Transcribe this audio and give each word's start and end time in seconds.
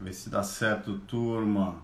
Ver 0.00 0.14
se 0.14 0.30
dá 0.30 0.42
certo, 0.42 0.98
turma. 1.00 1.76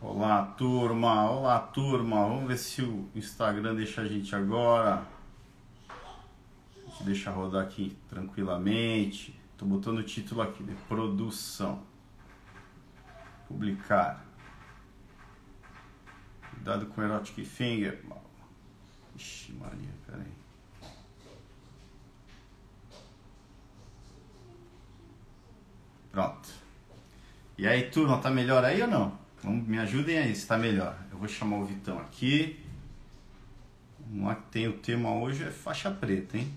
Olá, 0.00 0.44
turma. 0.58 1.30
Olá, 1.30 1.60
turma. 1.60 2.26
Vamos 2.26 2.48
ver 2.48 2.58
se 2.58 2.82
o 2.82 3.08
Instagram 3.14 3.76
deixa 3.76 4.00
a 4.00 4.08
gente 4.08 4.34
agora. 4.34 5.06
A 6.76 6.90
gente 6.90 7.04
deixa 7.04 7.30
rodar 7.30 7.62
aqui 7.62 7.96
tranquilamente. 8.08 9.40
Tô 9.56 9.64
botando 9.64 9.98
o 9.98 10.02
título 10.02 10.42
aqui 10.42 10.64
de 10.64 10.74
produção. 10.88 11.84
Publicar. 13.46 14.26
Cuidado 16.50 16.86
com 16.86 17.00
Erotic 17.00 17.44
Finger. 17.44 18.04
Ixi, 19.14 19.52
Maria, 19.52 19.94
peraí. 20.04 20.41
Pronto. 26.12 26.50
E 27.56 27.66
aí, 27.66 27.90
turma, 27.90 28.18
tá 28.18 28.30
melhor 28.30 28.62
aí 28.64 28.82
ou 28.82 28.88
não? 28.88 29.18
Vamos, 29.42 29.66
me 29.66 29.78
ajudem 29.78 30.18
aí 30.18 30.36
se 30.36 30.46
tá 30.46 30.58
melhor. 30.58 30.96
Eu 31.10 31.16
vou 31.16 31.26
chamar 31.26 31.56
o 31.56 31.64
Vitão 31.64 31.98
aqui. 31.98 32.60
Vamos 33.98 34.26
lá 34.26 34.34
que 34.34 34.50
tem 34.50 34.68
o 34.68 34.78
tema 34.78 35.14
hoje 35.14 35.42
é 35.42 35.50
faixa 35.50 35.90
preta, 35.90 36.36
hein? 36.36 36.52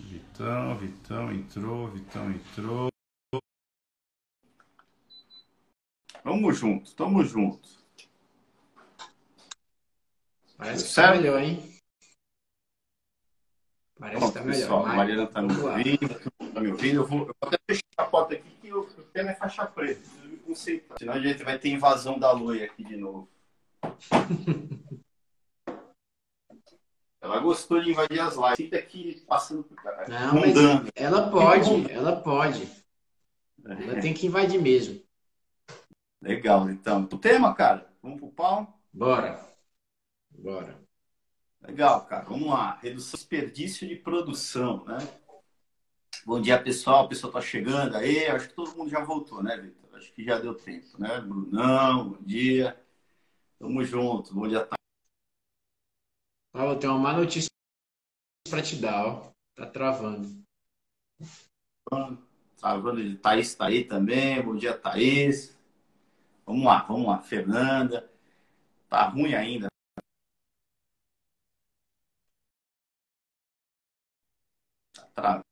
Vitão, 0.00 0.76
Vitão 0.78 1.32
entrou, 1.32 1.88
Vitão 1.88 2.30
entrou. 2.30 2.88
Tamo 6.22 6.52
junto, 6.52 6.94
tamo 6.94 7.22
junto. 7.22 7.68
Parece 10.56 10.88
que 10.88 10.94
tá 10.94 11.14
melhor, 11.14 11.40
hein? 11.40 11.75
Parece 13.98 14.26
que 14.26 14.32
tá 14.32 14.42
pessoal, 14.42 14.80
melhor. 14.80 14.92
A 14.92 14.96
Mariana 14.96 15.26
tá 15.26 15.42
me 15.42 15.56
ouvindo, 15.56 16.52
tá 16.52 16.60
me 16.60 16.70
ouvindo. 16.70 16.96
Eu 16.96 17.06
vou, 17.06 17.20
eu 17.20 17.26
vou 17.26 17.34
até 17.42 17.56
fechar 17.66 17.82
a 17.96 18.04
porta 18.04 18.34
aqui 18.34 18.50
que 18.60 18.72
o 18.72 18.84
tema 19.12 19.30
é 19.30 19.34
faixa 19.34 19.66
preta. 19.66 20.00
Preciso 20.00 20.28
me 20.28 20.36
concentrar. 20.36 20.98
Senão 20.98 21.14
a 21.14 21.20
gente 21.20 21.42
vai 21.42 21.58
ter 21.58 21.70
invasão 21.70 22.18
da 22.18 22.30
lua 22.32 22.56
aqui 22.56 22.84
de 22.84 22.96
novo. 22.96 23.28
Ela 27.20 27.40
gostou 27.40 27.80
de 27.80 27.90
invadir 27.90 28.20
as 28.20 28.36
lives. 28.36 28.56
Fica 28.56 28.78
aqui 28.78 29.24
passando 29.26 29.64
por 29.64 29.76
cá. 29.76 30.06
Não, 30.08 30.34
mas 30.34 30.54
ela 30.94 31.30
pode, 31.30 31.90
ela 31.90 32.20
pode. 32.20 32.70
Ela 33.64 34.00
tem 34.00 34.14
que 34.14 34.26
invadir 34.26 34.60
mesmo. 34.60 35.02
Legal, 36.22 36.68
então. 36.70 37.02
O 37.02 37.18
tema, 37.18 37.54
cara, 37.54 37.90
vamos 38.02 38.18
pro 38.18 38.30
pau? 38.30 38.78
Bora. 38.92 39.40
Bora. 40.30 40.85
Legal, 41.66 42.06
cara. 42.06 42.24
Vamos 42.24 42.48
lá. 42.48 42.78
Redução 42.80 43.18
desperdício 43.18 43.88
de 43.88 43.96
produção, 43.96 44.84
né? 44.84 44.98
Bom 46.24 46.40
dia, 46.40 46.62
pessoal. 46.62 47.04
O 47.04 47.08
pessoal 47.08 47.32
tá 47.32 47.40
chegando 47.40 47.96
aí. 47.96 48.26
Acho 48.26 48.48
que 48.48 48.54
todo 48.54 48.76
mundo 48.76 48.88
já 48.88 49.04
voltou, 49.04 49.42
né, 49.42 49.56
Vitor? 49.56 49.96
Acho 49.96 50.12
que 50.12 50.24
já 50.24 50.38
deu 50.38 50.54
tempo, 50.54 51.00
né? 51.00 51.20
Brunão, 51.20 52.10
bom 52.10 52.22
dia. 52.22 52.80
Tamo 53.58 53.84
junto. 53.84 54.32
Bom 54.34 54.46
dia, 54.46 54.64
tá. 54.64 54.76
Ah, 56.54 56.66
eu 56.66 56.78
tenho 56.78 56.92
uma 56.92 57.00
má 57.00 57.12
notícia 57.12 57.50
para 58.48 58.62
te 58.62 58.76
dar, 58.76 59.04
ó. 59.06 59.32
Tá 59.56 59.66
travando. 59.66 60.42
Travando. 62.56 63.18
Thaís 63.18 63.54
tá 63.54 63.66
aí 63.66 63.84
também. 63.84 64.42
Bom 64.42 64.54
dia, 64.54 64.76
Thaís. 64.76 65.58
Vamos 66.44 66.64
lá, 66.64 66.82
vamos 66.84 67.06
lá. 67.08 67.20
Fernanda. 67.20 68.08
Tá 68.88 69.08
ruim 69.08 69.34
ainda, 69.34 69.68
travando. 75.26 75.46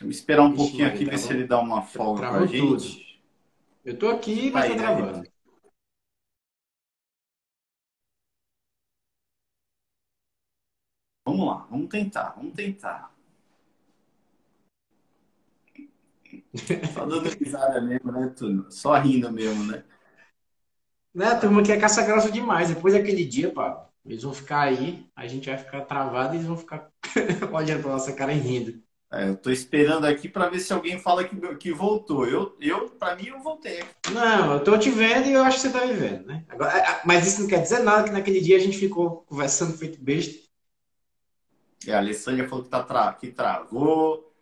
Vamos 0.00 0.16
esperar 0.16 0.42
um 0.42 0.54
pouquinho 0.54 0.86
aqui, 0.86 1.04
ver 1.04 1.18
se 1.18 1.32
ele 1.32 1.46
dá 1.46 1.60
uma 1.60 1.82
folga 1.82 2.28
pra 2.28 2.46
gente. 2.46 2.58
Tudo. 2.58 3.12
Eu 3.84 3.98
tô 3.98 4.08
aqui, 4.08 4.50
mas 4.50 4.68
tá 4.68 4.76
travando. 4.76 5.32
Vamos 11.24 11.46
lá, 11.46 11.66
vamos 11.70 11.88
tentar, 11.88 12.30
vamos 12.30 12.52
tentar. 12.54 13.12
Só 16.92 17.06
dando 17.06 17.28
risada 17.28 17.80
mesmo, 17.80 18.12
né, 18.12 18.28
Túlio? 18.36 18.70
Só 18.70 18.94
rindo 18.98 19.30
mesmo, 19.32 19.64
né? 19.64 19.84
Né, 21.14 21.26
a 21.26 21.38
turma 21.38 21.62
que 21.62 21.70
é 21.70 21.78
caça 21.78 22.02
grossa 22.02 22.30
demais. 22.30 22.68
Depois 22.68 22.94
daquele 22.94 23.24
dia, 23.24 23.52
pá, 23.52 23.88
eles 24.04 24.22
vão 24.22 24.32
ficar 24.32 24.62
aí, 24.62 25.06
a 25.14 25.26
gente 25.26 25.48
vai 25.48 25.58
ficar 25.58 25.82
travado 25.82 26.34
e 26.34 26.38
eles 26.38 26.46
vão 26.46 26.56
ficar 26.56 26.90
olhando 27.52 27.82
pra 27.82 27.92
nossa 27.92 28.12
cara 28.12 28.32
e 28.32 28.38
rindo. 28.38 28.82
É, 29.12 29.28
eu 29.28 29.36
tô 29.36 29.50
esperando 29.50 30.06
aqui 30.06 30.26
para 30.26 30.48
ver 30.48 30.58
se 30.58 30.72
alguém 30.72 30.98
fala 30.98 31.22
que, 31.22 31.36
que 31.56 31.70
voltou. 31.70 32.26
Eu, 32.26 32.56
eu 32.58 32.88
para 32.88 33.14
mim, 33.14 33.26
eu 33.26 33.40
voltei. 33.40 33.84
Não, 34.10 34.54
eu 34.54 34.64
tô 34.64 34.78
te 34.78 34.90
vendo 34.90 35.26
e 35.26 35.32
eu 35.32 35.42
acho 35.44 35.60
que 35.60 35.68
você 35.68 35.78
tá 35.78 35.86
me 35.86 35.92
vendo, 35.92 36.26
né? 36.26 36.46
Agora, 36.48 37.02
mas 37.04 37.26
isso 37.26 37.42
não 37.42 37.48
quer 37.48 37.60
dizer 37.60 37.80
nada, 37.80 38.04
que 38.04 38.10
naquele 38.10 38.40
dia 38.40 38.56
a 38.56 38.60
gente 38.60 38.78
ficou 38.78 39.22
conversando 39.28 39.76
feito 39.76 40.02
besta. 40.02 40.40
É, 41.86 41.92
a 41.92 41.98
Alessandra 41.98 42.48
falou 42.48 42.64
que, 42.64 42.70
tá 42.70 42.82
tra... 42.82 43.12
que 43.12 43.28
travou. 43.28 44.32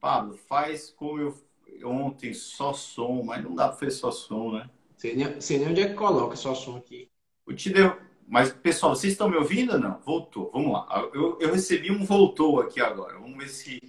Pablo, 0.00 0.38
faz 0.48 0.88
como 0.90 1.20
eu 1.20 1.36
ontem, 1.84 2.32
só 2.32 2.72
som, 2.72 3.22
mas 3.22 3.44
não 3.44 3.54
dá 3.54 3.68
para 3.68 3.76
fazer 3.76 3.90
só 3.90 4.10
som, 4.10 4.52
né? 4.52 4.70
Sei 5.06 5.14
nem, 5.14 5.40
sei 5.40 5.58
nem 5.58 5.68
onde 5.68 5.80
é 5.82 5.88
que 5.88 5.94
coloca 5.94 6.34
esse 6.34 6.42
som 6.42 6.76
aqui. 6.76 7.08
O 7.46 7.54
te 7.54 7.70
deu. 7.70 7.96
Mas, 8.26 8.52
pessoal, 8.52 8.96
vocês 8.96 9.12
estão 9.12 9.28
me 9.28 9.36
ouvindo 9.36 9.74
ou 9.74 9.78
não? 9.78 10.00
Voltou. 10.00 10.50
Vamos 10.52 10.72
lá. 10.72 11.08
Eu, 11.14 11.38
eu 11.40 11.52
recebi 11.52 11.92
um 11.92 12.04
voltou 12.04 12.60
aqui 12.60 12.80
agora. 12.80 13.16
Vamos 13.20 13.38
ver 13.38 13.48
se, 13.48 13.80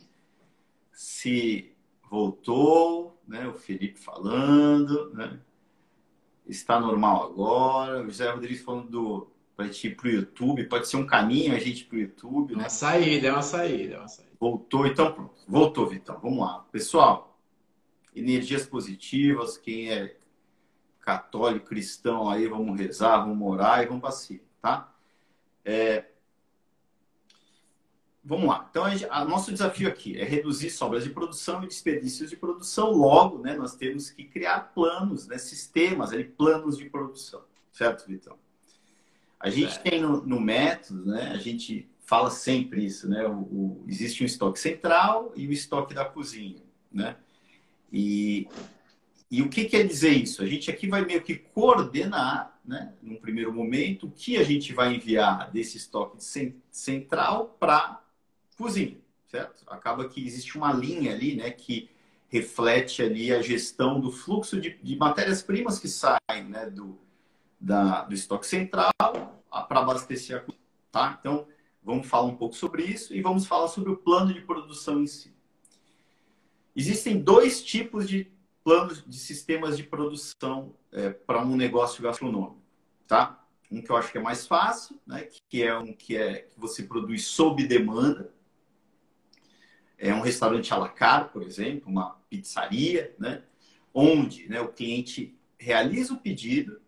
se 0.92 1.72
voltou, 2.08 3.20
né? 3.28 3.48
O 3.48 3.54
Felipe 3.54 4.00
falando, 4.00 5.12
né? 5.16 5.40
Está 6.46 6.80
normal 6.80 7.24
agora. 7.24 8.04
O 8.04 8.06
José 8.06 8.30
Rodrigues 8.30 8.62
falando 8.62 8.90
do 8.90 9.32
para 9.56 9.66
a 9.66 9.68
gente 9.70 9.88
ir 9.88 9.96
para 9.96 10.08
o 10.08 10.12
YouTube. 10.12 10.66
Pode 10.66 10.88
ser 10.88 10.98
um 10.98 11.08
caminho 11.08 11.56
a 11.56 11.60
gente 11.60 11.82
ir 11.82 11.86
para 11.86 11.98
o 11.98 12.02
YouTube. 12.02 12.56
Né? 12.56 12.62
Uma 12.62 12.70
saída, 12.70 13.28
é 13.30 13.32
uma 13.32 13.42
saída, 13.42 13.96
é 13.96 13.98
uma 13.98 14.08
saída. 14.08 14.34
Voltou, 14.40 14.86
então 14.86 15.12
pronto. 15.12 15.34
Voltou, 15.48 15.88
Vitão. 15.88 16.20
Vamos 16.22 16.38
lá. 16.38 16.60
Pessoal, 16.72 17.42
energias 18.16 18.68
positivas. 18.68 19.58
Quem 19.58 19.90
é 19.90 20.17
católico, 21.08 21.68
cristão 21.68 22.30
aí, 22.30 22.48
vamos 22.48 22.78
rezar, 22.78 23.20
vamos 23.20 23.48
orar 23.48 23.82
e 23.82 23.86
vamos 23.86 24.14
cima, 24.16 24.42
tá? 24.62 24.94
É... 25.64 26.04
Vamos 28.22 28.50
lá. 28.50 28.68
Então, 28.70 28.84
a, 29.10 29.24
nosso 29.24 29.50
desafio 29.50 29.88
aqui 29.88 30.20
é 30.20 30.26
reduzir 30.26 30.70
sobras 30.70 31.06
de 31.06 31.12
produção 31.12 31.64
e 31.64 31.68
desperdícios 31.68 32.30
de 32.30 32.36
produção. 32.36 32.92
Logo, 32.92 33.42
né, 33.42 33.56
nós 33.56 33.74
temos 33.78 34.10
que 34.10 34.26
criar 34.26 34.74
planos, 34.74 35.28
né, 35.28 35.38
sistemas, 35.38 36.12
ali, 36.12 36.26
planos 36.26 36.78
de 36.78 36.90
produção. 36.90 37.42
Certo, 37.72 38.06
Vitão? 38.06 38.38
A 39.40 39.50
gente 39.50 39.78
é. 39.78 39.80
tem 39.80 40.02
no, 40.02 40.22
no, 40.26 40.42
método, 40.42 41.06
né, 41.06 41.32
a 41.32 41.38
gente 41.38 41.90
fala 42.02 42.30
sempre 42.30 42.84
isso, 42.84 43.08
né? 43.08 43.26
O, 43.26 43.40
o, 43.40 43.86
existe 43.88 44.24
um 44.24 44.26
estoque 44.26 44.60
central 44.60 45.32
e 45.38 45.48
o 45.48 45.54
estoque 45.54 45.94
da 45.94 46.04
cozinha, 46.04 46.62
né? 46.92 47.16
E 47.94 48.50
e 49.30 49.42
o 49.42 49.50
que 49.50 49.66
quer 49.66 49.86
dizer 49.86 50.12
isso? 50.12 50.42
A 50.42 50.46
gente 50.46 50.72
aqui 50.72 50.88
vai 50.88 51.04
meio 51.04 51.22
que 51.22 51.36
coordenar, 51.36 52.58
né, 52.64 52.94
num 53.02 53.18
primeiro 53.18 53.54
momento, 53.54 54.08
o 54.08 54.12
que 54.12 54.38
a 54.38 54.44
gente 54.44 54.74
vai 54.74 54.96
enviar 54.96 55.52
desse 55.52 55.78
estoque 55.78 56.18
central 56.72 57.58
para 57.60 58.02
cozinha, 58.58 58.98
certo? 59.28 59.64
Acaba 59.68 60.08
que 60.08 60.26
existe 60.26 60.58
uma 60.58 60.72
linha 60.72 61.14
ali, 61.14 61.36
né, 61.36 61.52
que 61.52 61.90
reflete 62.30 63.02
ali 63.02 63.34
a 63.34 63.42
gestão 63.42 64.00
do 64.00 64.12
fluxo 64.12 64.60
de, 64.60 64.78
de 64.82 64.96
matérias-primas 64.96 65.78
que 65.78 65.90
saem, 65.90 66.46
né, 66.48 66.70
do, 66.70 66.98
da, 67.60 68.04
do 68.04 68.14
estoque 68.14 68.48
central 68.48 68.92
para 69.00 69.80
abastecer 69.80 70.38
a 70.38 70.40
cozinha, 70.40 70.64
tá? 70.92 71.18
Então, 71.20 71.48
vamos 71.84 72.08
falar 72.08 72.28
um 72.28 72.36
pouco 72.36 72.56
sobre 72.56 72.84
isso 72.84 73.14
e 73.14 73.22
vamos 73.22 73.46
falar 73.46 73.68
sobre 73.68 73.92
o 73.92 73.98
plano 73.98 74.34
de 74.34 74.42
produção 74.42 75.02
em 75.02 75.08
si. 75.08 75.36
Existem 76.76 77.20
dois 77.20 77.64
tipos 77.64 78.08
de 78.08 78.32
planos 78.68 79.02
de 79.08 79.18
sistemas 79.18 79.78
de 79.78 79.84
produção 79.84 80.76
é, 80.92 81.12
para 81.12 81.42
um 81.42 81.56
negócio 81.56 82.04
gastronômico, 82.04 82.62
tá? 83.08 83.42
Um 83.72 83.82
que 83.82 83.90
eu 83.90 83.96
acho 83.96 84.12
que 84.12 84.18
é 84.18 84.22
mais 84.22 84.46
fácil, 84.46 85.00
né? 85.08 85.30
Que 85.48 85.64
é 85.64 85.78
um 85.78 85.94
que 85.94 86.18
é 86.18 86.40
que 86.40 86.60
você 86.60 86.84
produz 86.84 87.24
sob 87.28 87.66
demanda. 87.66 88.30
É 89.98 90.14
um 90.14 90.20
restaurante 90.20 90.74
à 90.74 90.78
la 90.78 90.90
carte, 90.90 91.32
por 91.32 91.44
exemplo, 91.44 91.90
uma 91.90 92.20
pizzaria, 92.30 93.16
né? 93.18 93.42
Onde, 93.94 94.50
né, 94.50 94.60
o 94.60 94.68
cliente 94.68 95.34
realiza 95.58 96.14
o 96.14 96.18
pedido, 96.18 96.82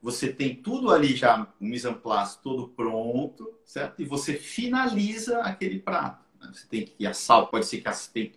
você 0.00 0.32
tem 0.32 0.54
tudo 0.54 0.90
ali 0.90 1.14
já, 1.14 1.52
o 1.60 1.64
mise 1.66 1.86
en 1.86 1.96
place 1.96 2.38
todo 2.42 2.68
pronto, 2.68 3.52
certo? 3.62 4.00
E 4.00 4.06
você 4.06 4.38
finaliza 4.38 5.42
aquele 5.42 5.80
prato. 5.80 6.25
Você 6.52 6.66
tem 6.66 6.84
que 6.84 7.06
assar, 7.06 7.46
pode 7.46 7.66
ser 7.66 7.80
que 7.80 7.92
você 7.92 8.10
tem 8.12 8.32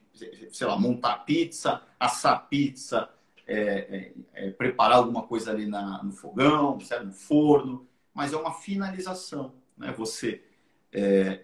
sei 0.52 0.68
lá, 0.68 0.78
montar 0.78 1.20
pizza, 1.20 1.82
assar 2.00 2.48
pizza, 2.48 3.10
é, 3.48 3.58
é, 3.58 4.14
é, 4.34 4.50
preparar 4.52 4.98
alguma 4.98 5.24
coisa 5.24 5.52
ali 5.52 5.66
na, 5.66 6.04
no 6.04 6.12
fogão, 6.12 6.80
certo? 6.80 7.06
no 7.06 7.14
forno, 7.14 7.88
mas 8.14 8.34
é 8.34 8.38
uma 8.38 8.54
finalização. 8.54 9.54
Né? 9.78 9.94
Você 9.98 10.44
é, 10.92 11.44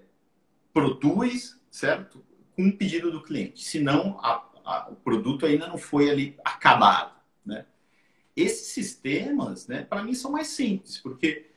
produz, 0.73 1.59
certo? 1.71 2.23
Com 2.55 2.63
um 2.63 2.71
pedido 2.71 3.11
do 3.11 3.23
cliente, 3.23 3.63
senão 3.63 4.19
a, 4.21 4.45
a, 4.63 4.89
o 4.91 4.95
produto 4.95 5.45
ainda 5.45 5.67
não 5.67 5.77
foi 5.77 6.09
ali 6.09 6.37
acabado. 6.43 7.15
Né? 7.45 7.65
Esses 8.35 8.67
sistemas, 8.67 9.67
né, 9.67 9.83
para 9.83 10.03
mim, 10.03 10.13
são 10.13 10.31
mais 10.31 10.47
simples, 10.47 10.97
porque 10.97 11.49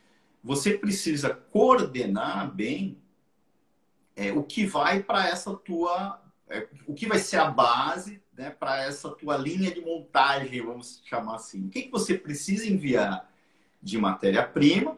você 0.42 0.78
precisa 0.78 1.34
coordenar 1.34 2.54
bem 2.54 2.96
é, 4.18 4.32
o 4.32 4.42
que 4.42 4.66
vai 4.66 5.00
para 5.00 5.28
essa 5.28 5.54
tua. 5.54 6.20
É, 6.50 6.66
o 6.86 6.94
que 6.94 7.06
vai 7.06 7.18
ser 7.18 7.36
a 7.36 7.50
base 7.50 8.20
né, 8.36 8.50
para 8.50 8.82
essa 8.82 9.10
tua 9.10 9.36
linha 9.36 9.70
de 9.70 9.80
montagem, 9.80 10.62
vamos 10.62 11.00
chamar 11.04 11.36
assim. 11.36 11.66
O 11.66 11.70
que, 11.70 11.82
que 11.82 11.90
você 11.90 12.16
precisa 12.16 12.66
enviar 12.66 13.30
de 13.80 13.96
matéria-prima? 13.96 14.96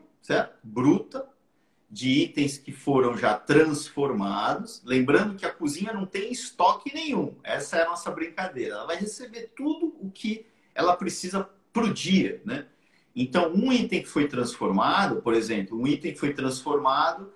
Bruta, 0.62 1.28
de 1.90 2.08
itens 2.08 2.56
que 2.56 2.70
foram 2.70 3.16
já 3.16 3.34
transformados. 3.34 4.80
Lembrando 4.84 5.34
que 5.34 5.44
a 5.44 5.52
cozinha 5.52 5.92
não 5.92 6.06
tem 6.06 6.30
estoque 6.30 6.94
nenhum. 6.94 7.34
Essa 7.42 7.78
é 7.78 7.82
a 7.82 7.86
nossa 7.86 8.12
brincadeira. 8.12 8.76
Ela 8.76 8.86
vai 8.86 8.96
receber 8.96 9.52
tudo 9.56 9.96
o 10.00 10.08
que 10.08 10.46
ela 10.72 10.96
precisa 10.96 11.50
para 11.72 11.84
o 11.84 11.92
dia, 11.92 12.40
né? 12.44 12.66
Então, 13.14 13.52
um 13.52 13.72
item 13.72 14.02
que 14.02 14.08
foi 14.08 14.28
transformado, 14.28 15.20
por 15.20 15.34
exemplo, 15.34 15.76
um 15.76 15.84
item 15.84 16.12
que 16.12 16.18
foi 16.18 16.32
transformado 16.32 17.32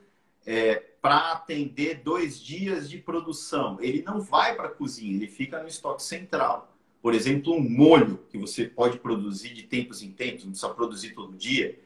é, 0.46 0.93
para 1.04 1.32
atender 1.32 2.00
dois 2.02 2.40
dias 2.40 2.88
de 2.88 2.96
produção, 2.96 3.76
ele 3.78 4.00
não 4.00 4.22
vai 4.22 4.54
para 4.56 4.68
a 4.68 4.70
cozinha, 4.70 5.14
ele 5.14 5.26
fica 5.26 5.60
no 5.60 5.68
estoque 5.68 6.02
central. 6.02 6.74
Por 7.02 7.12
exemplo, 7.12 7.52
um 7.52 7.60
molho 7.60 8.24
que 8.30 8.38
você 8.38 8.64
pode 8.64 8.98
produzir 8.98 9.52
de 9.52 9.64
tempos 9.64 10.02
em 10.02 10.10
tempos, 10.12 10.44
não 10.44 10.52
precisa 10.52 10.72
produzir 10.72 11.10
todo 11.10 11.36
dia. 11.36 11.78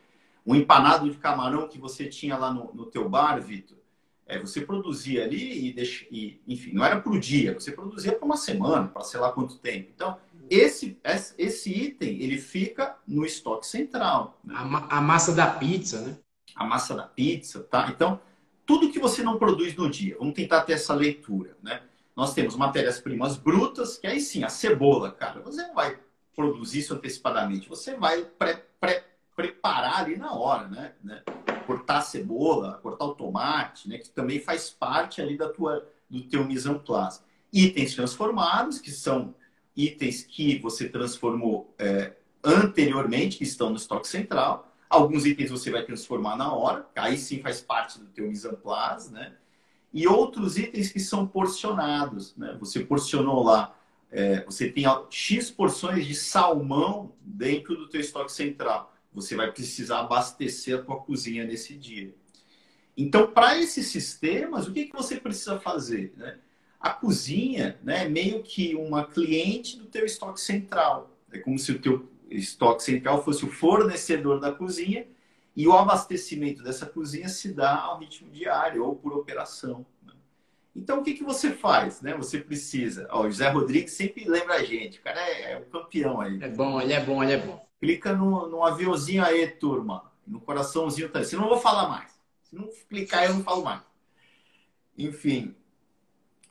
Um 0.47 0.55
empanado 0.55 1.11
de 1.11 1.17
camarão 1.17 1.67
que 1.67 1.81
você 1.81 2.07
tinha 2.07 2.37
lá 2.37 2.55
no, 2.55 2.73
no 2.73 2.87
teu 2.87 3.09
bar, 3.09 3.41
Vitor, 3.41 3.77
é, 4.25 4.39
você 4.39 4.61
produzia 4.61 5.25
ali 5.25 5.67
e, 5.67 5.73
deixa, 5.73 6.07
e 6.13 6.41
enfim, 6.47 6.73
não 6.73 6.85
era 6.85 7.01
para 7.01 7.11
o 7.11 7.19
dia, 7.19 7.55
você 7.55 7.73
produzia 7.73 8.13
para 8.13 8.25
uma 8.25 8.37
semana, 8.37 8.87
para 8.87 9.03
sei 9.03 9.19
lá 9.19 9.33
quanto 9.33 9.59
tempo. 9.59 9.91
Então, 9.93 10.17
esse, 10.49 10.97
esse 11.37 11.71
item 11.73 12.23
ele 12.23 12.39
fica 12.39 12.97
no 13.05 13.27
estoque 13.27 13.67
central. 13.67 14.39
Né? 14.45 14.55
A, 14.57 14.99
a, 14.99 15.01
massa 15.01 15.35
da 15.35 15.49
pizza, 15.49 16.03
né? 16.03 16.17
A 16.55 16.65
massa 16.65 16.95
da 16.95 17.03
pizza, 17.03 17.65
tá? 17.65 17.91
Então, 17.91 18.21
tudo 18.69 18.91
que 18.91 18.99
você 18.99 19.23
não 19.23 19.39
produz 19.39 19.75
no 19.75 19.89
dia, 19.89 20.15
vamos 20.19 20.35
tentar 20.35 20.61
ter 20.61 20.75
essa 20.75 20.93
leitura, 20.93 21.57
né? 21.63 21.81
Nós 22.15 22.35
temos 22.35 22.55
matérias-primas 22.55 23.39
brutas, 23.39 23.97
que 23.97 24.07
aí 24.07 24.21
sim, 24.21 24.45
a 24.45 24.51
cebola, 24.51 25.11
cara, 25.11 25.41
você 25.41 25.63
não 25.63 25.75
vai 25.75 25.99
produzir 26.37 26.81
isso 26.81 26.93
antecipadamente, 26.93 27.67
você 27.67 27.95
vai 27.95 28.25
pre, 28.25 28.59
pre, 28.79 29.03
preparar 29.35 30.01
ali 30.01 30.19
na 30.19 30.35
hora, 30.35 30.69
né? 30.69 30.93
né? 31.03 31.23
Cortar 31.67 31.99
a 31.99 32.03
cebola, 32.03 32.79
cortar 32.83 33.07
o 33.07 33.15
tomate, 33.15 33.89
né? 33.89 33.97
Que 33.97 34.11
também 34.11 34.39
faz 34.39 34.69
parte 34.69 35.23
ali 35.23 35.39
da 35.39 35.49
tua, 35.49 35.89
do 36.11 36.21
teu 36.25 36.45
mise 36.45 36.69
en 36.69 36.79
place. 36.79 37.23
Itens 37.51 37.95
transformados, 37.95 38.79
que 38.81 38.91
são 38.91 39.35
itens 39.75 40.23
que 40.25 40.59
você 40.59 40.91
transformou 40.91 41.75
é, 41.79 42.13
anteriormente, 42.45 43.39
que 43.39 43.45
estão 43.45 43.71
no 43.71 43.77
estoque 43.77 44.07
central. 44.07 44.77
Alguns 44.89 45.27
itens 45.27 45.51
você 45.51 45.71
vai 45.71 45.85
transformar 45.85 46.37
na 46.37 46.53
hora, 46.53 46.87
aí 46.97 47.19
sim 47.19 47.41
faz 47.41 47.61
parte 47.61 47.99
do 47.99 48.07
teu 48.07 48.27
mise 48.27 48.49
en 48.49 48.55
place, 48.55 49.13
né? 49.13 49.35
E 49.93 50.07
outros 50.07 50.57
itens 50.57 50.91
que 50.91 51.01
são 51.01 51.27
porcionados, 51.27 52.35
né? 52.37 52.57
Você 52.61 52.81
porcionou 52.81 53.43
lá, 53.43 53.75
é, 54.11 54.45
você 54.45 54.71
tem 54.71 54.85
X 55.11 55.51
porções 55.51 56.07
de 56.07 56.15
salmão 56.15 57.13
dentro 57.21 57.77
do 57.77 57.89
teu 57.89 58.01
estoque 58.01 58.33
central. 58.33 58.95
Você 59.13 59.35
vai 59.35 59.51
precisar 59.51 60.01
abastecer 60.01 60.79
a 60.79 60.83
tua 60.83 60.97
cozinha 60.97 61.45
nesse 61.45 61.75
dia. 61.75 62.15
Então, 62.97 63.31
para 63.31 63.59
esses 63.59 63.87
sistemas, 63.89 64.67
o 64.67 64.73
que, 64.73 64.87
que 64.87 64.97
você 64.97 65.21
precisa 65.21 65.59
fazer? 65.61 66.13
Né? 66.17 66.39
A 66.81 66.91
cozinha 66.91 67.79
né, 67.83 68.05
é 68.05 68.09
meio 68.09 68.43
que 68.43 68.75
uma 68.75 69.05
cliente 69.05 69.77
do 69.77 69.87
teu 69.87 70.05
estoque 70.05 70.41
central. 70.41 71.17
É 71.31 71.39
como 71.39 71.59
se 71.59 71.73
o 71.73 71.79
teu 71.79 72.09
estoque 72.31 72.83
central 72.83 73.25
fosse 73.25 73.45
o 73.45 73.51
fornecedor 73.51 74.41
da 74.41 74.53
cozinha 74.53 75.07
e 75.57 75.67
o 75.67 75.73
abastecimento 75.73 76.63
dessa 76.63 76.87
cozinha 76.87 77.29
se 77.29 77.53
dá 77.53 77.81
ao 77.81 77.99
ritmo 77.99 78.31
diário 78.31 78.85
ou 78.85 78.95
por 78.95 79.13
operação. 79.13 79.85
Né? 80.07 80.13
Então, 80.77 81.01
o 81.01 81.03
que, 81.03 81.15
que 81.15 81.25
você 81.25 81.51
faz? 81.51 82.01
Né? 82.01 82.15
Você 82.15 82.39
precisa... 82.39 83.09
Ó, 83.11 83.23
o 83.23 83.31
José 83.31 83.49
Rodrigues 83.49 83.93
sempre 83.93 84.29
lembra 84.29 84.55
a 84.55 84.63
gente. 84.63 85.01
O 85.01 85.03
cara 85.03 85.21
é, 85.21 85.53
é 85.53 85.59
o 85.59 85.65
campeão 85.67 86.21
aí. 86.21 86.39
É 86.41 86.49
bom, 86.49 86.81
ele 86.81 86.93
é 86.93 87.05
bom, 87.05 87.23
ele 87.23 87.33
é 87.33 87.39
bom. 87.39 87.67
Clica 87.81 88.13
no, 88.13 88.49
no 88.49 88.65
aviãozinho 88.65 89.25
aí, 89.25 89.49
turma. 89.49 90.13
No 90.27 90.41
coraçãozinho 90.41 91.09
também. 91.09 91.27
Se 91.27 91.35
não, 91.35 91.49
vou 91.49 91.59
falar 91.59 91.89
mais. 91.89 92.19
Se 92.43 92.55
não 92.55 92.69
clicar, 92.89 93.25
eu 93.25 93.35
não 93.35 93.43
falo 93.43 93.65
mais. 93.65 93.83
Enfim, 94.97 95.57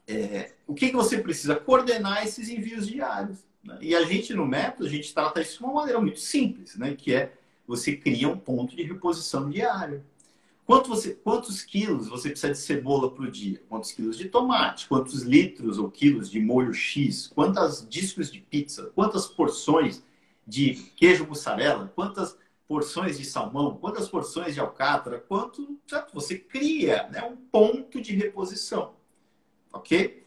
é, 0.08 0.54
o 0.66 0.74
que, 0.74 0.90
que 0.90 0.96
você 0.96 1.18
precisa? 1.20 1.56
Coordenar 1.56 2.26
esses 2.26 2.50
envios 2.50 2.88
diários. 2.88 3.47
Né? 3.64 3.78
E 3.82 3.96
a 3.96 4.04
gente, 4.04 4.34
no 4.34 4.46
método, 4.46 4.86
a 4.86 4.90
gente 4.90 5.14
trata 5.14 5.42
isso 5.42 5.58
de 5.60 5.64
uma 5.64 5.74
maneira 5.74 6.00
muito 6.00 6.20
simples, 6.20 6.76
né? 6.76 6.96
que 6.96 7.14
é 7.14 7.34
você 7.68 7.96
cria 7.96 8.30
um 8.30 8.38
ponto 8.38 8.76
de 8.76 8.84
reposição 8.84 9.50
diário. 9.50 10.04
Quanto 10.66 10.90
você, 10.90 11.14
quantos 11.14 11.62
quilos 11.62 12.08
você 12.08 12.30
precisa 12.30 12.52
de 12.52 12.60
cebola 12.60 13.10
por 13.10 13.30
dia? 13.32 13.62
Quantos 13.70 13.92
quilos 13.92 14.18
de 14.18 14.28
tomate? 14.28 14.88
Quantos 14.88 15.22
litros 15.22 15.78
ou 15.78 15.90
quilos 15.90 16.30
de 16.30 16.40
molho 16.40 16.74
X? 16.74 17.28
Quantas 17.34 17.88
discos 17.88 18.32
de 18.32 18.40
pizza? 18.42 18.92
Quantas 18.94 19.28
porções 19.28 20.04
de 20.46 20.74
queijo 20.96 21.26
mussarela? 21.26 21.92
Quantas 21.96 22.38
porções 22.68 23.18
de 23.18 23.26
salmão? 23.26 23.78
Quantas 23.78 24.10
porções 24.10 24.54
de 24.54 24.60
alcatra? 24.60 25.20
Quanto 25.20 25.80
certo? 25.88 26.14
você 26.14 26.38
cria 26.38 27.08
né, 27.10 27.24
um 27.24 27.38
ponto 27.38 28.02
de 28.02 28.14
reposição 28.14 28.98
ok? 29.78 30.26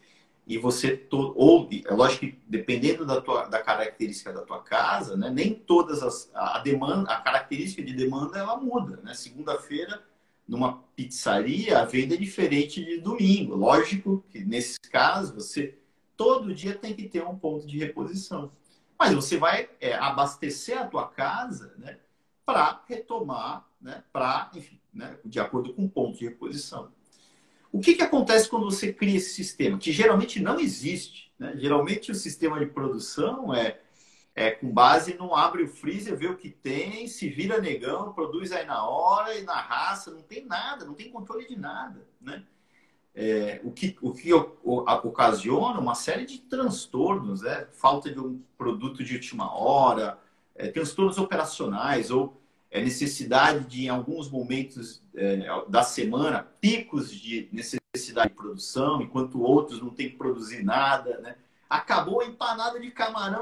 E 0.51 0.59
você, 0.59 0.97
to... 0.97 1.33
ou, 1.37 1.69
é 1.87 1.95
lógico 1.95 2.27
que 2.27 2.37
dependendo 2.45 3.07
da, 3.07 3.21
tua, 3.21 3.47
da 3.47 3.63
característica 3.63 4.33
da 4.33 4.43
tua 4.43 4.61
casa, 4.61 5.17
né, 5.17 5.31
nem 5.31 5.55
todas 5.55 6.03
as, 6.03 6.29
a 6.35 6.59
demanda, 6.59 7.09
a 7.09 7.21
característica 7.21 7.81
de 7.85 7.93
demanda 7.93 8.37
ela 8.37 8.57
muda, 8.57 8.99
né? 9.05 9.15
Segunda-feira, 9.15 10.03
numa 10.49 10.83
pizzaria, 10.97 11.79
a 11.79 11.85
venda 11.85 12.15
é 12.15 12.19
diferente 12.19 12.85
de 12.85 13.01
domingo. 13.01 13.55
Lógico 13.55 14.25
que 14.29 14.41
nesse 14.41 14.81
caso, 14.91 15.37
você 15.37 15.79
todo 16.17 16.53
dia 16.53 16.75
tem 16.75 16.95
que 16.95 17.09
ter 17.09 17.25
um 17.25 17.39
ponto 17.39 17.65
de 17.65 17.79
reposição. 17.79 18.51
Mas 18.99 19.15
você 19.15 19.37
vai 19.37 19.71
é, 19.81 19.95
abastecer 19.95 20.77
a 20.77 20.85
tua 20.85 21.07
casa, 21.07 21.73
né, 21.79 21.97
para 22.45 22.83
retomar, 22.89 23.69
né, 23.81 24.03
para, 24.13 24.51
enfim, 24.57 24.81
né, 24.93 25.17
de 25.25 25.39
acordo 25.39 25.73
com 25.73 25.85
o 25.85 25.89
ponto 25.89 26.19
de 26.19 26.25
reposição. 26.25 26.91
O 27.73 27.81
que, 27.81 27.95
que 27.95 28.03
acontece 28.03 28.49
quando 28.49 28.65
você 28.65 28.93
cria 28.93 29.17
esse 29.17 29.31
sistema? 29.31 29.79
Que 29.79 29.93
geralmente 29.93 30.41
não 30.41 30.59
existe. 30.59 31.33
Né? 31.39 31.55
Geralmente 31.57 32.11
o 32.11 32.15
sistema 32.15 32.59
de 32.59 32.67
produção 32.67 33.55
é, 33.55 33.81
é 34.35 34.51
com 34.51 34.71
base 34.71 35.15
no 35.15 35.35
abre 35.35 35.63
o 35.63 35.69
freezer, 35.69 36.17
vê 36.17 36.27
o 36.27 36.37
que 36.37 36.51
tem, 36.51 37.07
se 37.07 37.29
vira 37.29 37.61
negão, 37.61 38.13
produz 38.13 38.53
aí 38.53 38.67
na 38.67 38.85
hora 38.87 39.37
e 39.39 39.43
na 39.43 39.61
raça, 39.61 40.11
não 40.11 40.23
tem 40.23 40.45
nada, 40.45 40.85
não 40.85 40.95
tem 40.95 41.11
controle 41.11 41.47
de 41.47 41.59
nada. 41.59 42.07
Né? 42.21 42.43
É, 43.15 43.61
o 43.65 43.71
que, 43.71 43.97
o 44.01 44.13
que 44.13 44.33
ocasiona 44.33 45.79
uma 45.79 45.95
série 45.95 46.25
de 46.25 46.39
transtornos, 46.39 47.43
né? 47.43 47.69
falta 47.73 48.11
de 48.11 48.19
um 48.19 48.41
produto 48.57 49.05
de 49.05 49.15
última 49.15 49.55
hora, 49.55 50.19
é, 50.55 50.69
transtornos 50.69 51.19
operacionais 51.19 52.11
ou 52.11 52.40
é, 52.71 52.81
necessidade 52.81 53.67
de, 53.67 53.87
em 53.87 53.89
alguns 53.89 54.31
momentos 54.31 55.03
é, 55.15 55.39
da 55.69 55.83
semana, 55.83 56.45
picos 56.61 57.13
de 57.13 57.49
necessidade 57.53 58.31
de 58.31 58.37
produção, 58.37 59.03
enquanto 59.03 59.43
outros 59.43 59.83
não 59.83 59.91
têm 59.91 60.11
que 60.11 60.17
produzir 60.17 60.63
nada. 60.63 61.19
Né? 61.19 61.37
Acabou 61.69 62.21
a 62.21 62.27
empanada 62.27 62.79
de 62.79 62.91
camarão 62.93 63.41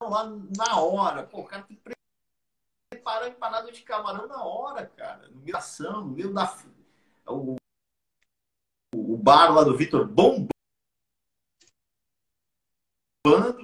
lá 0.00 0.24
na 0.56 0.80
hora. 0.80 1.24
Pô, 1.24 1.40
o 1.40 1.44
cara 1.44 1.64
tem 1.64 1.76
que 1.76 1.82
preparar 2.90 3.24
a 3.24 3.28
empanada 3.28 3.72
de 3.72 3.82
camarão 3.82 4.28
na 4.28 4.44
hora, 4.44 4.86
cara. 4.86 5.28
No 5.28 5.40
meio 5.40 5.52
da 5.52 5.58
ação, 5.58 6.04
no 6.04 6.12
meio 6.12 6.32
da. 6.32 6.56
O, 7.26 7.56
o 8.94 9.16
bar 9.16 9.52
lá 9.52 9.64
do 9.64 9.76
Vitor 9.76 10.06
bombando, 10.06 10.48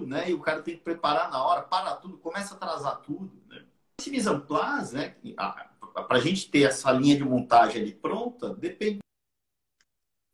né? 0.07 0.31
E 0.31 0.35
o 0.35 0.41
cara 0.41 0.63
tem 0.63 0.77
que 0.77 0.83
preparar 0.83 1.31
na 1.31 1.43
hora, 1.43 1.63
para 1.63 1.97
tudo, 1.97 2.19
começa 2.19 2.55
a 2.55 2.57
atrasar 2.57 3.01
tudo, 3.03 3.33
né? 3.47 3.65
Esse 3.99 4.11
place, 4.41 4.95
né, 4.95 5.17
para 5.93 6.19
a 6.19 6.21
gente 6.21 6.51
ter 6.51 6.63
essa 6.63 6.93
linha 6.93 7.17
de 7.17 7.25
montagem 7.25 7.83
ali 7.83 7.95
pronta, 7.95 8.55
depende. 8.55 8.99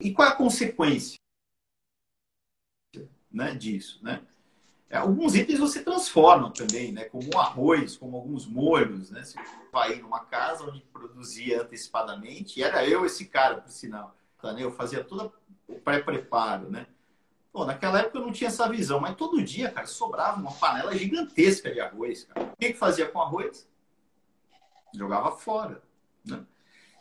E 0.00 0.12
qual 0.12 0.28
é 0.28 0.32
a 0.32 0.36
consequência 0.36 1.16
né, 3.30 3.54
disso? 3.54 4.02
Né? 4.02 4.26
É, 4.90 4.96
alguns 4.96 5.34
itens 5.34 5.58
você 5.58 5.82
transforma 5.82 6.52
também, 6.52 6.92
né, 6.92 7.04
como 7.04 7.34
o 7.34 7.38
arroz, 7.38 7.96
como 7.96 8.16
alguns 8.16 8.46
molhos. 8.46 9.10
Né? 9.10 9.24
Você 9.24 9.38
vai 9.70 9.96
numa 10.00 10.24
casa 10.24 10.64
onde 10.64 10.80
produzia 10.92 11.62
antecipadamente, 11.62 12.58
e 12.58 12.62
era 12.62 12.86
eu 12.86 13.06
esse 13.06 13.26
cara, 13.26 13.60
por 13.60 13.70
sinal. 13.70 14.16
data, 14.42 14.52
né? 14.52 14.64
Eu 14.64 14.72
fazia 14.72 15.04
todo 15.04 15.32
o 15.68 15.78
pré-preparo, 15.78 16.68
né? 16.68 16.86
Pô, 17.52 17.66
naquela 17.66 18.00
época 18.00 18.16
eu 18.16 18.22
não 18.22 18.32
tinha 18.32 18.48
essa 18.48 18.66
visão, 18.66 18.98
mas 18.98 19.14
todo 19.14 19.42
dia, 19.42 19.70
cara, 19.70 19.86
sobrava 19.86 20.40
uma 20.40 20.52
panela 20.52 20.96
gigantesca 20.96 21.70
de 21.70 21.80
arroz, 21.80 22.24
cara. 22.24 22.46
O 22.46 22.56
que, 22.56 22.72
que 22.72 22.78
fazia 22.78 23.06
com 23.06 23.20
arroz? 23.20 23.68
Jogava 24.94 25.32
fora, 25.32 25.82
né? 26.24 26.44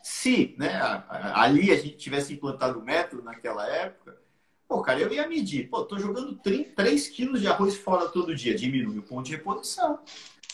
Se, 0.03 0.55
né, 0.57 0.81
ali 1.09 1.71
a 1.71 1.77
gente 1.77 1.95
tivesse 1.95 2.33
implantado 2.33 2.79
o 2.79 2.83
método 2.83 3.23
naquela 3.23 3.65
época, 3.67 4.19
pô, 4.67 4.81
cara, 4.81 4.99
eu 4.99 5.13
ia 5.13 5.27
medir, 5.27 5.69
pô, 5.69 5.85
tô 5.85 5.97
jogando 5.97 6.35
3, 6.37 6.73
3 6.75 7.07
quilos 7.07 7.39
de 7.39 7.47
arroz 7.47 7.77
fora 7.77 8.09
todo 8.09 8.35
dia, 8.35 8.55
diminui 8.55 8.97
o 8.97 9.03
ponto 9.03 9.25
de 9.25 9.35
reposição, 9.35 9.99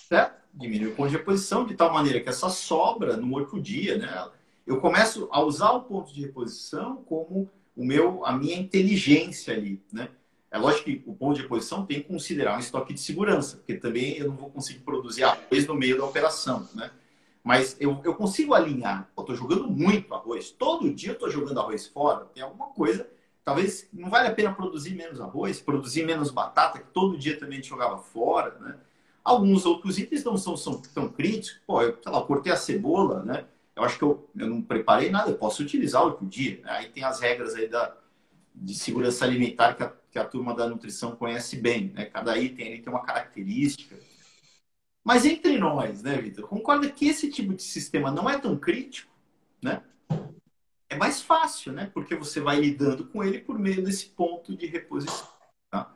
certo? 0.07 0.45
Diminui 0.53 0.91
o 0.91 0.95
ponto 0.95 1.09
de 1.09 1.17
reposição 1.17 1.65
de 1.65 1.75
tal 1.75 1.93
maneira 1.93 2.19
que 2.19 2.29
essa 2.29 2.49
sobra 2.49 3.15
no 3.15 3.33
outro 3.33 3.59
dia, 3.59 3.97
né, 3.97 4.29
eu 4.65 4.81
começo 4.81 5.29
a 5.31 5.41
usar 5.41 5.71
o 5.71 5.83
ponto 5.83 6.13
de 6.13 6.21
reposição 6.21 6.97
como 7.03 7.49
o 7.77 7.85
meu, 7.85 8.25
a 8.25 8.33
minha 8.33 8.57
inteligência 8.57 9.53
ali, 9.53 9.81
né? 9.93 10.09
É 10.49 10.57
lógico 10.57 10.85
que 10.85 11.03
o 11.05 11.13
ponto 11.13 11.35
de 11.35 11.43
reposição 11.43 11.85
tem 11.85 12.01
que 12.01 12.07
considerar 12.07 12.57
um 12.57 12.59
estoque 12.59 12.93
de 12.93 12.99
segurança, 12.99 13.57
porque 13.57 13.75
também 13.75 14.17
eu 14.17 14.29
não 14.29 14.35
vou 14.35 14.49
conseguir 14.49 14.79
produzir 14.79 15.23
arroz 15.23 15.67
no 15.67 15.75
meio 15.75 15.97
da 15.97 16.05
operação, 16.05 16.67
né? 16.73 16.89
Mas 17.43 17.77
eu, 17.79 18.01
eu 18.03 18.15
consigo 18.15 18.53
alinhar. 18.53 19.09
Eu 19.15 19.21
estou 19.21 19.35
jogando 19.35 19.69
muito 19.69 20.13
arroz. 20.13 20.51
Todo 20.51 20.93
dia 20.93 21.11
eu 21.11 21.13
estou 21.13 21.29
jogando 21.29 21.59
arroz 21.59 21.87
fora. 21.87 22.25
Tem 22.25 22.43
alguma 22.43 22.67
coisa. 22.67 23.07
Talvez 23.45 23.87
não 23.93 24.09
vale 24.09 24.27
a 24.27 24.33
pena 24.33 24.53
produzir 24.53 24.95
menos 24.95 25.21
arroz, 25.21 25.61
produzir 25.61 26.03
menos 26.03 26.29
batata, 26.29 26.79
que 26.79 26.91
todo 26.91 27.17
dia 27.17 27.39
também 27.39 27.59
a 27.59 27.61
gente 27.61 27.69
jogava 27.69 27.99
fora, 27.99 28.57
né? 28.59 28.75
Alguns 29.23 29.65
outros 29.65 29.97
itens 29.97 30.23
não 30.23 30.37
são, 30.37 30.57
são 30.57 30.81
tão 30.93 31.07
críticos. 31.07 31.61
Pô, 31.65 31.81
eu, 31.81 31.97
sei 32.01 32.11
lá, 32.11 32.17
eu 32.17 32.25
cortei 32.25 32.51
a 32.51 32.57
cebola, 32.57 33.23
né? 33.23 33.45
Eu 33.77 33.83
acho 33.83 33.97
que 33.97 34.03
eu, 34.03 34.27
eu 34.35 34.47
não 34.47 34.59
preparei 34.59 35.11
nada, 35.11 35.29
eu 35.29 35.37
posso 35.37 35.61
utilizar 35.61 36.01
outro 36.01 36.25
dia. 36.25 36.59
Né? 36.63 36.71
Aí 36.71 36.89
tem 36.89 37.03
as 37.03 37.19
regras 37.19 37.53
aí 37.53 37.67
da, 37.67 37.95
de 38.55 38.73
segurança 38.73 39.23
alimentar 39.23 39.75
que 39.75 39.83
a, 39.83 39.93
que 40.09 40.17
a 40.17 40.25
turma 40.25 40.55
da 40.55 40.67
nutrição 40.67 41.15
conhece 41.15 41.57
bem. 41.57 41.91
Né? 41.93 42.05
Cada 42.05 42.35
item 42.39 42.67
ali 42.67 42.81
tem 42.81 42.91
uma 42.91 43.03
característica. 43.03 43.95
Mas 45.03 45.25
entre 45.25 45.59
nós, 45.59 46.01
né, 46.01 46.17
Vitor? 46.17 46.47
Concorda 46.47 46.89
que 46.89 47.07
esse 47.07 47.29
tipo 47.29 47.53
de 47.53 47.61
sistema 47.61 48.11
não 48.11 48.27
é 48.27 48.37
tão 48.37 48.57
crítico, 48.57 49.13
né? 49.61 49.81
É 50.89 50.97
mais 50.97 51.21
fácil, 51.21 51.71
né? 51.71 51.89
Porque 51.93 52.15
você 52.15 52.41
vai 52.41 52.59
lidando 52.59 53.05
com 53.05 53.23
ele 53.23 53.39
por 53.39 53.59
meio 53.59 53.83
desse 53.83 54.07
ponto 54.07 54.57
de 54.57 54.65
reposição. 54.65 55.27
Tá? 55.69 55.93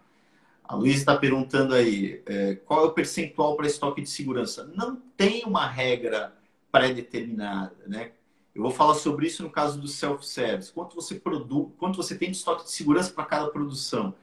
A 0.63 0.75
Luísa 0.75 0.99
está 0.99 1.17
perguntando 1.17 1.73
aí 1.73 2.21
é, 2.25 2.55
qual 2.55 2.85
é 2.85 2.87
o 2.87 2.93
percentual 2.93 3.57
para 3.57 3.67
estoque 3.67 4.01
de 4.01 4.09
segurança. 4.09 4.71
Não 4.75 4.95
tem 5.17 5.43
uma 5.45 5.67
regra 5.67 6.37
pré-determinada, 6.71 7.75
né? 7.87 8.11
Eu 8.53 8.61
vou 8.61 8.71
falar 8.71 8.95
sobre 8.95 9.27
isso 9.27 9.43
no 9.43 9.49
caso 9.49 9.79
do 9.79 9.87
self-service. 9.87 10.71
Quanto 10.71 10.95
você 10.95 11.15
produz, 11.15 11.69
quanto 11.77 11.95
você 11.95 12.17
tem 12.17 12.31
de 12.31 12.37
estoque 12.37 12.65
de 12.65 12.71
segurança 12.71 13.11
para 13.13 13.23
cada 13.23 13.49
produção? 13.49 14.13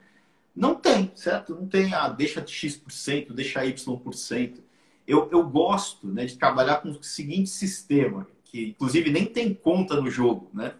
Não 0.55 0.75
tem, 0.75 1.11
certo? 1.15 1.55
Não 1.55 1.67
tem, 1.67 1.93
ah, 1.93 2.09
deixa 2.09 2.45
X%, 2.45 3.33
deixa 3.33 3.65
Y%. 3.65 4.61
Eu, 5.07 5.29
eu 5.31 5.43
gosto 5.47 6.05
né, 6.07 6.25
de 6.25 6.37
trabalhar 6.37 6.77
com 6.77 6.89
o 6.89 7.03
seguinte 7.03 7.49
sistema, 7.49 8.27
que 8.43 8.67
inclusive 8.69 9.09
nem 9.09 9.25
tem 9.25 9.53
conta 9.53 9.99
no 9.99 10.11
jogo, 10.11 10.49
né? 10.53 10.75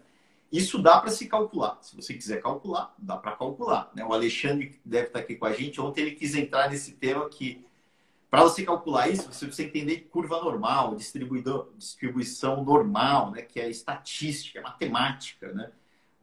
Isso 0.52 0.78
dá 0.82 1.00
para 1.00 1.10
se 1.10 1.26
calcular. 1.26 1.78
Se 1.80 1.94
você 1.94 2.12
quiser 2.12 2.42
calcular, 2.42 2.92
dá 2.98 3.16
para 3.16 3.32
calcular. 3.32 3.90
Né? 3.94 4.04
O 4.04 4.12
Alexandre 4.12 4.80
deve 4.84 5.06
estar 5.06 5.20
aqui 5.20 5.36
com 5.36 5.46
a 5.46 5.52
gente. 5.52 5.80
Ontem 5.80 6.00
ele 6.00 6.10
quis 6.12 6.34
entrar 6.34 6.68
nesse 6.68 6.92
tema 6.92 7.28
que 7.28 7.64
para 8.30 8.44
você 8.44 8.64
calcular 8.64 9.08
isso, 9.08 9.32
você 9.32 9.44
precisa 9.44 9.66
entender 9.66 10.08
curva 10.10 10.40
normal, 10.40 10.94
distribuição 10.94 12.62
normal, 12.62 13.32
né? 13.32 13.42
que 13.42 13.58
é 13.58 13.68
estatística, 13.68 14.60
é 14.60 14.62
matemática. 14.62 15.52
Né? 15.52 15.68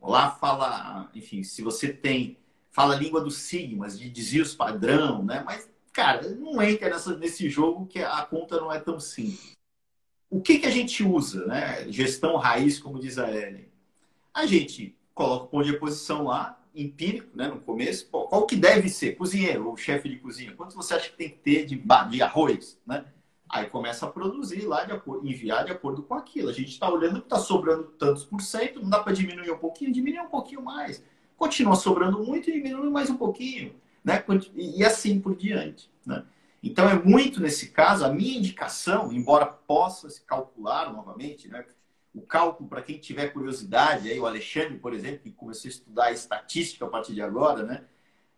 Lá 0.02 0.32
fala, 0.32 1.12
enfim, 1.14 1.44
se 1.44 1.62
você 1.62 1.92
tem, 1.92 2.38
fala 2.72 2.96
a 2.96 2.98
língua 2.98 3.20
dos 3.20 3.40
sigmas, 3.40 4.00
de 4.00 4.10
desvios 4.10 4.56
padrão, 4.56 5.22
né? 5.22 5.44
mas, 5.46 5.70
cara, 5.92 6.30
não 6.30 6.62
entra 6.62 6.90
nessa, 6.90 7.18
nesse 7.18 7.50
jogo 7.50 7.86
que 7.86 8.00
a 8.00 8.22
conta 8.24 8.58
não 8.58 8.72
é 8.72 8.80
tão 8.80 9.02
simples. 9.02 9.58
O 10.30 10.40
que, 10.40 10.60
que 10.60 10.66
a 10.66 10.72
gente 10.72 11.04
usa? 11.04 11.46
Né? 11.46 11.92
Gestão 11.92 12.38
raiz, 12.38 12.80
como 12.80 13.00
diz 13.00 13.18
a 13.18 13.30
Ellen. 13.30 13.68
A 14.34 14.46
gente 14.46 14.96
coloca 15.14 15.46
o 15.46 15.48
ponto 15.48 15.66
de 15.66 15.72
reposição 15.72 16.24
lá, 16.24 16.58
empírico, 16.82 17.36
né, 17.36 17.48
no 17.48 17.60
começo, 17.60 18.08
pô, 18.08 18.28
qual 18.28 18.46
que 18.46 18.56
deve 18.56 18.90
ser? 18.90 19.16
Cozinheiro 19.16 19.68
ou 19.68 19.76
chefe 19.76 20.08
de 20.10 20.18
cozinha, 20.18 20.54
quanto 20.54 20.76
você 20.76 20.94
acha 20.94 21.10
que 21.10 21.18
tem 21.18 21.30
que 21.30 21.38
ter 21.38 21.66
de, 21.66 21.82
de 22.10 22.22
arroz, 22.22 22.80
né? 22.86 23.06
Aí 23.50 23.66
começa 23.66 24.06
a 24.06 24.10
produzir 24.10 24.66
lá, 24.66 24.84
de 24.84 24.92
acordo, 24.92 25.26
enviar 25.26 25.64
de 25.64 25.72
acordo 25.72 26.04
com 26.04 26.14
aquilo. 26.14 26.50
A 26.50 26.54
gente 26.54 26.70
está 26.70 26.90
olhando 26.90 27.22
que 27.22 27.28
está 27.28 27.40
sobrando 27.40 27.84
tantos 27.84 28.26
por 28.26 28.42
cento, 28.42 28.82
não 28.82 28.90
dá 28.90 29.00
para 29.00 29.14
diminuir 29.14 29.50
um 29.52 29.58
pouquinho, 29.58 29.92
diminuir 29.92 30.20
um 30.20 30.30
pouquinho 30.30 30.62
mais. 30.62 31.02
Continua 31.38 31.76
sobrando 31.76 32.22
muito 32.22 32.50
e 32.50 32.54
diminui 32.54 32.90
mais 32.90 33.10
um 33.10 33.16
pouquinho, 33.16 33.74
né? 34.04 34.22
E 34.54 34.84
assim 34.84 35.20
por 35.20 35.36
diante, 35.36 35.90
né? 36.06 36.26
Então 36.62 36.90
é 36.90 37.02
muito 37.02 37.40
nesse 37.40 37.70
caso, 37.70 38.04
a 38.04 38.12
minha 38.12 38.38
indicação, 38.38 39.14
embora 39.14 39.46
possa 39.46 40.10
se 40.10 40.22
calcular 40.26 40.92
novamente, 40.92 41.48
né? 41.48 41.64
O 42.18 42.22
cálculo, 42.22 42.70
para 42.70 42.82
quem 42.82 42.98
tiver 42.98 43.28
curiosidade, 43.28 44.10
aí 44.10 44.20
o 44.20 44.26
Alexandre, 44.26 44.78
por 44.78 44.94
exemplo, 44.94 45.20
que 45.20 45.32
começou 45.32 45.70
a 45.70 45.72
estudar 45.72 46.12
estatística 46.12 46.86
a 46.86 46.90
partir 46.90 47.14
de 47.14 47.22
agora, 47.22 47.64
né? 47.64 47.86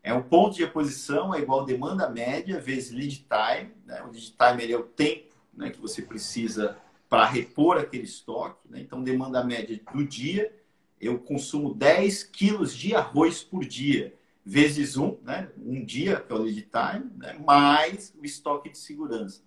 É 0.01 0.13
um 0.13 0.21
ponto 0.21 0.55
de 0.55 0.63
reposição 0.63 1.33
é 1.33 1.39
igual 1.39 1.65
demanda 1.65 2.09
média 2.09 2.59
vezes 2.59 2.91
lead 2.91 3.27
time. 3.27 3.71
Né? 3.85 4.01
O 4.03 4.07
lead 4.07 4.33
time 4.33 4.71
é 4.71 4.77
o 4.77 4.83
tempo 4.83 5.35
né, 5.53 5.69
que 5.69 5.79
você 5.79 6.01
precisa 6.01 6.77
para 7.09 7.25
repor 7.25 7.77
aquele 7.77 8.03
estoque. 8.03 8.69
Né? 8.69 8.79
Então, 8.79 9.03
demanda 9.03 9.43
média 9.43 9.79
do 9.93 10.05
dia, 10.05 10.55
eu 11.01 11.19
consumo 11.19 11.73
10 11.73 12.23
quilos 12.23 12.73
de 12.73 12.95
arroz 12.95 13.43
por 13.43 13.65
dia, 13.65 14.13
vezes 14.45 14.95
um, 14.95 15.17
né? 15.23 15.49
um 15.57 15.83
dia, 15.83 16.21
que 16.21 16.31
é 16.31 16.35
o 16.35 16.43
lead 16.43 16.69
time, 16.71 17.11
né? 17.17 17.37
mais 17.45 18.13
o 18.17 18.23
estoque 18.23 18.69
de 18.69 18.77
segurança. 18.77 19.43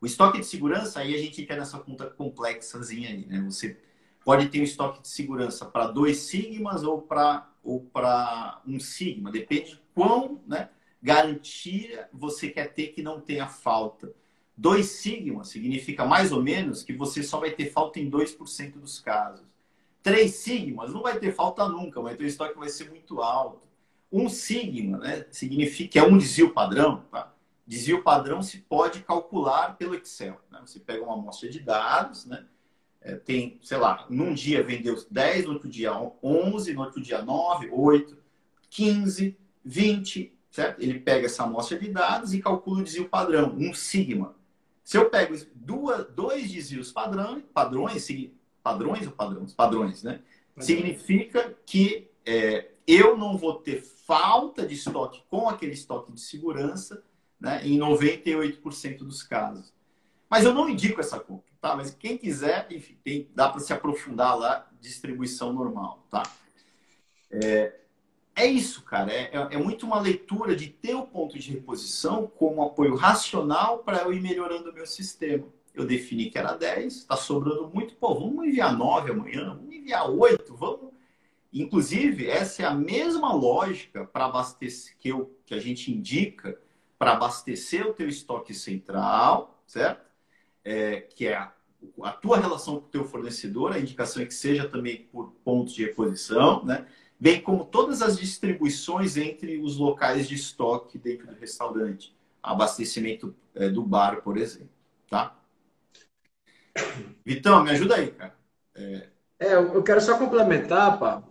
O 0.00 0.06
estoque 0.06 0.38
de 0.38 0.46
segurança, 0.46 1.00
aí 1.00 1.14
a 1.14 1.18
gente 1.18 1.44
quer 1.44 1.58
nessa 1.58 1.78
conta 1.78 2.06
complexazinha 2.06 3.10
aí, 3.10 3.26
né? 3.26 3.42
Você 3.42 3.78
pode 4.24 4.48
ter 4.48 4.60
um 4.60 4.64
estoque 4.64 5.02
de 5.02 5.08
segurança 5.08 5.66
para 5.66 5.86
dois 5.88 6.18
sigmas 6.18 6.82
ou 6.82 7.02
para 7.02 7.46
ou 7.62 7.80
para 7.80 8.62
um 8.66 8.80
sigma, 8.80 9.30
depende 9.30 9.72
de 9.72 9.80
quão 9.94 10.40
né, 10.46 10.70
garantia 11.02 12.08
você 12.10 12.48
quer 12.48 12.72
ter 12.72 12.88
que 12.88 13.02
não 13.02 13.20
tenha 13.20 13.46
falta. 13.46 14.10
Dois 14.56 14.86
sigmas 14.86 15.48
significa 15.48 16.06
mais 16.06 16.32
ou 16.32 16.42
menos 16.42 16.82
que 16.82 16.94
você 16.94 17.22
só 17.22 17.38
vai 17.38 17.50
ter 17.50 17.70
falta 17.70 18.00
em 18.00 18.10
2% 18.10 18.78
dos 18.78 18.98
casos. 18.98 19.44
Três 20.02 20.36
sigmas 20.36 20.92
não 20.92 21.02
vai 21.02 21.18
ter 21.18 21.34
falta 21.34 21.68
nunca, 21.68 22.00
mas 22.00 22.18
o 22.18 22.24
estoque 22.24 22.58
vai 22.58 22.70
ser 22.70 22.88
muito 22.88 23.20
alto. 23.20 23.60
Um 24.10 24.28
sigma 24.28 24.98
né, 24.98 25.26
significa 25.30 25.92
que 25.92 25.98
é 25.98 26.02
um 26.02 26.16
desvio 26.16 26.52
padrão, 26.52 27.04
tá? 27.10 27.32
Desvio 27.66 28.02
padrão 28.02 28.42
se 28.42 28.58
pode 28.58 29.00
calcular 29.00 29.76
pelo 29.76 29.94
Excel. 29.94 30.40
Né? 30.50 30.60
Você 30.64 30.80
pega 30.80 31.02
uma 31.02 31.14
amostra 31.14 31.48
de 31.48 31.60
dados, 31.60 32.26
né? 32.26 32.44
É, 33.02 33.14
tem, 33.14 33.58
sei 33.62 33.78
lá, 33.78 34.06
num 34.10 34.34
dia 34.34 34.62
vendeu 34.62 34.94
10, 35.10 35.46
no 35.46 35.52
outro 35.54 35.70
dia 35.70 35.92
11, 36.22 36.74
no 36.74 36.82
outro 36.82 37.00
dia 37.00 37.22
9, 37.22 37.70
8, 37.72 38.18
15, 38.68 39.38
20, 39.64 40.38
certo? 40.50 40.82
Ele 40.82 40.98
pega 40.98 41.24
essa 41.24 41.44
amostra 41.44 41.78
de 41.78 41.88
dados 41.88 42.34
e 42.34 42.42
calcula 42.42 42.80
o 42.80 42.84
desvio 42.84 43.08
padrão, 43.08 43.54
um 43.56 43.72
sigma. 43.72 44.34
Se 44.84 44.98
eu 44.98 45.08
pego 45.08 45.34
duas, 45.54 46.06
dois 46.12 46.50
desvios 46.50 46.92
padrão, 46.92 47.40
padrões, 47.54 48.06
padrões 48.62 49.06
ou 49.06 49.12
padrões? 49.12 49.54
Padrões, 49.54 50.02
né? 50.02 50.20
Significa 50.58 51.56
que 51.64 52.10
é, 52.26 52.72
eu 52.86 53.16
não 53.16 53.38
vou 53.38 53.54
ter 53.54 53.80
falta 53.80 54.66
de 54.66 54.74
estoque 54.74 55.22
com 55.30 55.48
aquele 55.48 55.72
estoque 55.72 56.12
de 56.12 56.20
segurança 56.20 57.02
né, 57.40 57.66
em 57.66 57.78
98% 57.78 58.98
dos 58.98 59.22
casos. 59.22 59.72
Mas 60.28 60.44
eu 60.44 60.54
não 60.54 60.68
indico 60.68 61.00
essa 61.00 61.18
conta, 61.18 61.50
tá? 61.60 61.74
Mas 61.74 61.90
quem 61.90 62.16
quiser, 62.16 62.68
enfim, 62.70 62.96
tem, 63.02 63.28
dá 63.34 63.48
para 63.48 63.60
se 63.60 63.72
aprofundar 63.72 64.38
lá, 64.38 64.68
distribuição 64.80 65.52
normal, 65.52 66.06
tá? 66.10 66.22
É, 67.30 67.74
é 68.34 68.46
isso, 68.46 68.82
cara. 68.82 69.12
É, 69.12 69.30
é, 69.32 69.54
é, 69.54 69.58
muito 69.58 69.84
uma 69.84 70.00
leitura 70.00 70.54
de 70.54 70.68
ter 70.68 70.94
o 70.94 71.06
ponto 71.06 71.38
de 71.38 71.50
reposição 71.50 72.26
como 72.26 72.62
apoio 72.62 72.94
racional 72.94 73.78
para 73.78 74.02
eu 74.02 74.12
ir 74.12 74.20
melhorando 74.20 74.70
o 74.70 74.72
meu 74.72 74.86
sistema. 74.86 75.46
Eu 75.74 75.84
defini 75.84 76.30
que 76.30 76.38
era 76.38 76.54
10, 76.54 76.94
está 76.94 77.16
sobrando 77.16 77.68
muito. 77.68 77.94
Pô, 77.96 78.14
vamos 78.14 78.46
enviar 78.46 78.76
9 78.76 79.12
amanhã, 79.12 79.54
vamos 79.54 79.74
enviar 79.74 80.08
8, 80.08 80.54
vamos. 80.54 80.90
Inclusive, 81.52 82.28
essa 82.28 82.62
é 82.62 82.66
a 82.66 82.74
mesma 82.74 83.32
lógica 83.32 84.04
para 84.04 84.26
abastecer 84.26 84.96
que, 84.98 85.08
eu, 85.08 85.36
que 85.44 85.54
a 85.54 85.58
gente 85.58 85.92
indica 85.92 86.56
para 87.00 87.12
abastecer 87.12 87.86
o 87.86 87.94
teu 87.94 88.06
estoque 88.06 88.52
central, 88.52 89.58
certo? 89.66 90.04
É, 90.62 91.00
que 91.00 91.26
é 91.26 91.34
a, 91.34 91.50
a, 92.02 92.12
tua 92.12 92.36
relação 92.36 92.78
com 92.78 92.86
o 92.86 92.90
teu 92.90 93.06
fornecedor, 93.06 93.72
a 93.72 93.78
indicação 93.78 94.22
é 94.22 94.26
que 94.26 94.34
seja 94.34 94.68
também 94.68 95.08
por 95.10 95.32
pontos 95.42 95.72
de 95.72 95.82
reposição, 95.82 96.62
né? 96.62 96.86
Bem 97.18 97.40
como 97.40 97.64
todas 97.64 98.02
as 98.02 98.18
distribuições 98.18 99.16
entre 99.16 99.56
os 99.62 99.78
locais 99.78 100.28
de 100.28 100.34
estoque 100.34 100.98
dentro 100.98 101.26
do 101.26 101.40
restaurante. 101.40 102.14
Abastecimento 102.42 103.34
é, 103.54 103.70
do 103.70 103.82
bar, 103.82 104.20
por 104.20 104.36
exemplo, 104.36 104.68
tá? 105.08 105.34
Vitão, 107.24 107.64
me 107.64 107.70
ajuda 107.70 107.96
aí, 107.96 108.10
cara. 108.10 108.36
É, 108.74 109.08
É, 109.38 109.54
eu 109.54 109.82
quero 109.82 110.02
só 110.02 110.18
complementar, 110.18 110.98
pá, 110.98 111.22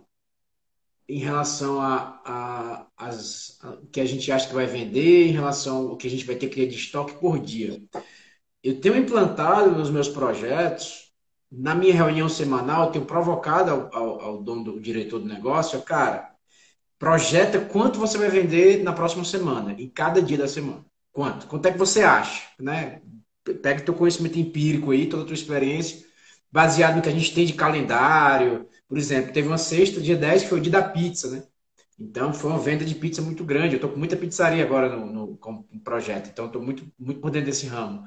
em 1.10 1.18
relação 1.18 1.80
a, 1.80 2.20
a, 2.24 2.86
as, 2.96 3.58
a, 3.62 3.78
que 3.90 4.00
a 4.00 4.04
gente 4.04 4.30
acha 4.30 4.46
que 4.46 4.54
vai 4.54 4.66
vender, 4.66 5.26
em 5.26 5.32
relação 5.32 5.88
ao 5.88 5.96
que 5.96 6.06
a 6.06 6.10
gente 6.10 6.24
vai 6.24 6.36
ter 6.36 6.48
que 6.48 6.54
ter 6.54 6.68
de 6.68 6.76
estoque 6.76 7.14
por 7.14 7.40
dia. 7.40 7.82
Eu 8.62 8.80
tenho 8.80 8.96
implantado 8.96 9.72
nos 9.72 9.90
meus 9.90 10.08
projetos, 10.08 11.10
na 11.50 11.74
minha 11.74 11.92
reunião 11.92 12.28
semanal, 12.28 12.84
eu 12.84 12.92
tenho 12.92 13.04
provocado 13.04 13.72
ao, 13.72 13.94
ao, 13.94 14.20
ao 14.20 14.42
dono, 14.42 14.62
do 14.62 14.80
diretor 14.80 15.18
do 15.18 15.26
negócio, 15.26 15.82
cara, 15.82 16.30
projeta 16.96 17.58
quanto 17.58 17.98
você 17.98 18.16
vai 18.16 18.28
vender 18.28 18.84
na 18.84 18.92
próxima 18.92 19.24
semana, 19.24 19.72
em 19.72 19.88
cada 19.88 20.22
dia 20.22 20.38
da 20.38 20.46
semana. 20.46 20.84
Quanto? 21.10 21.48
Quanto 21.48 21.66
é 21.66 21.72
que 21.72 21.78
você 21.78 22.02
acha? 22.02 22.44
Né? 22.56 23.02
Pega 23.62 23.82
teu 23.82 23.94
conhecimento 23.94 24.38
empírico 24.38 24.92
aí, 24.92 25.08
toda 25.08 25.24
a 25.24 25.26
tua 25.26 25.34
experiência, 25.34 26.06
baseado 26.52 26.96
no 26.96 27.02
que 27.02 27.08
a 27.08 27.12
gente 27.12 27.34
tem 27.34 27.46
de 27.46 27.54
calendário, 27.54 28.68
por 28.90 28.98
exemplo, 28.98 29.32
teve 29.32 29.46
uma 29.46 29.56
sexta, 29.56 30.00
dia 30.00 30.16
10, 30.16 30.42
que 30.42 30.48
foi 30.48 30.58
o 30.58 30.62
dia 30.62 30.72
da 30.72 30.82
pizza, 30.82 31.30
né? 31.30 31.44
Então, 31.96 32.34
foi 32.34 32.50
uma 32.50 32.58
venda 32.58 32.84
de 32.84 32.96
pizza 32.96 33.22
muito 33.22 33.44
grande. 33.44 33.74
Eu 33.74 33.76
estou 33.76 33.90
com 33.90 33.98
muita 33.98 34.16
pizzaria 34.16 34.64
agora 34.64 34.96
no, 34.96 35.06
no, 35.06 35.38
no 35.72 35.80
projeto, 35.80 36.28
então 36.28 36.46
estou 36.46 36.60
muito, 36.60 36.84
muito 36.98 37.20
por 37.20 37.30
dentro 37.30 37.46
desse 37.46 37.66
ramo. 37.66 38.04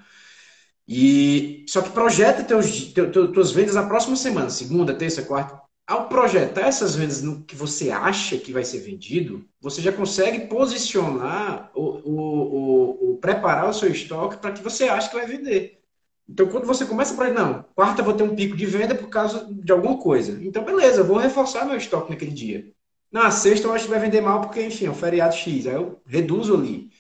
E 0.86 1.66
só 1.70 1.82
que 1.82 1.92
projeta 1.92 2.44
teus, 2.44 2.92
teus, 2.92 3.32
tuas 3.32 3.52
vendas 3.52 3.76
na 3.76 3.88
próxima 3.88 4.18
semana, 4.18 4.50
segunda, 4.50 4.94
terça, 4.94 5.24
quarta. 5.24 5.62
Ao 5.88 6.10
projetar 6.10 6.68
essas 6.68 6.96
vendas 6.96 7.22
no 7.22 7.44
que 7.46 7.56
você 7.56 7.90
acha 7.90 8.38
que 8.38 8.52
vai 8.52 8.66
ser 8.66 8.80
vendido, 8.80 9.48
você 9.62 9.82
já 9.82 9.94
consegue 9.94 10.48
posicionar 10.48 11.72
o, 11.74 11.82
o, 11.82 13.12
o, 13.12 13.14
o 13.14 13.18
preparar 13.20 13.70
o 13.70 13.74
seu 13.74 13.90
estoque 13.90 14.38
para 14.38 14.52
que 14.52 14.62
você 14.62 14.86
acha 14.86 15.10
que 15.10 15.16
vai 15.16 15.28
vender. 15.28 15.83
Então, 16.28 16.48
quando 16.48 16.66
você 16.66 16.86
começa 16.86 17.16
para 17.16 17.32
não, 17.32 17.64
quarta 17.76 18.02
vou 18.02 18.14
ter 18.14 18.24
um 18.24 18.36
pico 18.36 18.56
de 18.56 18.66
venda 18.66 18.96
por 18.96 19.10
causa 19.10 19.46
de 19.52 19.72
alguma 19.72 19.98
coisa. 19.98 20.42
Então, 20.44 20.64
beleza, 20.64 21.02
eu 21.02 21.06
vou 21.06 21.18
reforçar 21.18 21.66
meu 21.66 21.76
estoque 21.76 22.10
naquele 22.10 22.32
dia. 22.32 22.72
Na 23.12 23.30
sexta, 23.30 23.68
eu 23.68 23.74
acho 23.74 23.86
que 23.86 23.92
vai 23.92 24.00
vender 24.00 24.22
mal 24.22 24.42
porque, 24.42 24.66
enfim, 24.66 24.86
é 24.86 24.90
um 24.90 24.96
feriado 24.96 25.36
X. 25.36 25.68
Aí 25.68 25.74
eu 25.74 26.02
reduzo 26.06 26.56
ali. 26.56 26.92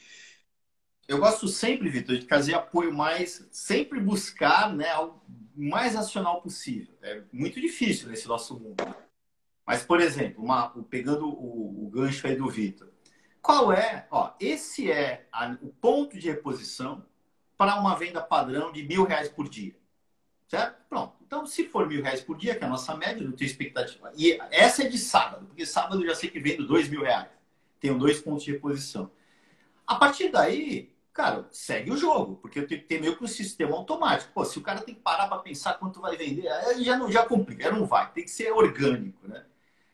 Eu 1.08 1.18
gosto 1.18 1.48
sempre, 1.48 1.89
Vitor, 1.89 2.18
de 2.18 2.27
fazer 2.27 2.53
apoio 2.53 2.94
mais, 2.94 3.48
sempre 3.51 4.00
buscar 4.00 4.74
né, 4.74 4.96
o 4.98 5.15
mais 5.56 5.96
racional 5.96 6.42
possível. 6.42 6.94
É 7.01 7.24
muito 7.32 7.60
difícil 7.60 8.10
nesse 8.10 8.27
nosso 8.27 8.60
mundo. 8.60 8.75
Mas, 9.65 9.84
por 9.84 10.01
exemplo, 10.01 10.44
uma, 10.44 10.70
pegando 10.89 11.27
o, 11.27 11.86
o 11.86 11.89
gancho 11.89 12.27
aí 12.27 12.36
do 12.36 12.50
Vitor, 12.50 12.89
qual 13.42 13.74
é? 13.74 14.08
Ó, 14.10 14.32
esse 14.39 14.92
é 14.92 15.27
a, 15.32 15.58
o 15.62 15.70
ponto 15.70 16.18
de 16.18 16.30
reposição 16.30 17.06
para 17.63 17.79
uma 17.79 17.96
venda 17.96 18.20
padrão 18.22 18.74
de 18.74 18.84
mil 18.84 19.05
reais 19.05 19.29
por 19.29 19.48
dia. 19.48 19.74
Certo? 20.50 20.75
Pronto. 20.89 21.13
Então, 21.25 21.46
se 21.46 21.70
for 21.70 21.88
mil 21.88 22.03
reais 22.03 22.20
por 22.20 22.38
dia, 22.38 22.55
que 22.55 22.63
é 22.63 22.67
a 22.67 22.70
nossa 22.70 22.93
média, 22.98 23.24
não 23.24 23.32
tenho 23.32 23.50
expectativa. 23.50 24.12
E 24.17 24.38
essa 24.51 24.84
é 24.84 24.89
de 24.89 24.98
sábado, 24.98 25.46
porque 25.46 25.65
sábado 25.65 26.01
eu 26.01 26.08
já 26.08 26.13
sei 26.13 26.29
que 26.29 26.41
vendo 26.41 26.67
dois 26.67 26.89
mil 26.89 27.01
reais. 27.01 27.29
Tenho 27.79 27.98
dois 27.98 28.20
pontos 28.20 28.43
de 28.43 28.51
reposição. 28.51 29.10
A 29.88 29.96
partir 29.96 30.27
daí, 30.29 30.93
cara, 31.13 31.48
segue 31.51 31.89
o 31.89 31.96
jogo, 31.96 32.36
porque 32.36 32.60
eu 32.60 32.67
tenho 32.67 32.82
que 32.82 32.88
ter 32.88 33.00
meio 33.00 33.15
que 33.15 33.24
um 33.24 33.27
sistema 33.27 33.77
automático. 33.77 34.34
Pô, 34.34 34.43
se 34.43 34.60
o 34.60 34.62
cara 34.62 34.82
tem 34.82 34.93
que 34.93 35.01
parar 35.01 35.29
para 35.29 35.39
pensar 35.39 35.75
quanto 35.75 36.01
vai 36.01 36.17
vender, 36.17 36.50
aí 36.50 36.84
já 36.84 36.98
não 36.98 37.10
já 37.10 37.25
complica, 37.25 37.72
não 37.72 37.86
vai, 37.86 38.12
tem 38.12 38.25
que 38.25 38.32
ser 38.32 38.51
orgânico, 38.51 39.25
né? 39.25 39.46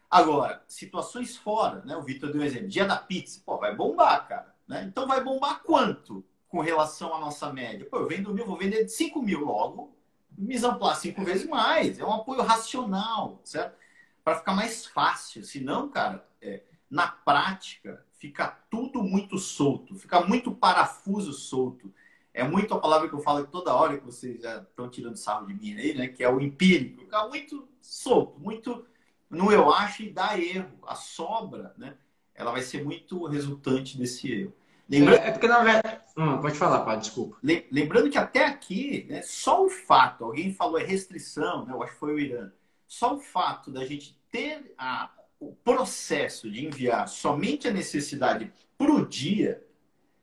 Agora, 0.10 0.64
situações 0.68 1.38
fora, 1.38 1.84
né? 1.86 1.96
O 1.96 2.02
Vitor 2.02 2.32
deu 2.32 2.42
um 2.42 2.44
exemplo, 2.44 2.68
dia 2.68 2.86
da 2.86 2.98
pizza, 2.98 3.40
pô, 3.46 3.60
vai 3.60 3.76
bombar, 3.76 4.28
cara, 4.28 4.56
né? 4.68 4.84
Então 4.88 5.06
vai 5.06 5.24
bombar 5.24 5.62
quanto? 5.62 6.26
Com 6.50 6.60
relação 6.60 7.16
à 7.16 7.20
nossa 7.20 7.54
média. 7.54 7.88
Pô, 7.90 7.98
eu 7.98 8.08
vendo 8.08 8.34
mil, 8.34 8.46
vou 8.46 8.58
vender 8.58 8.84
de 8.84 8.92
5 8.92 9.22
mil 9.22 9.46
logo, 9.46 9.96
me 10.36 10.58
amplar 10.58 10.96
cinco 10.96 11.24
vezes 11.24 11.48
mais. 11.48 12.00
É 12.00 12.06
um 12.06 12.14
apoio 12.14 12.42
racional, 12.42 13.40
certo? 13.44 13.78
Para 14.24 14.38
ficar 14.38 14.54
mais 14.54 14.86
fácil. 14.86 15.44
Senão, 15.44 15.90
cara, 15.90 16.28
é, 16.42 16.64
na 16.90 17.08
prática, 17.08 18.04
fica 18.14 18.48
tudo 18.70 19.04
muito 19.04 19.38
solto, 19.38 19.96
fica 19.96 20.22
muito 20.22 20.52
parafuso 20.52 21.34
solto. 21.34 21.94
É 22.34 22.44
muito 22.44 22.74
a 22.74 22.80
palavra 22.80 23.10
que 23.10 23.16
eu 23.16 23.20
falo 23.20 23.46
toda 23.48 23.74
hora 23.74 23.98
que 23.98 24.06
vocês 24.06 24.42
já 24.42 24.58
estão 24.58 24.90
tirando 24.90 25.18
sarro 25.18 25.48
de 25.48 25.54
mim 25.54 25.74
aí, 25.76 25.94
né? 25.94 26.08
Que 26.08 26.24
é 26.24 26.30
o 26.30 26.40
empírico. 26.40 27.02
Fica 27.02 27.28
muito 27.28 27.68
solto, 27.82 28.40
muito 28.40 28.86
no 29.30 29.52
eu 29.52 29.72
acho 29.72 30.04
e 30.04 30.12
dá 30.12 30.40
erro. 30.40 30.80
A 30.88 30.96
sobra, 30.96 31.74
né? 31.78 31.98
Ela 32.34 32.52
vai 32.52 32.62
ser 32.62 32.84
muito 32.84 33.26
resultante 33.26 33.98
desse 33.98 34.32
erro. 34.32 34.54
Lembrando... 34.90 35.22
É, 35.22 35.28
é 35.28 35.32
porque 35.32 35.48
na 35.48 35.64
verdade. 35.64 36.02
Hum, 36.18 36.42
pode 36.42 36.58
falar, 36.58 36.82
pá, 36.82 36.96
desculpa. 36.96 37.38
Lembrando 37.44 38.10
que 38.10 38.18
até 38.18 38.46
aqui, 38.46 39.06
né, 39.10 39.22
só 39.22 39.64
o 39.66 39.70
fato, 39.70 40.26
alguém 40.26 40.54
falou 40.54 40.80
é 40.80 40.84
restrição, 40.84 41.66
né, 41.66 41.74
eu 41.74 41.84
acho 41.84 41.94
que 41.94 42.00
foi 42.00 42.14
o 42.14 42.20
Irã, 42.20 42.52
só 42.88 43.16
o 43.16 43.20
fato 43.20 43.72
da 43.72 43.86
gente 43.86 44.20
ter 44.32 44.74
a, 44.78 45.12
o 45.40 45.54
processo 45.54 46.50
de 46.50 46.66
enviar 46.66 47.08
somente 47.08 47.68
a 47.68 47.72
necessidade 47.72 48.52
para 48.78 48.92
o 48.92 49.06
dia 49.06 49.64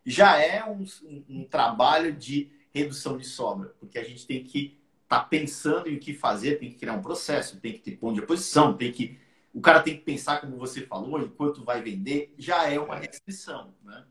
já 0.05 0.39
é 0.39 0.65
um, 0.65 0.85
um, 1.05 1.25
um, 1.29 1.45
trabalho 1.45 2.13
de 2.13 2.51
redução 2.73 3.17
de 3.17 3.27
sobra, 3.27 3.75
porque 3.81 3.99
a 3.99 4.05
gente 4.05 4.27
tem 4.27 4.45
que 4.45 4.79
estar 5.03 5.21
tá 5.21 5.25
pensando 5.25 5.89
em 5.89 5.97
o 5.97 6.01
que 6.01 6.15
fazer, 6.15 6.59
tem 6.59 6.71
que 6.71 6.79
criar 6.79 6.93
um 6.93 7.03
processo, 7.03 7.61
tem 7.61 7.73
que 7.73 7.81
ter 7.81 7.97
ponto 7.97 8.15
de 8.15 8.21
oposição, 8.21 8.77
tem 8.77 8.93
que. 8.93 9.19
O 9.53 9.61
cara 9.61 9.83
tem 9.83 9.97
que 9.97 10.03
pensar, 10.03 10.41
como 10.41 10.57
você 10.59 10.83
falou, 10.83 11.19
enquanto 11.21 11.65
vai 11.65 11.83
vender, 11.83 12.33
já 12.37 12.71
é 12.71 12.79
uma 12.79 12.97
restrição. 12.97 13.75
Né? 13.83 14.05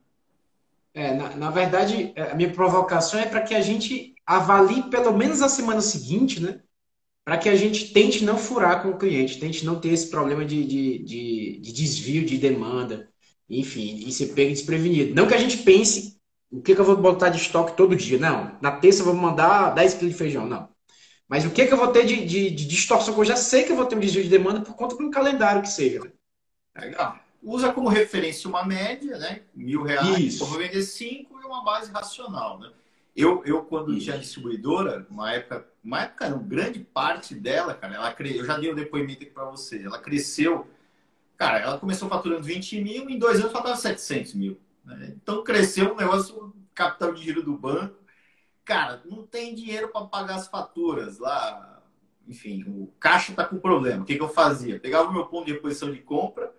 É, 0.96 1.14
na, 1.14 1.36
na, 1.36 1.50
verdade, 1.50 2.14
é, 2.16 2.32
a 2.32 2.36
minha 2.36 2.50
provocação 2.50 3.20
é 3.20 3.26
para 3.26 3.42
que 3.42 3.54
a 3.54 3.60
gente 3.60 4.16
avalie 4.26 4.84
pelo 4.84 5.12
menos 5.12 5.42
a 5.42 5.50
semana 5.50 5.82
seguinte, 5.82 6.42
né? 6.42 6.62
Para 7.26 7.38
que 7.38 7.50
a 7.50 7.56
gente 7.56 7.92
tente 7.92 8.24
não 8.24 8.38
furar 8.38 8.82
com 8.82 8.90
o 8.90 8.98
cliente, 8.98 9.38
tente 9.38 9.66
não 9.66 9.78
ter 9.78 9.90
esse 9.90 10.10
problema 10.10 10.46
de, 10.46 10.64
de, 10.64 11.00
de, 11.00 11.60
de 11.60 11.74
desvio 11.74 12.26
de 12.26 12.38
demanda, 12.38 13.10
enfim, 13.50 14.06
e 14.08 14.12
ser 14.14 14.28
pego 14.28 14.52
desprevenido. 14.52 15.14
Não 15.14 15.28
que 15.28 15.34
a 15.34 15.38
gente 15.38 15.58
pense 15.58 16.18
o 16.50 16.62
que, 16.62 16.74
que, 16.74 16.80
eu 16.80 16.86
vou 16.86 16.96
botar 16.96 17.28
de 17.28 17.42
estoque 17.42 17.76
todo 17.76 17.96
dia. 17.96 18.18
Não, 18.18 18.58
na 18.62 18.72
terça 18.72 19.02
eu 19.02 19.06
vou 19.06 19.16
mandar 19.16 19.72
10 19.76 19.96
quilos 19.96 20.14
de 20.14 20.18
feijão, 20.18 20.48
não. 20.48 20.70
Mas 21.28 21.44
o 21.44 21.50
que, 21.50 21.66
que 21.66 21.74
eu 21.74 21.78
vou 21.78 21.90
ter 21.90 22.06
de, 22.06 22.26
de, 22.26 22.50
de 22.52 22.66
distorção, 22.66 23.18
eu 23.18 23.26
já 23.26 23.36
sei 23.36 23.64
que 23.64 23.72
eu 23.72 23.76
vou 23.76 23.86
ter 23.86 23.98
um 23.98 24.00
desvio 24.00 24.24
de 24.24 24.30
demanda 24.30 24.62
por 24.62 24.76
conta 24.76 24.96
de 24.96 25.04
um 25.04 25.12
calendário 25.12 25.62
que 25.62 25.70
seja. 25.70 26.00
Né? 26.00 26.12
Legal 26.78 27.25
usa 27.46 27.72
como 27.72 27.88
referência 27.88 28.50
uma 28.50 28.66
média, 28.66 29.18
né? 29.18 29.44
Mil 29.54 29.84
reais, 29.84 30.40
vou 30.40 30.58
vender 30.58 30.82
cinco 30.82 31.40
e 31.40 31.46
uma 31.46 31.64
base 31.64 31.92
racional, 31.92 32.60
né? 32.60 32.72
Eu, 33.16 33.44
eu 33.46 33.64
quando 33.64 33.94
Isso. 33.94 34.06
tinha 34.06 34.18
distribuidora, 34.18 35.08
uma 35.10 35.32
época, 35.32 35.66
uma 35.82 36.02
época 36.02 36.30
não, 36.30 36.40
grande 36.40 36.80
parte 36.80 37.34
dela, 37.34 37.74
cara, 37.74 37.96
ela 37.96 38.12
cre... 38.12 38.36
eu 38.36 38.44
já 38.44 38.58
dei 38.58 38.70
o 38.70 38.74
um 38.74 38.76
depoimento 38.76 39.24
aqui 39.24 39.32
para 39.32 39.46
você, 39.46 39.84
ela 39.84 40.00
cresceu, 40.00 40.68
cara, 41.38 41.60
ela 41.60 41.78
começou 41.78 42.10
faturando 42.10 42.44
20 42.44 42.82
mil, 42.82 43.10
em 43.10 43.18
dois 43.18 43.40
anos 43.40 43.54
faturava 43.54 43.80
700 43.80 44.34
mil. 44.34 44.60
Né? 44.84 45.14
Então 45.16 45.44
cresceu 45.44 45.94
um 45.94 45.96
negócio, 45.96 46.54
capital 46.74 47.14
de 47.14 47.24
giro 47.24 47.42
do 47.42 47.56
banco, 47.56 47.96
cara, 48.66 49.02
não 49.06 49.26
tem 49.26 49.56
dinheiro 49.56 49.90
para 49.90 50.06
pagar 50.06 50.36
as 50.36 50.48
faturas 50.48 51.18
lá, 51.20 51.82
enfim, 52.28 52.64
o 52.68 52.92
caixa 53.00 53.34
tá 53.34 53.46
com 53.46 53.60
problema. 53.60 54.02
O 54.02 54.06
que, 54.06 54.16
que 54.16 54.22
eu 54.22 54.28
fazia? 54.28 54.80
Pegava 54.80 55.10
o 55.10 55.14
meu 55.14 55.28
ponto 55.28 55.46
de 55.46 55.54
reposição 55.54 55.92
de 55.92 56.00
compra, 56.00 56.54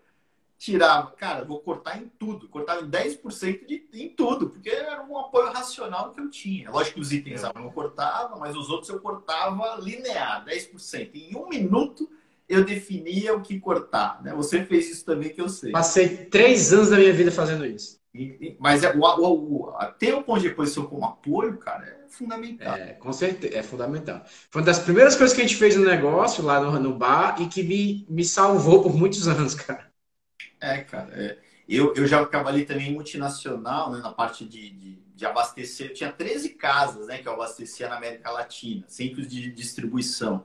tirava, 0.59 1.11
cara, 1.13 1.45
vou 1.45 1.61
cortar 1.61 2.01
em 2.01 2.11
tudo, 2.19 2.49
cortava 2.49 2.83
em 2.83 2.91
10% 2.91 3.67
de, 3.67 3.89
em 3.93 4.09
tudo, 4.09 4.51
porque 4.51 4.71
era 4.71 5.03
um 5.05 5.19
apoio 5.19 5.53
racional 5.53 6.13
que 6.13 6.21
eu 6.21 6.31
tinha. 6.31 6.71
Lógico 6.71 6.95
que 6.95 7.01
os 7.01 7.13
itens 7.13 7.43
eu 7.43 7.53
não 7.55 7.71
cortava, 7.71 8.37
mas 8.37 8.57
os 8.57 8.71
outros 8.71 8.89
eu 8.89 9.01
cortava 9.01 9.77
linear, 9.81 10.45
10%. 10.47 11.11
Em 11.15 11.37
um 11.37 11.49
minuto 11.49 12.09
eu 12.49 12.65
definia 12.65 13.35
o 13.35 13.43
que 13.43 13.59
cortar. 13.59 14.23
Né? 14.23 14.33
Você 14.35 14.65
fez 14.65 14.91
isso 14.91 15.05
também 15.05 15.31
que 15.31 15.41
eu 15.41 15.49
sei. 15.49 15.73
Passei 15.73 16.09
três 16.27 16.73
anos 16.73 16.91
da 16.91 16.97
minha 16.97 17.13
vida 17.13 17.31
fazendo 17.31 17.67
isso. 17.67 18.01
E, 18.15 18.57
mas 18.59 18.83
é, 18.83 18.97
o, 18.97 19.01
o, 19.01 19.67
o, 19.67 19.85
ter 19.99 20.15
o 20.15 20.23
ponto 20.23 20.41
de 20.41 20.49
reposição 20.49 20.87
como 20.87 21.05
apoio, 21.05 21.59
cara, 21.59 21.85
é 21.85 22.09
fundamental. 22.09 22.75
É, 22.75 22.95
com 22.95 23.13
certeza, 23.13 23.59
é 23.59 23.63
fundamental. 23.63 24.23
Foi 24.51 24.63
uma 24.63 24.67
das 24.67 24.79
primeiras 24.79 25.15
coisas 25.15 25.37
que 25.37 25.43
a 25.43 25.47
gente 25.47 25.57
fez 25.57 25.77
no 25.77 25.85
negócio 25.85 26.43
lá 26.43 26.59
no, 26.59 26.79
no 26.81 26.95
bar 26.95 27.37
e 27.43 27.47
que 27.47 27.63
me, 27.63 28.07
me 28.09 28.25
salvou 28.25 28.83
por 28.83 28.97
muitos 28.97 29.29
anos, 29.29 29.55
cara. 29.55 29.86
É, 30.61 30.79
cara. 30.79 31.13
É. 31.15 31.39
Eu, 31.69 31.95
eu 31.95 32.07
já 32.07 32.25
trabalhei 32.25 32.65
também 32.65 32.93
multinacional, 32.93 33.91
né, 33.91 33.99
na 33.99 34.13
parte 34.13 34.45
de, 34.45 34.71
de, 34.71 34.99
de, 35.15 35.27
abastecer. 35.27 35.89
Eu 35.91 35.95
tinha 35.95 36.13
13 36.13 36.51
casas 36.51 37.09
né, 37.09 37.19
que 37.19 37.27
eu 37.27 37.33
abastecia 37.33 37.89
na 37.89 37.97
América 37.97 38.31
Latina, 38.31 38.85
centros 38.89 39.27
de 39.27 39.51
distribuição. 39.51 40.45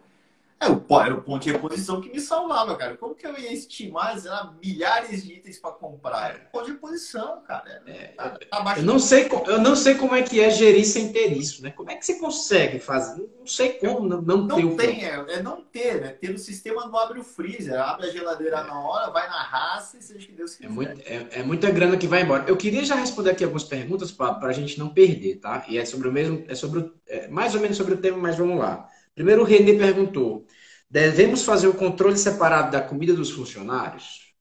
É, 0.62 0.66
era 0.66 1.16
o 1.16 1.22
ponto 1.24 1.42
de 1.42 1.52
reposição 1.52 2.00
que 2.00 2.12
me 2.12 2.20
salvava, 2.20 2.76
cara. 2.76 2.96
Como 2.96 3.16
que 3.16 3.26
eu 3.26 3.36
ia 3.36 3.52
estimar 3.52 4.24
lá, 4.24 4.54
milhares 4.64 5.24
de 5.24 5.34
itens 5.34 5.58
para 5.58 5.72
comprar? 5.72 6.30
Era 6.30 6.40
ponto 6.52 6.66
de 6.66 6.74
reposição, 6.74 7.42
cara. 7.42 7.82
É, 7.88 8.08
tá, 8.10 8.30
tá 8.30 8.78
eu, 8.78 8.84
não 8.84 9.00
sei, 9.00 9.28
eu 9.48 9.60
não 9.60 9.76
sei 9.76 9.96
como 9.96 10.14
é 10.14 10.22
que 10.22 10.40
é 10.40 10.52
gerir 10.52 10.86
sem 10.86 11.12
ter 11.12 11.36
isso, 11.36 11.64
né? 11.64 11.72
Como 11.72 11.90
é 11.90 11.96
que 11.96 12.06
você 12.06 12.20
consegue 12.20 12.80
fazer? 12.80 13.28
Não 13.40 13.48
sei 13.48 13.74
como 13.74 14.08
não, 14.08 14.22
não, 14.22 14.38
não 14.38 14.56
ter 14.56 14.66
o 14.66 14.78
tem, 14.78 15.04
é, 15.04 15.26
é, 15.30 15.42
não 15.42 15.62
ter, 15.64 16.00
né? 16.00 16.10
Ter 16.10 16.30
o 16.30 16.38
sistema 16.38 16.88
do 16.88 16.96
abre 16.96 17.20
o 17.20 17.24
freezer, 17.24 17.82
abre 17.82 18.06
a 18.08 18.12
geladeira 18.12 18.60
é. 18.60 18.64
na 18.64 18.80
hora, 18.80 19.10
vai 19.10 19.28
na 19.28 19.42
raça 19.42 19.98
e 19.98 20.02
seja 20.04 20.28
que 20.28 20.34
Deus 20.34 20.54
quiser. 20.54 20.68
É, 20.68 20.70
muito, 20.70 21.02
é, 21.06 21.28
é, 21.40 21.44
muita 21.44 21.72
grana 21.72 21.98
que 21.98 22.06
vai 22.06 22.22
embora. 22.22 22.46
Eu 22.48 22.56
queria 22.56 22.86
já 22.86 22.94
responder 22.94 23.32
aqui 23.32 23.44
algumas 23.44 23.64
perguntas 23.64 24.12
para 24.12 24.38
a 24.40 24.54
gente 24.54 24.78
não 24.78 24.90
perder, 24.90 25.38
tá? 25.38 25.66
E 25.68 25.80
é 25.80 25.86
sobre 25.86 26.08
o 26.08 26.12
mesmo, 26.12 26.44
é 26.48 26.54
sobre 26.54 26.82
o, 26.82 26.94
é 27.08 27.28
mais 27.30 27.56
ou 27.56 27.62
menos 27.62 27.78
sobre 27.78 27.96
o 27.96 27.98
tema, 27.98 28.20
mas 28.20 28.38
vamos 28.38 28.60
lá. 28.60 28.88
Primeiro, 29.22 29.44
o 29.44 29.46
René 29.46 29.78
perguntou: 29.78 30.48
Devemos 30.90 31.44
fazer 31.44 31.68
o 31.68 31.76
controle 31.76 32.18
separado 32.18 32.72
da 32.72 32.82
comida 32.82 33.14
dos 33.14 33.30
funcionários? 33.30 34.34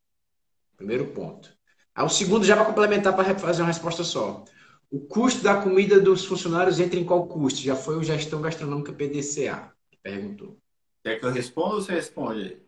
Primeiro 0.75 1.09
ponto. 1.09 1.55
Aí 1.95 2.03
o 2.03 2.09
segundo 2.09 2.47
já 2.47 2.55
vai 2.55 2.65
complementar 2.65 3.15
para 3.15 3.39
fazer 3.39 3.61
uma 3.61 3.69
resposta 3.69 4.03
só. 4.03 4.43
O 4.91 5.01
custo 5.01 5.43
da 5.43 5.61
comida 5.61 6.01
dos 6.01 6.25
funcionários 6.25 6.81
entra 6.81 6.99
em 6.99 7.05
qual 7.05 7.29
custo? 7.29 7.61
Já 7.61 7.77
foi 7.77 7.99
o 7.99 8.03
Gestão 8.03 8.41
Gastronômica 8.41 8.91
PDCA 8.91 9.71
que 9.91 9.99
perguntou. 10.03 10.59
Quer 11.05 11.21
que 11.21 11.27
eu 11.27 11.31
responda 11.31 11.75
ou 11.75 11.83
você 11.83 11.93
responde 11.93 12.41
aí? 12.41 12.63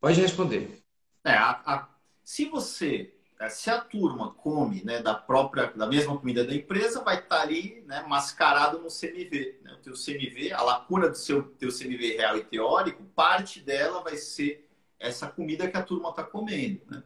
Pode 0.00 0.18
responder. 0.22 0.82
É, 1.22 1.32
a, 1.34 1.50
a, 1.66 1.88
se 2.24 2.46
você, 2.46 3.14
se 3.48 3.70
a 3.70 3.80
turma 3.80 4.34
come 4.34 4.82
né, 4.84 5.00
da 5.00 5.14
própria, 5.14 5.72
da 5.74 5.86
mesma 5.86 6.18
comida 6.18 6.44
da 6.44 6.54
empresa, 6.54 7.02
vai 7.02 7.20
estar 7.20 7.40
ali 7.40 7.82
né, 7.86 8.04
mascarado 8.06 8.78
no 8.78 8.88
CMV. 8.88 9.60
Né? 9.62 9.72
O 9.72 9.76
teu 9.78 9.94
CMV, 9.94 10.52
a 10.52 10.62
lacuna 10.62 11.08
do 11.08 11.16
seu 11.16 11.42
teu 11.42 11.70
CMV 11.70 12.16
real 12.16 12.36
e 12.36 12.44
teórico, 12.44 13.02
parte 13.14 13.60
dela 13.60 14.02
vai 14.02 14.16
ser 14.16 14.68
essa 14.98 15.26
comida 15.26 15.70
que 15.70 15.76
a 15.76 15.82
turma 15.82 16.10
está 16.10 16.22
comendo. 16.22 16.82
Né? 16.90 17.02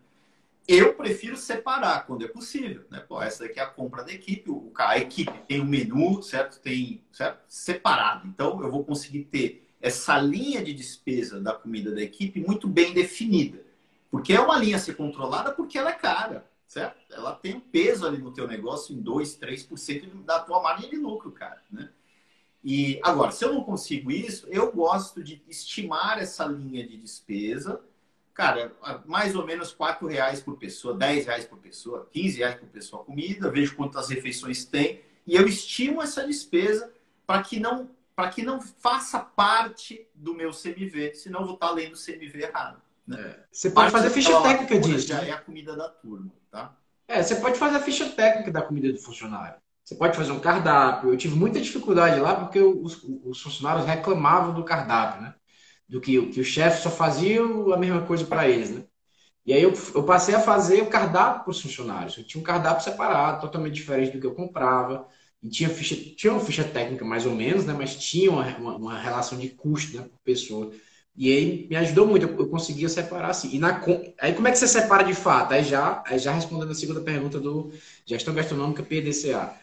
Eu 0.67 0.95
prefiro 0.95 1.37
separar 1.37 2.07
quando 2.07 2.25
é 2.25 2.29
possível, 2.29 2.85
né? 2.91 2.99
Pô, 3.01 3.23
essa 3.23 3.45
daqui 3.45 3.61
é 3.61 3.63
a 3.63 3.67
compra 3.67 4.03
da 4.03 4.13
equipe, 4.13 4.51
a 4.77 4.99
equipe 4.99 5.39
tem 5.47 5.61
um 5.61 5.67
menu, 5.67 6.23
certo? 6.23 6.59
Tem 6.59 7.03
certo? 7.13 7.45
separado. 7.47 8.27
Então 8.27 8.63
eu 8.63 8.71
vou 8.71 8.83
conseguir 8.83 9.25
ter 9.25 9.67
essa 9.81 10.19
linha 10.19 10.65
de 10.65 10.73
despesa 10.73 11.39
da 11.39 11.53
comida 11.53 11.95
da 11.95 12.03
equipe 12.03 12.41
muito 12.41 12.67
bem 12.67 12.95
definida. 12.95 13.63
Porque 14.15 14.33
é 14.33 14.41
uma 14.41 14.57
linha 14.57 14.77
a 14.77 14.79
ser 14.79 14.95
controlada 14.95 15.51
porque 15.51 15.77
ela 15.77 15.91
é 15.91 15.95
cara, 15.95 16.49
certo? 16.69 16.97
Ela 17.13 17.35
tem 17.35 17.57
um 17.57 17.61
peso 17.61 18.07
ali 18.07 18.19
no 18.19 18.33
teu 18.33 18.47
negócio 18.47 18.95
em 18.95 19.01
2, 19.01 19.37
3% 19.41 20.23
da 20.23 20.39
tua 20.39 20.63
margem 20.63 20.89
de 20.89 20.95
lucro, 20.95 21.33
cara, 21.33 21.61
né? 21.69 21.91
E 22.63 23.01
agora, 23.03 23.33
se 23.33 23.45
eu 23.45 23.53
não 23.53 23.65
consigo 23.65 24.13
isso, 24.13 24.47
eu 24.49 24.71
gosto 24.71 25.21
de 25.21 25.43
estimar 25.49 26.21
essa 26.21 26.47
linha 26.47 26.87
de 26.87 26.97
despesa 26.97 27.83
cara, 28.33 28.73
mais 29.05 29.35
ou 29.35 29.45
menos 29.45 29.73
4 29.73 30.07
reais 30.07 30.41
por 30.41 30.57
pessoa, 30.59 30.95
10 30.97 31.27
reais 31.27 31.45
por 31.45 31.59
pessoa, 31.59 32.09
15 32.13 32.39
reais 32.39 32.55
por 32.55 32.69
pessoa 32.69 33.05
comida, 33.05 33.51
vejo 33.51 33.75
quantas 33.75 34.11
refeições 34.11 34.65
tem 34.65 35.03
e 35.27 35.35
eu 35.35 35.49
estimo 35.49 36.01
essa 36.01 36.25
despesa 36.25 36.93
para 37.27 37.43
que 37.43 37.59
não 37.59 37.91
para 38.15 38.29
que 38.29 38.45
não 38.45 38.61
faça 38.61 39.19
parte 39.19 40.07
do 40.15 40.35
meu 40.35 40.53
CMV, 40.53 41.15
senão 41.15 41.41
eu 41.41 41.47
vou 41.47 41.55
estar 41.55 41.73
lendo 41.73 41.95
o 41.95 41.99
CMV 41.99 42.45
errado. 42.45 42.84
Né? 43.07 43.21
É. 43.21 43.45
Você 43.51 43.71
pode 43.71 43.91
fazer 43.91 44.11
ficha 44.11 44.41
técnica 44.43 44.79
disso. 44.79 45.09
Já 45.09 45.21
né? 45.21 45.29
é 45.29 45.33
a 45.33 45.39
comida 45.39 45.77
da 45.77 45.89
turma, 45.89 46.33
tá? 46.51 46.77
É, 47.07 47.23
você 47.23 47.37
pode 47.37 47.59
fazer 47.59 47.77
a 47.77 47.81
ficha 47.81 48.09
técnica 48.09 48.51
da 48.51 48.63
comida 48.63 48.93
do 48.93 48.99
funcionário. 48.99 49.57
Você 49.85 49.95
pode 49.95 50.17
fazer 50.17 50.33
um 50.33 50.41
cardápio. 50.41 51.11
Eu 51.11 51.17
tive 51.17 51.37
muita 51.37 51.61
dificuldade 51.61 52.19
lá 52.19 52.35
porque 52.35 52.59
os, 52.59 53.03
os 53.25 53.41
funcionários 53.43 53.87
reclamavam 53.87 54.55
do 54.55 54.65
cardápio, 54.65 55.23
né? 55.23 55.35
do 55.89 56.01
que, 56.01 56.27
que 56.29 56.41
o 56.41 56.45
chefe 56.45 56.83
só 56.83 56.91
fazia 56.91 57.43
a 57.43 57.77
mesma 57.77 58.03
coisa 58.03 58.25
para 58.25 58.49
eles, 58.49 58.71
né? 58.71 58.85
E 59.47 59.53
aí 59.53 59.63
eu, 59.63 59.75
eu, 59.95 60.03
passei 60.05 60.35
a 60.35 60.41
fazer 60.41 60.83
o 60.83 60.87
cardápio 60.87 61.45
para 61.45 61.51
os 61.51 61.61
funcionários. 61.61 62.17
Eu 62.17 62.25
tinha 62.25 62.41
um 62.41 62.45
cardápio 62.45 62.83
separado, 62.83 63.43
totalmente 63.43 63.75
diferente 63.75 64.13
do 64.13 64.21
que 64.21 64.27
eu 64.27 64.35
comprava. 64.35 65.07
E 65.43 65.51
tinha, 65.51 65.69
ficha, 65.69 65.95
tinha 66.17 66.33
uma 66.33 66.41
ficha 66.41 66.65
técnica 66.65 67.05
mais 67.05 67.27
ou 67.27 67.35
menos, 67.35 67.67
né? 67.67 67.75
Mas 67.77 67.95
tinha 67.97 68.31
uma, 68.31 68.47
uma, 68.57 68.77
uma 68.77 68.99
relação 68.99 69.39
de 69.39 69.51
custo 69.51 69.99
né, 69.99 70.03
por 70.05 70.19
pessoa. 70.25 70.73
E 71.17 71.31
aí 71.33 71.69
me 71.69 71.77
ajudou 71.77 72.07
muito, 72.07 72.27
eu, 72.27 72.49
conseguia 72.49 72.89
separar 72.89 73.31
assim. 73.31 73.51
E 73.55 73.59
na, 73.59 73.81
aí 74.21 74.35
como 74.35 74.49
é 74.49 74.53
que 74.53 74.59
você 74.59 74.67
separa 74.67 75.05
de 75.05 75.15
fato? 75.15 75.53
Aí 75.53 75.63
já, 75.65 76.03
aí 76.07 76.19
já 76.19 76.33
respondendo 76.33 76.73
a 76.73 76.75
segunda 76.75 77.01
pergunta 77.01 77.39
do 77.41 77.73
Gestão 78.05 78.35
Gastronômica 78.35 78.83
PDCA. 78.83 79.55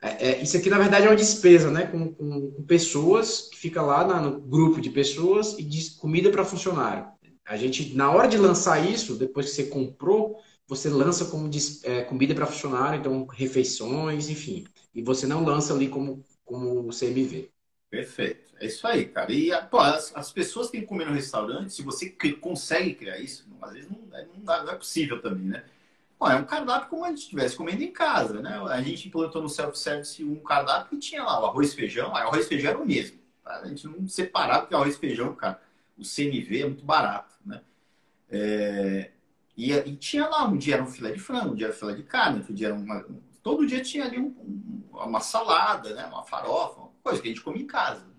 É, 0.00 0.28
é, 0.30 0.42
isso 0.42 0.56
aqui, 0.56 0.70
na 0.70 0.78
verdade, 0.78 1.06
é 1.06 1.10
uma 1.10 1.16
despesa, 1.16 1.70
né? 1.70 1.86
Com, 1.86 2.12
com, 2.14 2.50
com 2.52 2.62
pessoas 2.64 3.48
que 3.50 3.58
fica 3.58 3.82
lá 3.82 4.06
na, 4.06 4.20
no 4.20 4.40
grupo 4.40 4.80
de 4.80 4.90
pessoas 4.90 5.58
e 5.58 5.62
diz 5.64 5.88
comida 5.90 6.30
para 6.30 6.44
funcionário. 6.44 7.08
A 7.44 7.56
gente, 7.56 7.94
na 7.94 8.10
hora 8.10 8.28
de 8.28 8.36
lançar 8.36 8.84
isso, 8.84 9.16
depois 9.16 9.46
que 9.46 9.52
você 9.52 9.64
comprou, 9.64 10.36
você 10.66 10.88
lança 10.88 11.24
como 11.26 11.48
é, 11.84 12.02
comida 12.02 12.34
para 12.34 12.46
funcionário, 12.46 12.98
então 13.00 13.26
refeições, 13.26 14.28
enfim. 14.28 14.64
E 14.94 15.02
você 15.02 15.26
não 15.26 15.44
lança 15.44 15.72
ali 15.72 15.88
como, 15.88 16.22
como 16.44 16.92
CMV. 16.92 17.50
Perfeito. 17.90 18.45
É 18.58 18.66
isso 18.66 18.86
aí, 18.86 19.06
cara. 19.06 19.30
E 19.32 19.50
pô, 19.70 19.78
as, 19.78 20.14
as 20.16 20.32
pessoas 20.32 20.70
têm 20.70 20.80
que 20.80 20.86
comer 20.86 21.06
no 21.06 21.12
restaurante, 21.12 21.72
se 21.72 21.82
você 21.82 22.10
consegue 22.40 22.94
criar 22.94 23.18
isso, 23.18 23.46
às 23.60 23.72
vezes 23.72 23.90
não, 23.90 23.98
não, 23.98 24.44
dá, 24.44 24.62
não 24.62 24.72
é 24.72 24.76
possível 24.76 25.20
também, 25.20 25.44
né? 25.44 25.64
É 26.18 26.34
um 26.34 26.44
cardápio 26.44 26.88
como 26.88 27.04
a 27.04 27.08
gente 27.08 27.18
estivesse 27.18 27.54
comendo 27.54 27.82
em 27.82 27.92
casa, 27.92 28.40
né? 28.40 28.58
A 28.70 28.80
gente 28.80 29.06
implantou 29.06 29.42
no 29.42 29.50
self-service 29.50 30.24
um 30.24 30.36
cardápio 30.36 30.88
que 30.90 30.98
tinha 30.98 31.22
lá 31.22 31.40
o 31.42 31.46
arroz 31.46 31.72
e 31.72 31.76
feijão, 31.76 32.16
aí 32.16 32.24
o 32.24 32.28
arroz 32.28 32.46
e 32.46 32.48
feijão 32.48 32.70
era 32.70 32.78
o 32.78 32.86
mesmo. 32.86 33.18
Tá? 33.44 33.60
A 33.60 33.68
gente 33.68 33.86
não 33.86 34.08
separava, 34.08 34.60
porque 34.60 34.74
o 34.74 34.78
arroz 34.78 34.94
e 34.94 34.98
feijão, 34.98 35.34
cara, 35.34 35.60
o 35.98 36.02
CMV 36.02 36.62
é 36.62 36.64
muito 36.64 36.84
barato, 36.84 37.34
né? 37.44 37.60
É... 38.30 39.10
E, 39.54 39.72
e, 39.72 39.96
tinha 39.96 40.26
lá, 40.26 40.46
um 40.46 40.56
dia 40.56 40.74
era 40.74 40.82
um 40.82 40.86
filé 40.86 41.12
de 41.12 41.18
frango, 41.18 41.52
um 41.52 41.54
dia 41.54 41.66
era 41.66 41.74
um 41.74 41.78
filé 41.78 41.94
de 41.94 42.02
carne, 42.02 42.38
outro 42.38 42.54
dia 42.54 42.68
era 42.68 42.74
uma... 42.74 43.04
Todo 43.42 43.66
dia 43.66 43.82
tinha 43.82 44.04
ali 44.04 44.18
um, 44.18 44.26
um, 44.26 44.82
uma 44.92 45.20
salada, 45.20 45.94
né? 45.94 46.06
Uma 46.06 46.24
farofa, 46.24 46.80
uma 46.80 46.90
coisa 47.02 47.20
que 47.20 47.28
a 47.28 47.30
gente 47.30 47.42
come 47.42 47.60
em 47.60 47.66
casa? 47.66 48.15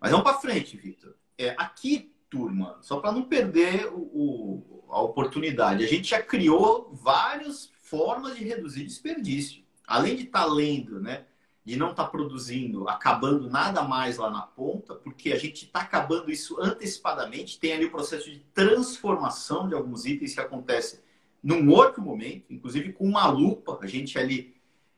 Mas 0.00 0.10
vamos 0.10 0.24
para 0.24 0.38
frente, 0.38 0.76
Victor. 0.76 1.14
É, 1.36 1.54
aqui, 1.58 2.12
turma, 2.30 2.78
só 2.80 3.00
para 3.00 3.12
não 3.12 3.24
perder 3.24 3.86
o, 3.86 3.98
o 3.98 4.80
a 4.90 5.00
oportunidade. 5.00 5.84
A 5.84 5.86
gente 5.86 6.10
já 6.10 6.20
criou 6.20 6.90
várias 6.92 7.70
formas 7.82 8.36
de 8.36 8.44
reduzir 8.44 8.84
desperdício. 8.84 9.62
Além 9.86 10.16
de 10.16 10.24
estar 10.24 10.44
tá 10.44 10.46
lendo, 10.46 11.00
né? 11.00 11.26
De 11.64 11.76
não 11.76 11.90
estar 11.90 12.04
tá 12.04 12.10
produzindo, 12.10 12.88
acabando 12.88 13.48
nada 13.48 13.82
mais 13.82 14.16
lá 14.16 14.30
na 14.30 14.42
ponta, 14.42 14.94
porque 14.94 15.32
a 15.32 15.38
gente 15.38 15.66
está 15.66 15.80
acabando 15.80 16.30
isso 16.30 16.60
antecipadamente. 16.60 17.58
Tem 17.58 17.72
ali 17.72 17.84
o 17.86 17.90
processo 17.90 18.30
de 18.30 18.40
transformação 18.54 19.68
de 19.68 19.74
alguns 19.74 20.04
itens 20.04 20.34
que 20.34 20.40
acontece 20.40 21.02
num 21.42 21.70
outro 21.70 22.02
momento, 22.02 22.52
inclusive 22.52 22.92
com 22.92 23.04
uma 23.04 23.26
lupa. 23.28 23.78
A 23.80 23.86
gente 23.86 24.18
ali 24.18 24.56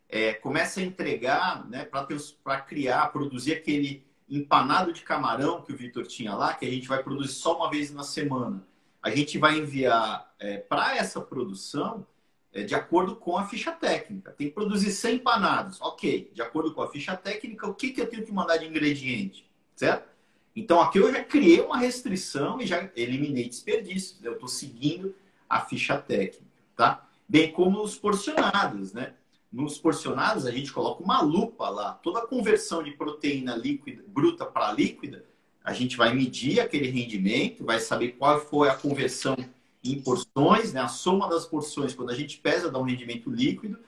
é, 0.08 0.34
começa 0.34 0.80
a 0.80 0.82
entregar, 0.82 1.68
né? 1.68 1.84
Para 1.84 2.60
criar, 2.60 3.12
produzir 3.12 3.52
aquele 3.52 4.06
empanado 4.36 4.92
de 4.92 5.02
camarão 5.02 5.62
que 5.62 5.72
o 5.72 5.76
Vitor 5.76 6.06
tinha 6.06 6.34
lá, 6.34 6.54
que 6.54 6.66
a 6.66 6.70
gente 6.70 6.88
vai 6.88 7.02
produzir 7.02 7.32
só 7.32 7.56
uma 7.56 7.70
vez 7.70 7.92
na 7.92 8.02
semana 8.02 8.64
a 9.02 9.10
gente 9.10 9.36
vai 9.36 9.58
enviar 9.58 10.32
é, 10.38 10.58
para 10.58 10.96
essa 10.96 11.20
produção 11.20 12.06
é, 12.52 12.62
de 12.62 12.74
acordo 12.74 13.16
com 13.16 13.36
a 13.36 13.44
ficha 13.44 13.72
técnica. 13.72 14.30
Tem 14.30 14.46
que 14.46 14.54
produzir 14.54 14.92
100 14.92 15.16
empanados. 15.16 15.80
Ok, 15.80 16.30
de 16.32 16.40
acordo 16.40 16.72
com 16.72 16.82
a 16.82 16.88
ficha 16.88 17.16
técnica, 17.16 17.66
o 17.66 17.74
que, 17.74 17.90
que 17.90 18.00
eu 18.00 18.06
tenho 18.06 18.24
que 18.24 18.32
mandar 18.32 18.58
de 18.58 18.66
ingrediente? 18.66 19.50
Certo? 19.74 20.08
Então 20.54 20.80
aqui 20.80 20.98
eu 20.98 21.12
já 21.12 21.24
criei 21.24 21.60
uma 21.60 21.78
restrição 21.78 22.60
e 22.60 22.66
já 22.66 22.88
eliminei 22.94 23.48
desperdícios. 23.48 24.22
Eu 24.22 24.34
estou 24.34 24.48
seguindo 24.48 25.14
a 25.48 25.60
ficha 25.60 25.98
técnica, 25.98 26.46
tá? 26.76 27.08
Bem 27.26 27.50
como 27.50 27.82
os 27.82 27.96
porcionados, 27.96 28.92
né? 28.92 29.14
Nos 29.52 29.76
porcionados 29.76 30.46
a 30.46 30.50
gente 30.50 30.72
coloca 30.72 31.02
uma 31.02 31.20
lupa 31.20 31.68
lá. 31.68 31.92
Toda 31.92 32.20
a 32.20 32.26
conversão 32.26 32.82
de 32.82 32.92
proteína 32.92 33.54
líquida, 33.54 34.02
bruta 34.06 34.46
para 34.46 34.72
líquida, 34.72 35.26
a 35.62 35.72
gente 35.72 35.96
vai 35.96 36.14
medir 36.14 36.60
aquele 36.60 36.88
rendimento, 36.88 37.64
vai 37.64 37.78
saber 37.78 38.12
qual 38.12 38.40
foi 38.40 38.68
a 38.68 38.74
conversão 38.74 39.36
em 39.84 40.00
porções, 40.00 40.72
né? 40.72 40.80
a 40.80 40.88
soma 40.88 41.28
das 41.28 41.44
porções, 41.44 41.94
quando 41.94 42.10
a 42.10 42.14
gente 42.14 42.38
pesa, 42.38 42.70
dá 42.70 42.78
um 42.78 42.84
rendimento 42.84 43.30
líquido, 43.30 43.78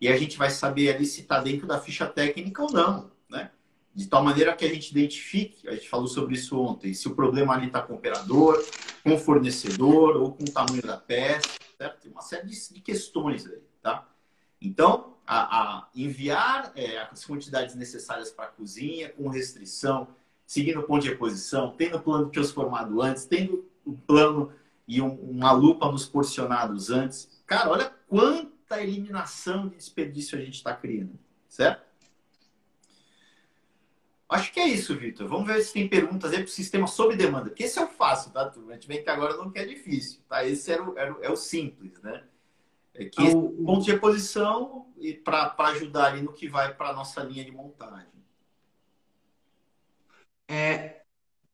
e 0.00 0.08
a 0.08 0.16
gente 0.16 0.38
vai 0.38 0.50
saber 0.50 0.94
ali 0.94 1.04
se 1.04 1.20
está 1.20 1.40
dentro 1.40 1.66
da 1.66 1.78
ficha 1.78 2.06
técnica 2.06 2.62
ou 2.62 2.72
não. 2.72 3.10
Né? 3.28 3.50
De 3.94 4.06
tal 4.06 4.24
maneira 4.24 4.54
que 4.54 4.64
a 4.64 4.72
gente 4.72 4.90
identifique, 4.90 5.68
a 5.68 5.72
gente 5.72 5.88
falou 5.88 6.06
sobre 6.06 6.34
isso 6.34 6.58
ontem, 6.58 6.94
se 6.94 7.06
o 7.08 7.14
problema 7.14 7.52
ali 7.52 7.66
está 7.66 7.82
com 7.82 7.92
o 7.92 7.96
operador, 7.96 8.64
com 9.04 9.14
o 9.14 9.18
fornecedor 9.18 10.16
ou 10.16 10.32
com 10.32 10.44
o 10.44 10.50
tamanho 10.50 10.82
da 10.82 10.96
peça, 10.96 11.50
certo? 11.76 12.00
Tem 12.02 12.12
uma 12.12 12.22
série 12.22 12.46
de, 12.46 12.80
questões 12.80 13.46
aí, 13.46 13.58
tá? 13.82 14.06
Então, 14.60 15.16
a, 15.26 15.60
a 15.60 15.88
enviar 15.94 16.72
é, 16.74 16.98
as 16.98 17.24
quantidades 17.24 17.74
necessárias 17.74 18.30
para 18.30 18.46
a 18.46 18.48
cozinha 18.48 19.10
com 19.10 19.28
restrição 19.28 20.08
seguindo 20.50 20.80
o 20.80 20.82
ponto 20.82 21.02
de 21.02 21.10
reposição, 21.10 21.76
tendo 21.76 21.96
o 21.96 22.02
plano 22.02 22.28
transformado 22.28 23.00
antes, 23.00 23.24
tendo 23.24 23.70
o 23.84 23.92
plano 23.92 24.52
e 24.84 25.00
um, 25.00 25.14
uma 25.14 25.52
lupa 25.52 25.88
nos 25.88 26.06
porcionados 26.06 26.90
antes. 26.90 27.40
Cara, 27.46 27.70
olha 27.70 27.94
quanta 28.08 28.82
eliminação 28.82 29.68
de 29.68 29.76
desperdício 29.76 30.36
a 30.36 30.40
gente 30.40 30.54
está 30.54 30.74
criando, 30.74 31.16
certo? 31.48 31.84
Acho 34.28 34.52
que 34.52 34.58
é 34.58 34.66
isso, 34.66 34.96
Vitor. 34.96 35.28
Vamos 35.28 35.46
ver 35.46 35.62
se 35.62 35.72
tem 35.72 35.88
perguntas 35.88 36.32
aí 36.32 36.38
para 36.38 36.46
o 36.46 36.48
sistema 36.48 36.88
sob 36.88 37.14
demanda. 37.14 37.50
Porque 37.50 37.62
esse 37.62 37.78
é 37.78 37.84
o 37.84 37.88
fácil, 37.88 38.32
tá, 38.32 38.50
turma? 38.50 38.72
A 38.72 38.74
gente 38.74 38.88
vem 38.88 39.04
que 39.04 39.08
agora 39.08 39.36
não 39.36 39.52
quer 39.52 39.66
difícil, 39.66 40.18
tá? 40.28 40.44
Esse 40.44 40.74
o, 40.74 40.94
o, 40.94 40.98
é 40.98 41.30
o 41.30 41.36
simples, 41.36 42.02
né? 42.02 42.24
É 42.94 43.04
que 43.04 43.22
esse 43.22 43.36
o 43.36 43.50
ponto 43.64 43.84
de 43.84 43.92
reposição 43.92 44.86
para 45.24 45.54
ajudar 45.70 46.06
ali 46.06 46.22
no 46.22 46.32
que 46.32 46.48
vai 46.48 46.74
para 46.74 46.90
a 46.90 46.92
nossa 46.92 47.22
linha 47.22 47.44
de 47.44 47.50
montagem. 47.50 48.08
É, 50.48 51.00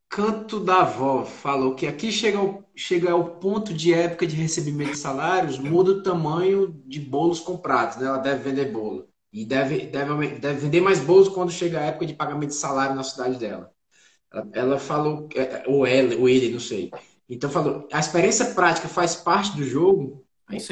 Canto 0.08 0.60
da 0.60 0.80
Avó 0.80 1.24
falou 1.24 1.74
que 1.74 1.86
aqui 1.86 2.10
chega 2.10 2.38
ao, 2.38 2.64
chega 2.74 3.10
ao 3.10 3.36
ponto 3.36 3.74
de 3.74 3.92
época 3.92 4.26
de 4.26 4.34
recebimento 4.36 4.92
de 4.92 4.98
salários, 4.98 5.58
muda 5.58 5.90
o 5.90 6.02
tamanho 6.02 6.80
de 6.86 7.00
bolos 7.00 7.40
comprados, 7.40 7.98
né? 7.98 8.06
Ela 8.06 8.18
deve 8.18 8.50
vender 8.50 8.72
bolo. 8.72 9.08
E 9.32 9.44
deve, 9.44 9.86
deve, 9.86 10.28
deve 10.38 10.60
vender 10.60 10.80
mais 10.80 11.00
bolos 11.00 11.28
quando 11.28 11.50
chega 11.52 11.80
a 11.80 11.84
época 11.84 12.06
de 12.06 12.14
pagamento 12.14 12.50
de 12.50 12.56
salário 12.56 12.94
na 12.94 13.02
cidade 13.02 13.38
dela. 13.38 13.70
Ela, 14.32 14.48
ela 14.52 14.78
falou, 14.78 15.28
é, 15.34 15.64
ou 15.66 15.86
ela, 15.86 16.16
ou 16.16 16.28
ele, 16.28 16.50
não 16.50 16.60
sei. 16.60 16.90
Então 17.28 17.50
falou, 17.50 17.86
a 17.92 18.00
experiência 18.00 18.54
prática 18.54 18.88
faz 18.88 19.16
parte 19.16 19.56
do 19.56 19.64
jogo 19.64 20.25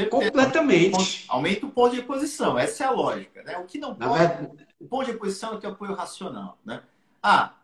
completamente. 0.09 1.25
Aumenta 1.29 1.67
o 1.67 1.71
ponto 1.71 1.95
de 1.95 2.03
posição, 2.03 2.59
essa 2.59 2.85
é 2.85 2.87
a 2.87 2.91
lógica. 2.91 3.43
Né? 3.43 3.59
O 3.59 3.65
que 3.65 3.79
não 3.79 3.95
pode, 3.95 4.19
verdade... 4.19 4.67
o 4.79 4.87
ponto 4.87 5.07
de 5.07 5.15
posição 5.15 5.55
é 5.55 5.59
ter 5.59 5.67
apoio 5.67 5.95
racional. 5.95 6.59
Né? 6.65 6.83
Ah, 7.23 7.55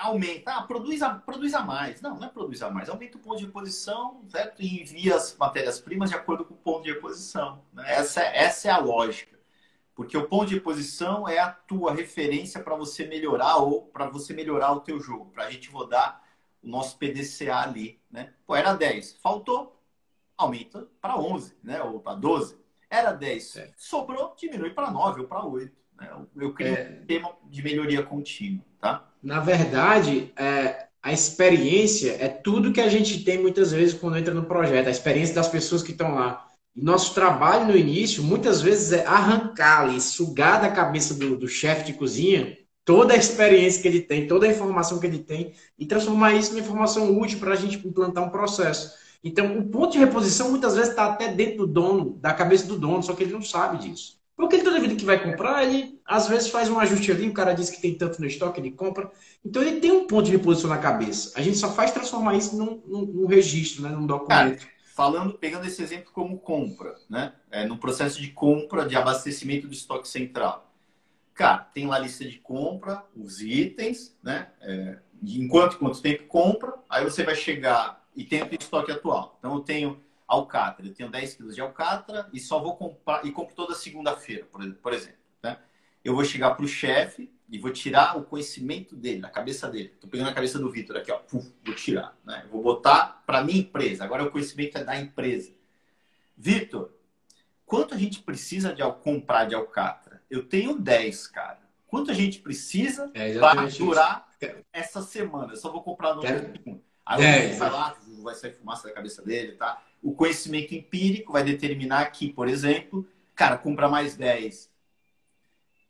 aumenta, 0.00 0.52
ah, 0.52 0.62
produz 0.62 1.02
a, 1.02 1.10
produz 1.10 1.54
a 1.54 1.62
mais. 1.62 2.00
Não, 2.00 2.16
não 2.16 2.26
é 2.26 2.28
produz 2.28 2.62
a 2.62 2.70
mais, 2.70 2.88
aumenta 2.88 3.16
o 3.16 3.20
ponto 3.20 3.38
de 3.38 3.46
reposição 3.46 4.22
certo? 4.28 4.62
e 4.62 4.82
envia 4.82 5.16
as 5.16 5.36
matérias-primas 5.36 6.10
de 6.10 6.16
acordo 6.16 6.44
com 6.44 6.54
o 6.54 6.58
ponto 6.58 6.84
de 6.84 6.92
reposição. 6.92 7.62
Né? 7.72 7.84
Essa, 7.86 8.22
é, 8.22 8.44
essa 8.44 8.68
é 8.68 8.70
a 8.70 8.78
lógica. 8.78 9.34
Porque 9.94 10.16
o 10.16 10.28
ponto 10.28 10.46
de 10.46 10.54
reposição 10.54 11.28
é 11.28 11.38
a 11.38 11.50
tua 11.50 11.94
referência 11.94 12.60
para 12.60 12.74
você 12.74 13.06
melhorar 13.06 13.56
ou 13.56 13.82
para 13.82 14.08
você 14.08 14.34
melhorar 14.34 14.72
o 14.72 14.80
teu 14.80 15.00
jogo, 15.00 15.30
para 15.32 15.44
a 15.44 15.50
gente 15.50 15.70
rodar 15.70 16.20
o 16.62 16.68
nosso 16.68 16.98
PDCA 16.98 17.58
ali. 17.58 18.00
Né? 18.10 18.32
Pô, 18.46 18.56
era 18.56 18.74
10, 18.74 19.18
faltou, 19.22 19.73
aumenta 20.36 20.86
para 21.00 21.18
11, 21.18 21.54
né? 21.62 21.82
ou 21.82 22.00
para 22.00 22.14
12. 22.14 22.56
Era 22.90 23.12
10, 23.12 23.56
é. 23.56 23.70
sobrou, 23.76 24.34
diminui 24.38 24.70
para 24.70 24.90
9 24.90 25.22
ou 25.22 25.26
para 25.26 25.44
8. 25.44 25.72
Né? 25.98 26.10
Eu 26.36 26.52
crio 26.52 26.74
é... 26.74 26.98
um 27.02 27.06
tema 27.06 27.32
de 27.48 27.62
melhoria 27.62 28.02
contínua. 28.02 28.64
Tá? 28.80 29.08
Na 29.22 29.40
verdade, 29.40 30.32
é, 30.36 30.86
a 31.02 31.12
experiência 31.12 32.16
é 32.20 32.28
tudo 32.28 32.72
que 32.72 32.80
a 32.80 32.88
gente 32.88 33.24
tem 33.24 33.38
muitas 33.38 33.72
vezes 33.72 33.98
quando 33.98 34.18
entra 34.18 34.34
no 34.34 34.44
projeto, 34.44 34.86
a 34.86 34.90
experiência 34.90 35.34
das 35.34 35.48
pessoas 35.48 35.82
que 35.82 35.92
estão 35.92 36.14
lá. 36.14 36.46
E 36.74 36.82
nosso 36.82 37.14
trabalho 37.14 37.66
no 37.66 37.76
início, 37.76 38.22
muitas 38.22 38.60
vezes, 38.60 38.92
é 38.92 39.06
arrancar 39.06 39.82
ali, 39.82 40.00
sugar 40.00 40.60
da 40.60 40.70
cabeça 40.70 41.14
do, 41.14 41.36
do 41.36 41.48
chefe 41.48 41.84
de 41.84 41.94
cozinha 41.94 42.56
toda 42.84 43.14
a 43.14 43.16
experiência 43.16 43.80
que 43.80 43.88
ele 43.88 44.02
tem, 44.02 44.26
toda 44.26 44.46
a 44.46 44.50
informação 44.50 45.00
que 45.00 45.06
ele 45.06 45.18
tem 45.18 45.54
e 45.78 45.86
transformar 45.86 46.34
isso 46.34 46.54
em 46.54 46.60
informação 46.60 47.18
útil 47.18 47.38
para 47.38 47.52
a 47.52 47.56
gente 47.56 47.76
implantar 47.86 48.22
um 48.22 48.30
processo. 48.30 48.94
Então, 49.24 49.58
o 49.58 49.64
ponto 49.66 49.92
de 49.92 49.98
reposição 49.98 50.50
muitas 50.50 50.74
vezes 50.74 50.90
está 50.90 51.06
até 51.06 51.28
dentro 51.28 51.58
do 51.58 51.66
dono, 51.66 52.18
da 52.20 52.34
cabeça 52.34 52.66
do 52.66 52.78
dono, 52.78 53.02
só 53.02 53.14
que 53.14 53.22
ele 53.22 53.32
não 53.32 53.40
sabe 53.40 53.78
disso. 53.78 54.22
Porque 54.36 54.56
ele 54.56 54.64
toda 54.64 54.80
vida 54.80 54.94
que 54.96 55.04
vai 55.04 55.22
comprar, 55.22 55.64
ele 55.64 55.98
às 56.04 56.28
vezes 56.28 56.50
faz 56.50 56.68
um 56.68 56.78
ajuste 56.78 57.10
ali, 57.10 57.28
o 57.28 57.32
cara 57.32 57.54
diz 57.54 57.70
que 57.70 57.80
tem 57.80 57.94
tanto 57.94 58.20
no 58.20 58.26
estoque, 58.26 58.60
ele 58.60 58.72
compra. 58.72 59.10
Então 59.44 59.62
ele 59.62 59.80
tem 59.80 59.92
um 59.92 60.06
ponto 60.06 60.26
de 60.26 60.32
reposição 60.32 60.68
na 60.68 60.76
cabeça. 60.76 61.32
A 61.36 61.40
gente 61.40 61.56
só 61.56 61.72
faz 61.72 61.92
transformar 61.92 62.34
isso 62.34 62.56
num, 62.56 62.82
num, 62.86 63.06
num 63.06 63.26
registro, 63.26 63.82
né, 63.82 63.90
num 63.90 64.06
documento. 64.06 64.58
Cara, 64.58 64.72
falando, 64.94 65.34
pegando 65.34 65.66
esse 65.66 65.82
exemplo 65.82 66.10
como 66.12 66.38
compra, 66.38 66.96
né? 67.08 67.32
É, 67.50 67.64
no 67.64 67.78
processo 67.78 68.20
de 68.20 68.28
compra 68.28 68.86
de 68.86 68.96
abastecimento 68.96 69.66
do 69.66 69.72
estoque 69.72 70.08
central. 70.08 70.72
Cara, 71.32 71.58
tem 71.58 71.86
lá 71.86 71.96
a 71.96 72.00
lista 72.00 72.24
de 72.24 72.38
compra, 72.38 73.04
os 73.16 73.40
itens, 73.40 74.16
né? 74.22 74.48
É, 74.60 74.98
enquanto 75.22 75.78
quanto 75.78 76.02
tempo 76.02 76.24
compra, 76.24 76.74
aí 76.90 77.04
você 77.04 77.22
vai 77.22 77.34
chegar 77.34 78.03
e 78.14 78.24
tem 78.24 78.42
o 78.42 78.48
estoque 78.58 78.92
atual. 78.92 79.36
Então 79.38 79.54
eu 79.54 79.60
tenho 79.60 80.02
alcatra. 80.26 80.86
Eu 80.86 80.94
tenho 80.94 81.10
10 81.10 81.34
quilos 81.34 81.54
de 81.54 81.60
alcatra 81.60 82.28
e 82.32 82.40
só 82.40 82.58
vou 82.60 82.76
comprar, 82.76 83.24
e 83.24 83.32
compro 83.32 83.54
toda 83.54 83.74
segunda-feira, 83.74 84.46
por 84.82 84.92
exemplo. 84.92 85.18
Né? 85.42 85.58
Eu 86.04 86.14
vou 86.14 86.24
chegar 86.24 86.54
para 86.54 86.64
o 86.64 86.68
chefe 86.68 87.30
e 87.48 87.58
vou 87.58 87.70
tirar 87.70 88.16
o 88.16 88.24
conhecimento 88.24 88.96
dele, 88.96 89.20
da 89.20 89.30
cabeça 89.30 89.68
dele. 89.68 89.92
Estou 89.94 90.08
pegando 90.08 90.30
a 90.30 90.34
cabeça 90.34 90.58
do 90.58 90.70
Vitor 90.70 90.96
aqui, 90.96 91.12
ó, 91.12 91.18
Puf, 91.18 91.52
vou 91.64 91.74
tirar. 91.74 92.16
Né? 92.24 92.46
Vou 92.50 92.62
botar 92.62 93.22
para 93.26 93.44
minha 93.44 93.60
empresa. 93.60 94.04
Agora 94.04 94.24
o 94.24 94.30
conhecimento 94.30 94.78
é 94.78 94.84
da 94.84 94.98
empresa. 94.98 95.52
Vitor, 96.36 96.92
quanto 97.64 97.94
a 97.94 97.98
gente 97.98 98.22
precisa 98.22 98.74
de 98.74 98.82
comprar 99.02 99.44
de 99.44 99.54
alcatra? 99.54 100.22
Eu 100.30 100.46
tenho 100.46 100.78
10, 100.78 101.26
cara. 101.28 101.62
Quanto 101.86 102.10
a 102.10 102.14
gente 102.14 102.40
precisa 102.40 103.10
é 103.14 103.38
para 103.38 103.66
durar 103.66 104.28
isso. 104.42 104.52
essa 104.72 105.00
semana? 105.00 105.52
Eu 105.52 105.56
só 105.56 105.70
vou 105.70 105.82
comprar 105.82 106.14
no 106.14 106.22
Quero... 106.22 106.82
Aí 107.06 107.22
é, 107.22 107.48
vai 107.56 107.70
lá, 107.70 107.94
vai 108.24 108.34
sair 108.34 108.52
fumaça 108.52 108.88
da 108.88 108.94
cabeça 108.94 109.22
dele, 109.22 109.52
tá? 109.52 109.82
O 110.02 110.14
conhecimento 110.14 110.74
empírico 110.74 111.32
vai 111.32 111.44
determinar 111.44 112.06
que, 112.06 112.32
por 112.32 112.48
exemplo, 112.48 113.06
cara, 113.34 113.56
compra 113.56 113.88
mais 113.88 114.16
10. 114.16 114.70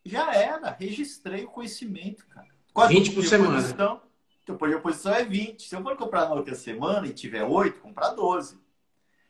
Já 0.05 0.33
era, 0.35 0.69
registrei 0.69 1.45
o 1.45 1.49
conhecimento, 1.49 2.25
cara. 2.27 2.47
Qual 2.73 2.87
20 2.87 3.11
por 3.11 3.23
semana. 3.25 3.55
Posição? 3.55 4.01
Então, 4.43 4.57
por 4.57 4.81
posição 4.81 5.13
é 5.13 5.23
20. 5.23 5.67
Se 5.67 5.75
eu 5.75 5.81
for 5.81 5.97
comprar 5.97 6.29
na 6.29 6.35
outra 6.35 6.53
semana 6.53 7.07
e 7.07 7.13
tiver 7.13 7.43
8, 7.43 7.79
comprar 7.79 8.09
12. 8.09 8.59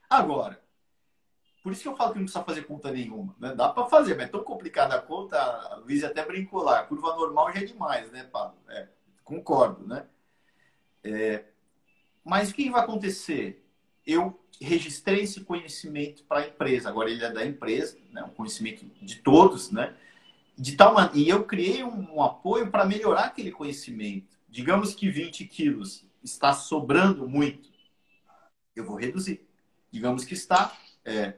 Agora, 0.10 0.62
por 1.64 1.72
isso 1.72 1.82
que 1.82 1.88
eu 1.88 1.96
falo 1.96 2.12
que 2.12 2.20
não 2.20 2.26
precisa 2.26 2.44
fazer 2.44 2.64
conta 2.64 2.92
nenhuma. 2.92 3.34
Né? 3.40 3.56
Dá 3.56 3.70
para 3.70 3.86
fazer, 3.88 4.16
mas 4.16 4.28
é 4.28 4.30
tão 4.30 4.44
complicada 4.44 4.94
a 4.96 5.02
conta. 5.02 5.38
A 5.42 5.76
Luiz 5.78 6.04
até 6.04 6.24
brincou 6.24 6.62
lá. 6.62 6.80
A 6.80 6.84
curva 6.84 7.16
normal 7.16 7.52
já 7.54 7.62
é 7.62 7.64
demais, 7.64 8.12
né, 8.12 8.24
Paulo? 8.26 8.56
É, 8.68 8.88
concordo, 9.24 9.88
né? 9.88 10.06
É, 11.04 11.46
mas 12.26 12.50
o 12.50 12.56
que 12.56 12.72
vai 12.72 12.82
acontecer? 12.82 13.64
Eu 14.06 14.40
registrei 14.60 15.22
esse 15.22 15.42
conhecimento 15.42 16.24
para 16.24 16.40
a 16.40 16.48
empresa. 16.48 16.90
Agora 16.90 17.10
ele 17.10 17.24
é 17.24 17.32
da 17.32 17.46
empresa, 17.46 17.98
né? 18.12 18.24
um 18.24 18.30
conhecimento 18.30 18.86
de 19.02 19.18
todos, 19.18 19.72
né? 19.72 19.96
De 20.58 20.76
tal. 20.76 20.96
E 21.14 21.30
eu 21.30 21.44
criei 21.44 21.84
um, 21.84 22.16
um 22.16 22.24
apoio 22.24 22.72
para 22.72 22.86
melhorar 22.86 23.26
aquele 23.26 23.52
conhecimento. 23.52 24.36
Digamos 24.50 24.96
que 24.96 25.10
20 25.10 25.46
quilos 25.46 26.06
está 26.24 26.54
sobrando 26.54 27.28
muito, 27.28 27.70
eu 28.76 28.84
vou 28.84 28.96
reduzir. 28.96 29.46
Digamos 29.92 30.26
que 30.26 30.34
está 30.34 30.76
é, 31.04 31.36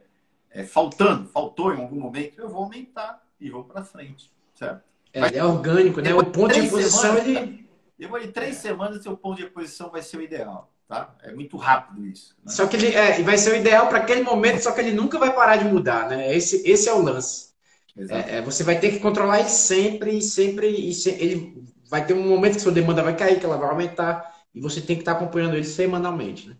é, 0.50 0.64
faltando, 0.64 1.28
faltou 1.28 1.74
em 1.74 1.80
algum 1.80 2.00
momento, 2.00 2.40
eu 2.40 2.48
vou 2.48 2.62
aumentar 2.64 3.22
e 3.40 3.50
vou 3.50 3.64
para 3.64 3.84
frente, 3.84 4.32
certo? 4.54 4.82
É, 5.12 5.36
é 5.36 5.44
orgânico, 5.44 6.00
né? 6.00 6.14
O 6.14 6.24
ponto 6.24 6.54
de 6.54 6.68
posição 6.68 7.14
semanas, 7.14 7.28
ele... 7.28 7.68
Depois 7.98 8.24
de 8.24 8.32
três 8.32 8.56
semanas, 8.56 9.02
seu 9.02 9.16
ponto 9.16 9.36
de 9.36 9.50
posição 9.50 9.90
vai 9.90 10.02
ser 10.02 10.18
o 10.18 10.22
ideal. 10.22 10.72
Tá? 10.88 11.14
É 11.22 11.32
muito 11.32 11.58
rápido 11.58 12.06
isso. 12.06 12.34
Né? 12.42 12.50
Só 12.50 12.66
que 12.66 12.74
ele 12.74 12.94
é, 12.94 13.22
vai 13.22 13.36
ser 13.36 13.52
o 13.52 13.56
ideal 13.56 13.88
para 13.88 13.98
aquele 13.98 14.22
momento, 14.22 14.62
só 14.62 14.72
que 14.72 14.80
ele 14.80 14.92
nunca 14.92 15.18
vai 15.18 15.34
parar 15.34 15.56
de 15.56 15.66
mudar, 15.66 16.08
né? 16.08 16.34
Esse, 16.34 16.66
esse 16.66 16.88
é 16.88 16.94
o 16.94 17.02
lance. 17.02 17.48
É, 18.08 18.36
é, 18.36 18.42
você 18.42 18.64
vai 18.64 18.80
ter 18.80 18.92
que 18.92 19.00
controlar 19.00 19.40
ele 19.40 19.50
sempre, 19.50 20.22
sempre, 20.22 20.68
e 20.68 20.94
se, 20.94 21.10
ele 21.10 21.62
vai 21.90 22.06
ter 22.06 22.14
um 22.14 22.26
momento 22.26 22.54
que 22.54 22.62
sua 22.62 22.72
demanda 22.72 23.02
vai 23.02 23.14
cair, 23.14 23.38
que 23.38 23.44
ela 23.44 23.58
vai 23.58 23.68
aumentar, 23.68 24.34
e 24.54 24.60
você 24.60 24.80
tem 24.80 24.96
que 24.96 25.02
estar 25.02 25.12
acompanhando 25.12 25.56
ele 25.56 25.64
semanalmente, 25.64 26.48
né? 26.48 26.56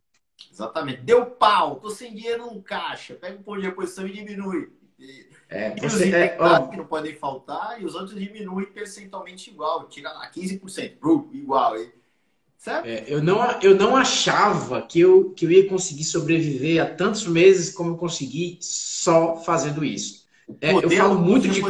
Exatamente. 0.53 1.01
Deu 1.03 1.25
pau, 1.25 1.77
tô 1.77 1.89
sem 1.89 2.15
dinheiro 2.15 2.53
no 2.53 2.63
caixa, 2.63 3.15
pega 3.15 3.39
um 3.39 3.43
ponto 3.43 3.61
de 3.61 3.67
reposição 3.67 4.07
e 4.07 4.13
diminui. 4.13 4.71
É, 5.49 5.75
você, 5.77 6.15
é, 6.15 6.37
ó, 6.39 6.67
que 6.67 6.77
não 6.77 6.85
podem 6.85 7.15
faltar 7.15 7.81
e 7.81 7.85
os 7.87 7.95
outros 7.95 8.19
diminuem 8.19 8.67
percentualmente 8.67 9.49
igual, 9.49 9.89
tira 9.89 10.13
lá 10.13 10.31
15%, 10.31 10.99
igual. 11.33 11.79
E 11.79 11.98
é, 12.85 13.05
eu, 13.07 13.23
não, 13.23 13.61
eu 13.61 13.75
não 13.75 13.97
achava 13.97 14.83
que 14.83 14.99
eu, 14.99 15.31
que 15.31 15.47
eu 15.47 15.51
ia 15.51 15.69
conseguir 15.69 16.05
sobreviver 16.05 16.83
há 16.83 16.87
tantos 16.87 17.27
meses 17.27 17.71
como 17.71 17.91
eu 17.91 17.97
consegui 17.97 18.59
só 18.61 19.37
fazendo 19.37 19.85
isso. 19.85 20.27
É, 20.61 20.73
eu 20.73 20.91
falo 20.91 21.19
muito 21.19 21.47
de 21.47 21.63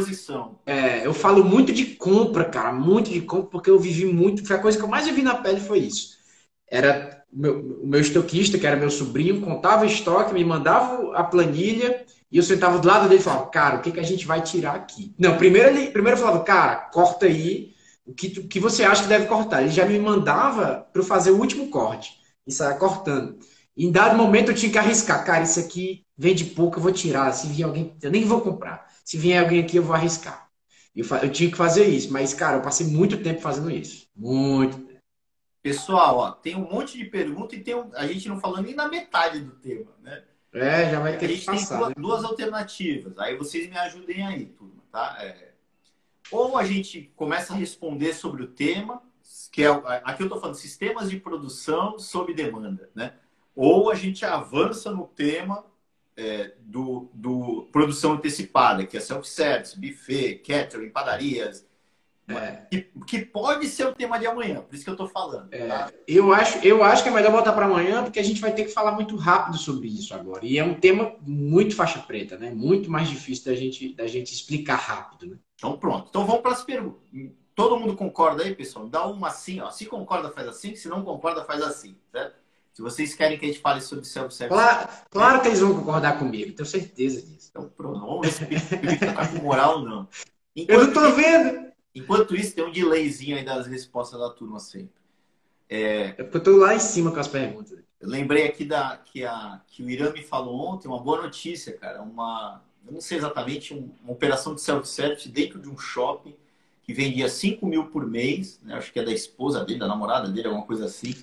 é, 0.65 1.05
eu 1.05 1.13
falo 1.13 1.43
muito 1.43 1.73
de 1.73 1.85
compra, 1.85 2.45
cara, 2.45 2.71
muito 2.71 3.09
de 3.09 3.21
compra, 3.21 3.49
porque 3.49 3.69
eu 3.69 3.77
vivi 3.77 4.05
muito. 4.05 4.45
Foi 4.45 4.55
a 4.55 4.59
coisa 4.59 4.77
que 4.77 4.83
eu 4.83 4.87
mais 4.87 5.07
vi 5.07 5.21
na 5.21 5.35
pele 5.35 5.59
foi 5.59 5.79
isso. 5.79 6.17
Era 6.67 7.23
o 7.31 7.39
meu, 7.39 7.59
o 7.83 7.87
meu 7.87 7.99
estoquista, 7.99 8.57
que 8.57 8.65
era 8.65 8.77
meu 8.77 8.89
sobrinho, 8.89 9.41
contava 9.41 9.85
estoque, 9.85 10.33
me 10.33 10.45
mandava 10.45 11.13
a 11.15 11.23
planilha 11.23 12.05
e 12.31 12.37
eu 12.37 12.43
sentava 12.43 12.79
do 12.79 12.87
lado 12.87 13.09
dele 13.09 13.19
e 13.19 13.23
falava, 13.23 13.47
cara, 13.47 13.77
o 13.77 13.81
que, 13.81 13.91
que 13.91 13.99
a 13.99 14.03
gente 14.03 14.25
vai 14.25 14.41
tirar 14.41 14.75
aqui? 14.75 15.13
Não, 15.19 15.37
primeiro 15.37 15.69
ele 15.69 15.91
primeiro 15.91 16.17
eu 16.17 16.23
falava, 16.23 16.43
cara, 16.43 16.75
corta 16.75 17.25
aí 17.25 17.73
o 18.09 18.13
que, 18.13 18.29
que 18.47 18.59
você 18.59 18.83
acha 18.83 19.03
que 19.03 19.09
deve 19.09 19.27
cortar? 19.27 19.61
Ele 19.61 19.71
já 19.71 19.85
me 19.85 19.99
mandava 19.99 20.87
para 20.91 21.01
eu 21.01 21.05
fazer 21.05 21.31
o 21.31 21.37
último 21.37 21.69
corte 21.69 22.17
e 22.45 22.51
saia 22.51 22.75
cortando. 22.75 23.37
em 23.77 23.91
dado 23.91 24.17
momento 24.17 24.49
eu 24.49 24.55
tinha 24.55 24.71
que 24.71 24.77
arriscar. 24.77 25.23
Cara, 25.23 25.43
isso 25.43 25.59
aqui 25.59 26.05
vende 26.17 26.45
pouco, 26.45 26.77
eu 26.77 26.83
vou 26.83 26.91
tirar. 26.91 27.31
Se 27.31 27.47
vier 27.47 27.67
alguém, 27.67 27.95
eu 28.01 28.11
nem 28.11 28.25
vou 28.25 28.41
comprar. 28.41 28.87
Se 29.05 29.17
vier 29.17 29.41
alguém 29.41 29.61
aqui, 29.61 29.77
eu 29.77 29.83
vou 29.83 29.95
arriscar. 29.95 30.49
Eu, 30.95 31.05
eu 31.21 31.31
tinha 31.31 31.51
que 31.51 31.57
fazer 31.57 31.85
isso. 31.85 32.11
Mas, 32.11 32.33
cara, 32.33 32.57
eu 32.57 32.61
passei 32.61 32.87
muito 32.87 33.21
tempo 33.21 33.41
fazendo 33.41 33.69
isso. 33.69 34.07
Muito 34.15 34.77
tempo. 34.77 34.99
Pessoal, 35.61 36.17
ó, 36.17 36.31
tem 36.31 36.55
um 36.55 36.69
monte 36.69 36.97
de 36.97 37.05
pergunta 37.05 37.55
e 37.55 37.61
tem 37.61 37.75
um, 37.75 37.91
a 37.93 38.07
gente 38.07 38.27
não 38.27 38.39
falou 38.39 38.61
nem 38.61 38.73
na 38.73 38.87
metade 38.87 39.41
do 39.41 39.51
tema, 39.51 39.91
né? 40.01 40.23
É, 40.53 40.89
já 40.89 40.99
vai 40.99 41.17
ter 41.17 41.25
a 41.25 41.29
gente 41.29 41.41
que 41.41 41.45
passar, 41.45 41.67
tem 41.67 41.77
duas, 41.77 41.89
né? 41.89 41.95
duas, 41.97 42.23
alternativas. 42.23 43.17
Aí 43.19 43.35
vocês 43.37 43.69
me 43.69 43.77
ajudem 43.77 44.25
aí, 44.25 44.45
turma, 44.47 44.81
tá? 44.91 45.17
É, 45.19 45.48
ou 46.31 46.57
a 46.57 46.63
gente 46.63 47.11
começa 47.15 47.53
a 47.53 47.55
responder 47.55 48.13
sobre 48.13 48.43
o 48.43 48.47
tema, 48.47 49.01
que 49.51 49.63
é 49.63 49.67
aqui 50.03 50.23
eu 50.23 50.27
estou 50.27 50.39
falando 50.39 50.55
sistemas 50.55 51.09
de 51.09 51.19
produção 51.19 51.97
sob 51.97 52.33
demanda, 52.33 52.89
né? 52.93 53.13
Ou 53.55 53.89
a 53.89 53.95
gente 53.95 54.23
avança 54.25 54.91
no 54.91 55.07
tema 55.07 55.65
é, 56.15 56.53
do, 56.59 57.09
do 57.13 57.67
produção 57.71 58.13
antecipada, 58.13 58.85
que 58.85 58.97
é 58.97 58.99
self-service, 58.99 59.79
buffet, 59.79 60.35
catering, 60.45 60.89
padarias, 60.89 61.65
é. 62.29 62.67
que, 62.69 62.89
que, 63.07 63.25
pode 63.25 63.67
ser 63.67 63.87
o 63.87 63.95
tema 63.95 64.19
de 64.19 64.27
amanhã, 64.27 64.61
por 64.61 64.75
isso 64.75 64.83
que 64.83 64.89
eu 64.89 64.93
estou 64.93 65.07
falando. 65.07 65.47
É, 65.51 65.67
tá? 65.67 65.91
eu, 66.07 66.31
acho, 66.31 66.59
eu 66.59 66.83
acho 66.83 67.03
que 67.03 67.09
é 67.09 67.11
melhor 67.11 67.31
botar 67.31 67.53
para 67.53 67.65
amanhã, 67.65 68.03
porque 68.03 68.19
a 68.19 68.23
gente 68.23 68.41
vai 68.41 68.53
ter 68.53 68.65
que 68.65 68.71
falar 68.71 68.91
muito 68.91 69.15
rápido 69.15 69.57
sobre 69.57 69.87
isso 69.87 70.13
agora. 70.13 70.45
E 70.45 70.57
é 70.57 70.63
um 70.63 70.75
tema 70.75 71.15
muito 71.21 71.75
faixa 71.75 71.99
preta, 71.99 72.37
né? 72.37 72.51
Muito 72.51 72.89
mais 72.89 73.07
difícil 73.09 73.45
da 73.45 73.55
gente, 73.55 73.93
da 73.95 74.07
gente 74.07 74.33
explicar 74.33 74.75
rápido, 74.75 75.31
né? 75.31 75.37
Então, 75.55 75.77
pronto. 75.77 76.07
Então, 76.09 76.25
vamos 76.25 76.41
para 76.41 76.51
as 76.51 76.63
perguntas. 76.63 77.01
todo 77.55 77.77
mundo 77.77 77.95
concorda 77.95 78.43
aí, 78.43 78.55
pessoal? 78.55 78.87
Dá 78.87 79.05
uma 79.05 79.27
assim, 79.27 79.59
ó. 79.59 79.69
Se 79.69 79.85
concorda, 79.85 80.31
faz 80.31 80.47
assim. 80.47 80.75
Se 80.75 80.87
não 80.87 81.03
concorda, 81.03 81.43
faz 81.43 81.61
assim, 81.61 81.97
certo? 82.11 82.35
Se 82.73 82.81
vocês 82.81 83.13
querem 83.13 83.37
que 83.37 83.45
a 83.45 83.47
gente 83.49 83.59
fale 83.59 83.81
sobre 83.81 84.05
self-service. 84.05 84.57
Claro, 84.57 84.89
claro 85.09 85.41
que 85.41 85.47
eles 85.49 85.59
vão 85.59 85.75
concordar 85.75 86.17
comigo, 86.17 86.53
tenho 86.53 86.65
certeza 86.65 87.21
disso. 87.21 87.49
Então, 87.49 87.67
pronto. 87.75 87.99
Vamos 87.99 88.39
ver 88.39 88.59
se 88.59 89.05
tá 89.13 89.27
com 89.27 89.43
moral 89.43 89.79
ou 89.79 89.85
não. 89.85 90.07
Enquanto 90.55 90.79
Eu 90.79 90.85
não 90.85 90.93
tô 90.93 91.11
vendo. 91.15 91.68
Enquanto 91.93 92.35
isso, 92.35 92.55
tem 92.55 92.63
um 92.63 92.71
delayzinho 92.71 93.37
aí 93.37 93.43
das 93.43 93.67
respostas 93.67 94.19
da 94.19 94.29
turma 94.29 94.59
sempre. 94.59 94.99
É, 95.67 96.15
é 96.17 96.23
porque 96.23 96.37
eu 96.37 96.43
tô 96.43 96.57
lá 96.57 96.75
em 96.75 96.79
cima 96.79 97.11
com 97.11 97.19
as 97.19 97.27
perguntas. 97.27 97.77
Eu 97.99 98.07
lembrei 98.07 98.45
aqui 98.45 98.63
da, 98.63 98.97
que, 98.97 99.25
a, 99.25 99.61
que 99.67 99.83
o 99.83 99.89
Irã 99.89 100.11
me 100.11 100.23
falou 100.23 100.55
ontem, 100.55 100.87
uma 100.87 100.99
boa 100.99 101.21
notícia, 101.21 101.73
cara. 101.73 102.01
Uma, 102.01 102.61
eu 102.85 102.93
não 102.93 103.01
sei 103.01 103.17
exatamente, 103.17 103.73
uma 103.73 104.13
operação 104.13 104.55
de 104.55 104.61
self-service 104.61 105.27
dentro 105.29 105.59
de 105.59 105.69
um 105.69 105.77
shopping 105.77 106.35
que 106.83 106.93
vendia 106.93 107.27
5 107.27 107.65
mil 107.67 107.87
por 107.87 108.07
mês, 108.07 108.59
né? 108.63 108.75
acho 108.75 108.91
que 108.91 108.99
é 108.99 109.03
da 109.03 109.11
esposa 109.11 109.63
dele, 109.63 109.79
da 109.79 109.87
namorada 109.87 110.29
dele, 110.29 110.47
alguma 110.47 110.65
coisa 110.65 110.85
assim 110.85 111.13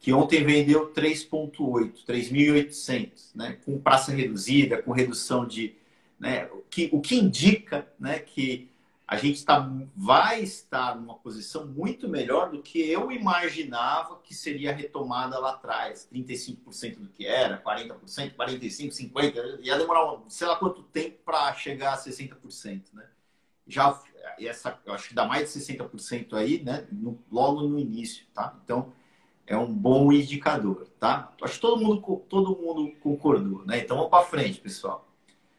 que 0.00 0.12
ontem 0.12 0.44
vendeu 0.44 0.92
3,8, 0.92 2.04
3.800, 2.06 3.10
né? 3.34 3.58
com 3.64 3.78
praça 3.78 4.12
reduzida, 4.12 4.80
com 4.80 4.92
redução 4.92 5.46
de. 5.46 5.74
Né? 6.18 6.46
O, 6.46 6.62
que, 6.70 6.88
o 6.92 7.00
que 7.00 7.16
indica 7.16 7.86
né, 7.98 8.18
que 8.18 8.67
a 9.08 9.16
gente 9.16 9.42
tá, 9.42 9.66
vai 9.96 10.42
estar 10.42 10.94
numa 10.94 11.14
posição 11.14 11.66
muito 11.66 12.06
melhor 12.06 12.50
do 12.50 12.60
que 12.62 12.78
eu 12.78 13.10
imaginava 13.10 14.20
que 14.22 14.34
seria 14.34 14.70
retomada 14.70 15.38
lá 15.38 15.52
atrás. 15.52 16.06
35% 16.12 16.98
do 16.98 17.08
que 17.08 17.26
era, 17.26 17.58
40%, 17.62 18.36
45%, 18.36 18.90
50%. 18.90 19.60
Ia 19.62 19.78
demorar 19.78 20.20
sei 20.28 20.46
lá 20.46 20.56
quanto 20.56 20.82
tempo 20.82 21.16
para 21.24 21.54
chegar 21.54 21.94
a 21.94 21.96
60%. 21.96 22.92
Né? 22.92 23.06
Já, 23.66 23.98
essa, 24.38 24.78
acho 24.88 25.08
que 25.08 25.14
dá 25.14 25.24
mais 25.24 25.50
de 25.50 25.58
60% 25.58 26.34
aí, 26.34 26.62
né? 26.62 26.86
No, 26.92 27.18
logo 27.32 27.62
no 27.62 27.78
início. 27.78 28.26
Tá? 28.34 28.54
Então, 28.62 28.92
é 29.46 29.56
um 29.56 29.72
bom 29.72 30.12
indicador, 30.12 30.86
tá? 31.00 31.32
Acho 31.40 31.54
que 31.54 31.60
todo 31.62 31.80
mundo, 31.80 32.22
todo 32.28 32.54
mundo 32.58 32.92
concordou, 33.00 33.64
né? 33.64 33.78
Então 33.78 33.96
vamos 33.96 34.10
para 34.10 34.26
frente, 34.26 34.60
pessoal. 34.60 35.07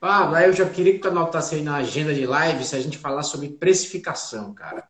Ah, 0.01 0.25
lá 0.29 0.45
eu 0.47 0.53
já 0.53 0.69
queria 0.69 0.93
que 0.93 0.99
tu 0.99 1.09
anotasse 1.09 1.55
aí 1.55 1.61
na 1.61 1.75
agenda 1.77 2.13
de 2.13 2.25
live 2.25 2.63
se 2.63 2.75
a 2.75 2.79
gente 2.79 2.97
falar 2.97 3.23
sobre 3.23 3.49
precificação, 3.49 4.53
cara. 4.53 4.87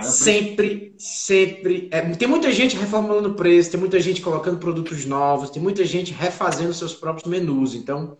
sempre, 0.00 0.94
sempre. 0.98 1.88
É, 1.92 2.02
tem 2.16 2.28
muita 2.28 2.52
gente 2.52 2.76
reformulando 2.76 3.34
preço, 3.34 3.70
tem 3.72 3.80
muita 3.80 4.00
gente 4.00 4.22
colocando 4.22 4.58
produtos 4.58 5.04
novos, 5.06 5.50
tem 5.50 5.62
muita 5.62 5.84
gente 5.84 6.12
refazendo 6.12 6.74
seus 6.74 6.94
próprios 6.94 7.28
menus. 7.28 7.74
Então, 7.74 8.16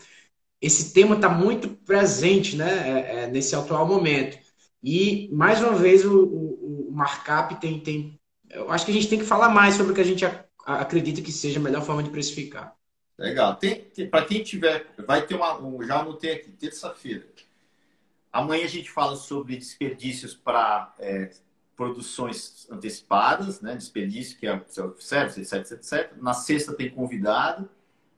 esse 0.61 0.92
tema 0.92 1.16
está 1.16 1.28
muito 1.28 1.68
presente 1.85 2.57
né, 2.57 2.90
é, 2.90 3.24
é, 3.24 3.26
nesse 3.28 3.54
atual 3.57 3.87
momento. 3.87 4.38
E, 4.83 5.28
mais 5.33 5.61
uma 5.61 5.74
vez, 5.74 6.04
o, 6.04 6.24
o, 6.24 6.88
o 6.90 6.92
markup 6.92 7.61
tem, 7.61 7.81
tem 7.81 8.20
eu 8.50 8.70
acho 8.70 8.85
que 8.85 8.90
a 8.90 8.94
gente 8.94 9.09
tem 9.09 9.18
que 9.18 9.24
falar 9.24 9.48
mais 9.50 9.74
sobre 9.74 9.92
o 9.92 9.94
que 9.94 10.00
a 10.00 10.04
gente 10.04 10.24
acredita 10.66 11.22
que 11.22 11.33
seja 11.33 11.61
a 11.61 11.62
melhor 11.62 11.83
forma 11.83 12.02
de 12.02 12.11
precificar. 12.11 12.74
Legal. 13.18 13.57
Tem, 13.57 13.81
tem 13.83 14.09
para 14.09 14.24
quem 14.24 14.44
tiver, 14.44 14.87
vai 15.04 15.26
ter 15.26 15.35
uma, 15.35 15.61
um, 15.61 15.83
já 15.83 16.00
anotei 16.00 16.35
aqui, 16.35 16.50
terça-feira. 16.52 17.26
Amanhã 18.33 18.64
a 18.64 18.68
gente 18.68 18.90
fala 18.90 19.16
sobre 19.16 19.57
desperdícios 19.57 20.35
para 20.35 20.94
é, 21.00 21.31
produções 21.76 22.68
antecipadas, 22.70 23.61
né? 23.61 23.74
Desperdício, 23.74 24.38
que 24.38 24.46
é 24.46 24.54
o 24.54 24.62
self-service, 24.68 25.40
etc, 25.40 25.72
etc. 25.72 26.12
Na 26.18 26.33
sexta 26.33 26.72
tem 26.72 26.90
convidado, 26.90 27.68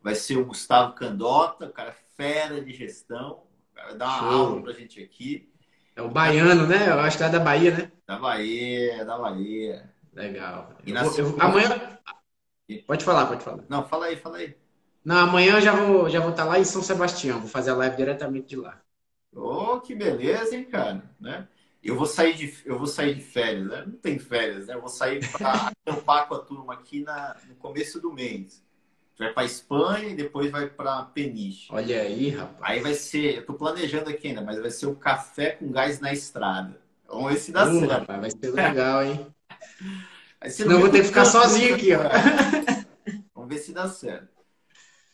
vai 0.02 0.14
ser 0.14 0.36
o 0.36 0.44
Gustavo 0.44 0.92
Candota, 0.92 1.66
o 1.66 1.72
cara 1.72 1.96
fera 2.14 2.60
de 2.60 2.72
gestão, 2.74 3.42
vai 3.74 3.96
dar 3.96 4.06
uma 4.06 4.18
Show. 4.18 4.28
aula 4.28 4.62
para 4.62 4.72
a 4.72 4.74
gente 4.74 5.02
aqui. 5.02 5.48
É 5.96 6.02
o 6.02 6.10
baiano, 6.10 6.66
né? 6.66 6.90
Eu 6.90 7.00
acho 7.00 7.16
que 7.16 7.24
é 7.24 7.28
da 7.30 7.40
Bahia, 7.40 7.70
né? 7.74 7.92
Da 8.06 8.18
Bahia, 8.18 9.04
da 9.04 9.16
Bahia. 9.16 9.90
Legal. 10.12 10.74
Eu 10.86 10.94
vou, 11.04 11.18
eu, 11.18 11.42
amanhã. 11.42 11.98
Pode 12.86 13.04
falar, 13.04 13.26
pode 13.26 13.42
falar. 13.42 13.64
Não, 13.68 13.86
fala 13.88 14.06
aí, 14.06 14.16
fala 14.16 14.36
aí. 14.36 14.60
Não, 15.04 15.16
amanhã 15.16 15.54
eu 15.54 15.60
já 15.60 15.72
vou, 15.72 16.10
já 16.10 16.20
vou 16.20 16.30
estar 16.30 16.44
lá 16.44 16.58
em 16.58 16.64
São 16.64 16.82
Sebastião, 16.82 17.40
vou 17.40 17.48
fazer 17.48 17.70
a 17.70 17.76
live 17.76 17.96
diretamente 17.96 18.48
de 18.48 18.56
lá. 18.56 18.80
Oh, 19.34 19.80
que 19.80 19.94
beleza, 19.94 20.56
hein, 20.56 20.64
cara, 20.64 21.02
né? 21.18 21.46
Eu 21.82 21.96
vou 21.96 22.06
sair 22.06 22.34
de, 22.34 22.54
eu 22.66 22.76
vou 22.76 22.86
sair 22.86 23.14
de 23.14 23.22
férias, 23.22 23.66
né? 23.66 23.84
Não 23.86 23.94
tem 23.94 24.18
férias, 24.18 24.66
né? 24.66 24.74
Eu 24.74 24.80
vou 24.80 24.88
sair 24.88 25.26
para 25.30 25.72
acampar 25.86 26.28
com 26.28 26.34
a 26.34 26.40
turma 26.40 26.74
aqui 26.74 27.02
na, 27.02 27.36
no 27.48 27.54
começo 27.54 28.00
do 28.00 28.12
mês. 28.12 28.62
Vai 29.18 29.32
para 29.32 29.44
Espanha 29.44 30.08
e 30.08 30.14
depois 30.14 30.50
vai 30.50 30.68
para 30.68 31.02
Peniche. 31.04 31.68
Olha 31.70 32.02
aí, 32.02 32.30
rapaz. 32.30 32.58
Aí 32.60 32.80
vai 32.80 32.94
ser, 32.94 33.36
eu 33.36 33.46
tô 33.46 33.54
planejando 33.54 34.10
aqui 34.10 34.28
ainda, 34.28 34.42
mas 34.42 34.60
vai 34.60 34.70
ser 34.70 34.86
o 34.86 34.94
café 34.94 35.52
com 35.52 35.70
gás 35.70 36.00
na 36.00 36.12
estrada. 36.12 36.80
Vamos 37.06 37.32
ver 37.32 37.38
se 37.38 37.52
dá 37.52 37.68
uh, 37.68 37.78
certo. 37.78 37.90
Rapaz, 37.90 38.20
vai 38.20 38.30
ser 38.30 38.50
legal, 38.50 39.04
hein? 39.04 39.26
Eu 40.58 40.80
vou 40.80 40.88
ter 40.88 41.00
que 41.00 41.08
ficar 41.08 41.26
sozinho 41.26 41.74
aqui, 41.74 41.90
ó. 41.94 42.00
Vamos 43.34 43.50
ver 43.50 43.58
se 43.58 43.74
dá 43.74 43.86
certo. 43.86 44.39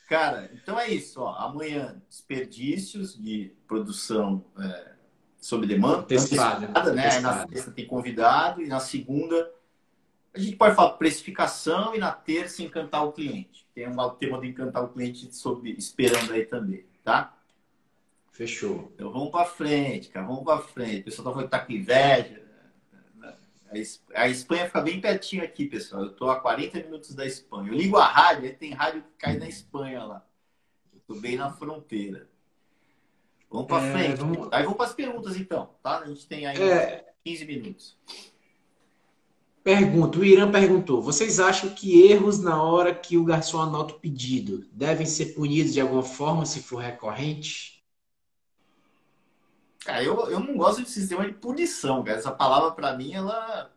Cara, 0.06 0.50
então 0.54 0.78
é 0.78 0.88
isso. 0.88 1.20
Ó. 1.20 1.34
Amanhã, 1.34 2.00
desperdícios 2.08 3.20
de 3.20 3.52
produção 3.66 4.44
é, 4.58 4.92
sob 5.40 5.66
demanda. 5.66 5.98
Antecipada. 5.98 6.92
Né? 6.92 7.08
Aí 7.08 7.20
na 7.20 7.46
sexta 7.46 7.70
tem 7.72 7.86
convidado 7.86 8.62
e 8.62 8.66
na 8.66 8.80
segunda 8.80 9.52
a 10.32 10.38
gente 10.38 10.56
pode 10.56 10.74
falar 10.74 10.90
precificação 10.92 11.94
e 11.94 11.98
na 11.98 12.12
terça 12.12 12.62
encantar 12.62 13.04
o 13.04 13.12
cliente. 13.12 13.66
Tem 13.74 13.88
um 13.88 14.10
tema 14.10 14.38
de 14.38 14.48
encantar 14.48 14.84
o 14.84 14.88
cliente 14.88 15.34
sobre, 15.34 15.72
esperando 15.72 16.32
aí 16.32 16.44
também, 16.44 16.84
tá? 17.02 17.34
Fechou. 18.32 18.92
Então 18.94 19.10
vamos 19.10 19.30
para 19.30 19.46
frente, 19.46 20.10
cara. 20.10 20.26
Vamos 20.26 20.44
para 20.44 20.60
frente. 20.60 21.00
O 21.00 21.04
pessoal 21.04 21.24
tá 21.24 21.30
falando 21.30 21.46
que 21.46 21.50
tá 21.50 21.58
com 21.58 21.72
inveja. 21.72 22.45
A 24.14 24.28
Espanha 24.28 24.66
fica 24.66 24.80
bem 24.80 25.00
pertinho 25.00 25.42
aqui, 25.42 25.66
pessoal. 25.66 26.02
Eu 26.02 26.10
estou 26.10 26.30
a 26.30 26.40
40 26.40 26.78
minutos 26.80 27.14
da 27.14 27.26
Espanha. 27.26 27.70
Eu 27.70 27.74
ligo 27.74 27.96
a 27.96 28.06
rádio, 28.06 28.56
tem 28.56 28.72
rádio 28.72 29.02
que 29.02 29.08
cai 29.18 29.36
na 29.36 29.48
Espanha 29.48 30.04
lá. 30.04 30.26
Estou 30.94 31.20
bem 31.20 31.36
na 31.36 31.50
fronteira. 31.52 32.28
Vamos 33.50 33.66
para 33.66 33.86
é, 33.86 33.92
frente. 33.92 34.18
Vamos... 34.18 34.48
Aí 34.52 34.62
vamos 34.62 34.76
para 34.76 34.86
as 34.86 34.94
perguntas, 34.94 35.36
então. 35.36 35.70
Tá? 35.82 36.00
A 36.00 36.06
gente 36.06 36.26
tem 36.26 36.46
aí 36.46 36.60
é... 36.60 37.12
15 37.24 37.44
minutos. 37.44 37.98
Pergunta, 39.62 40.18
o 40.20 40.24
Irã 40.24 40.50
perguntou: 40.50 41.02
vocês 41.02 41.40
acham 41.40 41.70
que 41.70 42.02
erros 42.02 42.38
na 42.38 42.62
hora 42.62 42.94
que 42.94 43.16
o 43.16 43.24
garçom 43.24 43.60
anota 43.60 43.94
o 43.94 43.98
pedido 43.98 44.64
devem 44.70 45.06
ser 45.06 45.34
punidos 45.34 45.72
de 45.72 45.80
alguma 45.80 46.04
forma 46.04 46.46
se 46.46 46.62
for 46.62 46.76
recorrente? 46.76 47.75
Cara, 49.86 50.02
eu, 50.02 50.28
eu 50.28 50.40
não 50.40 50.56
gosto 50.56 50.82
de 50.82 50.90
sistema 50.90 51.24
de 51.24 51.32
punição, 51.32 52.02
cara. 52.02 52.18
Essa 52.18 52.32
palavra, 52.32 52.72
para 52.72 52.96
mim, 52.96 53.12
ela 53.14 53.70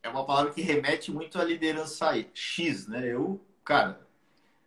é 0.00 0.08
uma 0.08 0.24
palavra 0.24 0.52
que 0.52 0.62
remete 0.62 1.10
muito 1.10 1.36
à 1.36 1.42
liderança 1.42 2.12
X, 2.32 2.86
né? 2.86 3.12
Eu, 3.12 3.40
cara, 3.64 4.06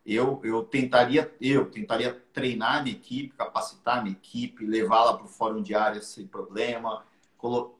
eu, 0.06 0.42
eu 0.44 0.62
tentaria, 0.62 1.34
eu 1.40 1.72
tentaria 1.72 2.12
treinar 2.34 2.80
a 2.80 2.84
minha 2.84 2.94
equipe, 2.94 3.38
capacitar 3.38 4.00
a 4.00 4.02
minha 4.02 4.12
equipe, 4.12 4.66
levá-la 4.66 5.14
para 5.14 5.28
o 5.28 5.30
fórum 5.30 5.62
diário 5.62 6.04
sem 6.04 6.28
problema, 6.28 7.06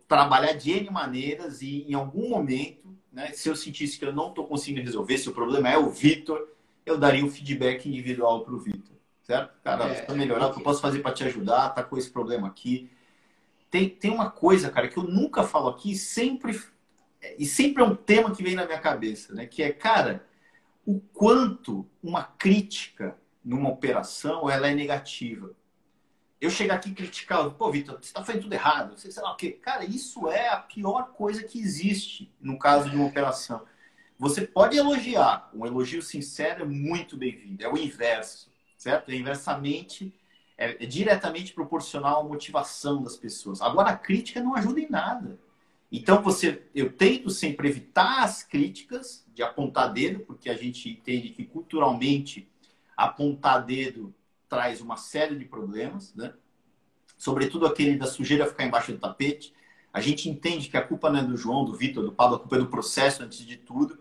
trabalhar 0.08 0.54
de 0.54 0.72
N 0.72 0.90
maneiras 0.90 1.62
e 1.62 1.82
em 1.82 1.94
algum 1.94 2.30
momento, 2.30 2.96
né, 3.12 3.34
se 3.34 3.50
eu 3.50 3.58
sentisse 3.58 4.00
que 4.00 4.06
eu 4.06 4.14
não 4.14 4.30
estou 4.30 4.48
conseguindo 4.48 4.86
resolver, 4.86 5.18
se 5.18 5.28
o 5.28 5.34
problema 5.34 5.68
é 5.68 5.78
o 5.78 5.90
Vitor, 5.90 6.48
eu 6.86 6.98
daria 6.98 7.26
um 7.26 7.30
feedback 7.30 7.90
individual 7.90 8.46
para 8.46 8.54
o 8.54 8.58
Vitor 8.58 8.89
certo? 9.30 9.54
Cara, 9.64 9.86
é, 9.86 9.90
precisa 9.90 10.18
melhorar, 10.18 10.48
o 10.48 10.54
que 10.54 10.60
eu 10.60 10.64
posso 10.64 10.82
fazer 10.82 11.02
para 11.02 11.14
te 11.14 11.24
ajudar? 11.24 11.70
Tá 11.70 11.84
com 11.84 11.96
esse 11.96 12.10
problema 12.10 12.48
aqui. 12.48 12.90
Tem, 13.70 13.88
tem 13.88 14.10
uma 14.10 14.32
coisa, 14.32 14.72
cara, 14.72 14.88
que 14.88 14.98
eu 14.98 15.04
nunca 15.04 15.44
falo 15.44 15.70
aqui, 15.70 15.96
sempre 15.96 16.60
e 17.38 17.46
sempre 17.46 17.84
é 17.84 17.86
um 17.86 17.96
tema 17.96 18.34
que 18.34 18.42
vem 18.42 18.56
na 18.56 18.66
minha 18.66 18.80
cabeça, 18.80 19.36
né? 19.36 19.46
Que 19.46 19.62
é, 19.62 19.72
cara, 19.72 20.26
o 20.84 21.00
quanto 21.14 21.88
uma 22.02 22.24
crítica 22.24 23.16
numa 23.46 23.70
operação 23.70 24.50
ela 24.50 24.68
é 24.68 24.74
negativa. 24.74 25.52
Eu 26.42 26.50
chegar 26.50 26.76
aqui 26.76 26.90
e 26.90 26.96
criticar, 26.96 27.48
pô, 27.52 27.70
Vitor, 27.70 27.98
você 27.98 28.06
está 28.06 28.24
fazendo 28.24 28.44
tudo 28.44 28.54
errado, 28.54 28.98
você 28.98 29.12
sei 29.12 29.22
lá 29.22 29.34
o 29.34 29.36
quê. 29.36 29.52
Cara, 29.52 29.86
isso 29.86 30.28
é 30.28 30.48
a 30.48 30.58
pior 30.58 31.12
coisa 31.12 31.44
que 31.44 31.60
existe 31.60 32.34
no 32.42 32.58
caso 32.58 32.90
de 32.90 32.96
uma 32.96 33.06
operação. 33.06 33.64
Você 34.18 34.42
pode 34.48 34.76
elogiar, 34.76 35.52
um 35.54 35.68
elogio 35.68 36.02
sincero 36.02 36.64
é 36.64 36.66
muito 36.66 37.16
bem-vindo, 37.16 37.64
é 37.64 37.70
o 37.70 37.78
inverso 37.78 38.49
certo? 38.80 39.12
É 39.12 39.16
inversamente, 39.16 40.12
é, 40.58 40.84
é 40.84 40.88
diretamente 40.88 41.54
proporcional 41.54 42.22
à 42.22 42.24
motivação 42.24 43.04
das 43.04 43.18
pessoas. 43.18 43.62
Agora, 43.62 43.90
a 43.90 43.98
crítica 43.98 44.42
não 44.42 44.56
ajuda 44.56 44.80
em 44.80 44.90
nada. 44.90 45.38
Então, 45.92 46.24
você, 46.24 46.64
eu 46.74 46.92
tento 46.94 47.30
sempre 47.30 47.68
evitar 47.68 48.24
as 48.24 48.42
críticas 48.42 49.26
de 49.34 49.44
apontar 49.44 49.92
dedo, 49.92 50.22
porque 50.22 50.50
a 50.50 50.56
gente 50.56 50.90
entende 50.90 51.30
que 51.30 51.44
culturalmente 51.44 52.50
apontar 52.96 53.66
dedo 53.66 54.16
traz 54.48 54.82
uma 54.82 54.96
série 54.96 55.36
de 55.36 55.46
problemas, 55.46 56.16
né? 56.16 56.34
Sobretudo 57.18 57.66
aquele 57.66 57.98
da 57.98 58.08
sujeira 58.08 58.48
ficar 58.48 58.64
embaixo 58.64 58.94
do 58.94 58.98
tapete. 58.98 59.54
A 59.92 60.00
gente 60.00 60.30
entende 60.30 60.70
que 60.70 60.78
a 60.78 60.82
culpa 60.82 61.10
não 61.10 61.20
é 61.20 61.24
do 61.24 61.36
João, 61.36 61.66
do 61.66 61.76
Vitor, 61.76 62.04
do 62.04 62.14
Pablo, 62.14 62.38
a 62.38 62.40
culpa 62.40 62.56
é 62.56 62.60
do 62.60 62.68
processo 62.68 63.24
antes 63.24 63.40
de 63.40 63.58
tudo. 63.58 64.00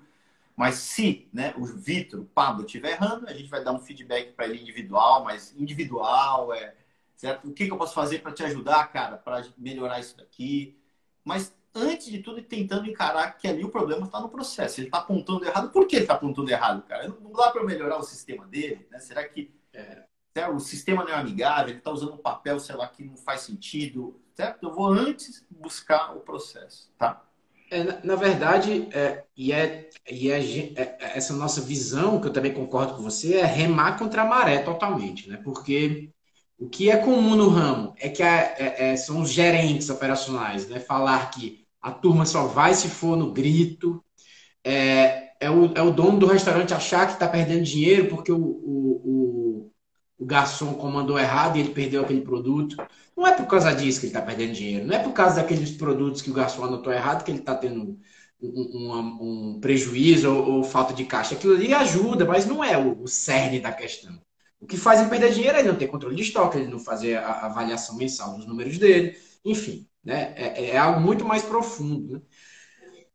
Mas 0.59 0.75
se 0.75 1.29
né, 1.33 1.55
o 1.57 1.65
Vitor, 1.65 2.19
o 2.19 2.25
Pablo, 2.25 2.67
estiver 2.67 2.91
errando, 2.91 3.29
a 3.29 3.33
gente 3.33 3.49
vai 3.49 3.63
dar 3.63 3.71
um 3.71 3.79
feedback 3.79 4.33
para 4.33 4.47
ele 4.47 4.61
individual, 4.61 5.23
mas 5.23 5.55
individual, 5.57 6.53
é, 6.53 6.75
certo? 7.15 7.49
O 7.49 7.53
que, 7.53 7.67
que 7.67 7.73
eu 7.73 7.79
posso 7.79 7.95
fazer 7.95 8.19
para 8.19 8.33
te 8.33 8.43
ajudar, 8.43 8.91
cara, 8.93 9.17
para 9.17 9.47
melhorar 9.57 10.01
isso 10.01 10.17
daqui? 10.17 10.77
Mas 11.25 11.57
antes 11.73 12.09
de 12.09 12.19
tudo, 12.19 12.43
tentando 12.43 12.91
encarar 12.91 13.39
que 13.39 13.47
ali 13.47 13.63
o 13.63 13.69
problema 13.69 14.07
está 14.07 14.21
no 14.21 14.29
processo. 14.29 14.81
Ele 14.81 14.89
está 14.89 14.99
apontando 14.99 15.45
errado. 15.45 15.71
Por 15.71 15.87
que 15.87 15.95
ele 15.95 16.07
está 16.07 16.15
apontando 16.15 16.51
errado, 16.51 16.83
cara? 16.83 17.07
Não 17.07 17.31
dá 17.31 17.53
para 17.53 17.63
melhorar 17.63 17.99
o 17.99 18.03
sistema 18.03 18.45
dele? 18.45 18.85
Né? 18.91 18.99
Será 18.99 19.29
que 19.29 19.55
é, 19.73 20.03
né, 20.35 20.49
o 20.49 20.59
sistema 20.59 21.05
não 21.05 21.13
é 21.13 21.15
amigável? 21.15 21.69
Ele 21.69 21.79
está 21.79 21.93
usando 21.93 22.15
um 22.15 22.19
papel, 22.19 22.59
sei 22.59 22.75
lá, 22.75 22.89
que 22.89 23.05
não 23.05 23.17
faz 23.17 23.43
sentido? 23.43 24.21
Certo? 24.35 24.65
Eu 24.65 24.75
vou 24.75 24.89
antes 24.89 25.47
buscar 25.49 26.17
o 26.17 26.21
processo, 26.21 26.93
tá? 26.99 27.28
É, 27.71 28.07
na, 28.07 28.15
verdade, 28.17 28.89
é, 28.93 29.25
e, 29.37 29.53
é, 29.53 29.91
e 30.11 30.31
é, 30.31 30.41
é, 30.75 30.97
essa 31.17 31.35
nossa 31.35 31.61
visão, 31.61 32.21
que 32.21 32.29
eu 32.29 32.33
também 32.33 32.53
concordo 32.53 32.95
com 32.95 33.03
você, 33.03 33.37
é 33.37 33.45
remar 33.45 33.99
contra 33.99 34.23
a 34.23 34.25
maré 34.25 34.59
totalmente, 34.61 35.29
né? 35.29 35.39
Porque 35.45 36.11
o 36.59 36.69
que 36.69 36.91
é 36.91 36.97
comum 36.97 37.37
no 37.37 37.49
ramo 37.49 37.95
é 37.99 38.09
que 38.09 38.23
a, 38.23 38.37
é, 38.59 38.93
é, 38.93 38.97
são 38.97 39.21
os 39.21 39.31
gerentes 39.31 39.91
operacionais, 39.91 40.67
né? 40.69 40.81
Falar 40.81 41.31
que 41.31 41.67
a 41.83 41.91
turma 41.93 42.25
só 42.25 42.47
vai 42.47 42.75
se 42.75 42.89
for 42.89 43.17
no 43.17 43.33
grito, 43.33 44.03
é, 44.65 45.31
é, 45.41 45.51
o, 45.51 45.73
é 45.75 45.83
o 45.83 45.91
dono 45.91 46.19
do 46.19 46.27
restaurante 46.27 46.75
achar 46.75 47.07
que 47.07 47.15
está 47.15 47.29
perdendo 47.29 47.65
dinheiro 47.65 48.09
porque 48.09 48.33
o, 48.33 48.39
o, 48.39 49.48
o 50.19 50.27
garçom 50.27 50.75
comandou 50.75 51.19
errado 51.19 51.57
e 51.57 51.61
ele 51.61 51.71
perdeu 51.71 52.03
aquele 52.03 52.21
produto. 52.21 52.77
Não 53.17 53.27
é 53.27 53.33
por 53.33 53.47
causa 53.47 53.73
disso 53.73 54.01
que 54.01 54.07
ele 54.07 54.13
está 54.13 54.23
perdendo 54.23 54.53
dinheiro. 54.53 54.87
Não 54.87 54.95
é 54.95 54.99
por 54.99 55.13
causa 55.13 55.37
daqueles 55.37 55.71
produtos 55.71 56.21
que 56.23 56.31
o 56.31 56.35
garçom 56.35 56.65
anotou 56.65 56.93
errado 56.93 57.25
que 57.25 57.31
ele 57.31 57.39
está 57.39 57.55
tendo 57.55 57.99
um, 58.41 58.61
um, 58.91 59.55
um 59.55 59.61
prejuízo 59.61 60.31
ou, 60.31 60.57
ou, 60.57 60.65
falta 60.65 60.93
de 60.93 61.05
caixa. 61.05 61.35
Aquilo 61.35 61.55
ali 61.55 61.73
ajuda, 61.73 62.25
mas 62.25 62.47
não 62.47 62.63
é 62.63 62.77
o, 62.77 63.03
o 63.03 63.09
cerne 63.09 63.61
da 63.61 63.73
questão. 63.73 64.21
O 64.61 64.67
que 64.67 64.77
faz 64.77 65.01
ele 65.01 65.09
perder 65.09 65.33
dinheiro 65.33 65.57
é 65.57 65.61
ele 65.61 65.69
não 65.69 65.79
ter 65.79 65.87
controle 65.87 66.17
de 66.17 66.23
estoque, 66.23 66.59
ele 66.59 66.67
não 66.67 66.81
fazer 66.81 67.17
a 67.17 67.47
avaliação 67.47 67.97
mensal 67.97 68.37
dos 68.37 68.47
números 68.47 68.77
dele, 68.77 69.17
enfim, 69.45 69.87
né? 70.05 70.33
É, 70.37 70.71
é 70.71 70.79
algo 70.79 71.01
muito 71.01 71.25
mais 71.25 71.43
profundo. 71.45 72.15
Né? 72.15 72.21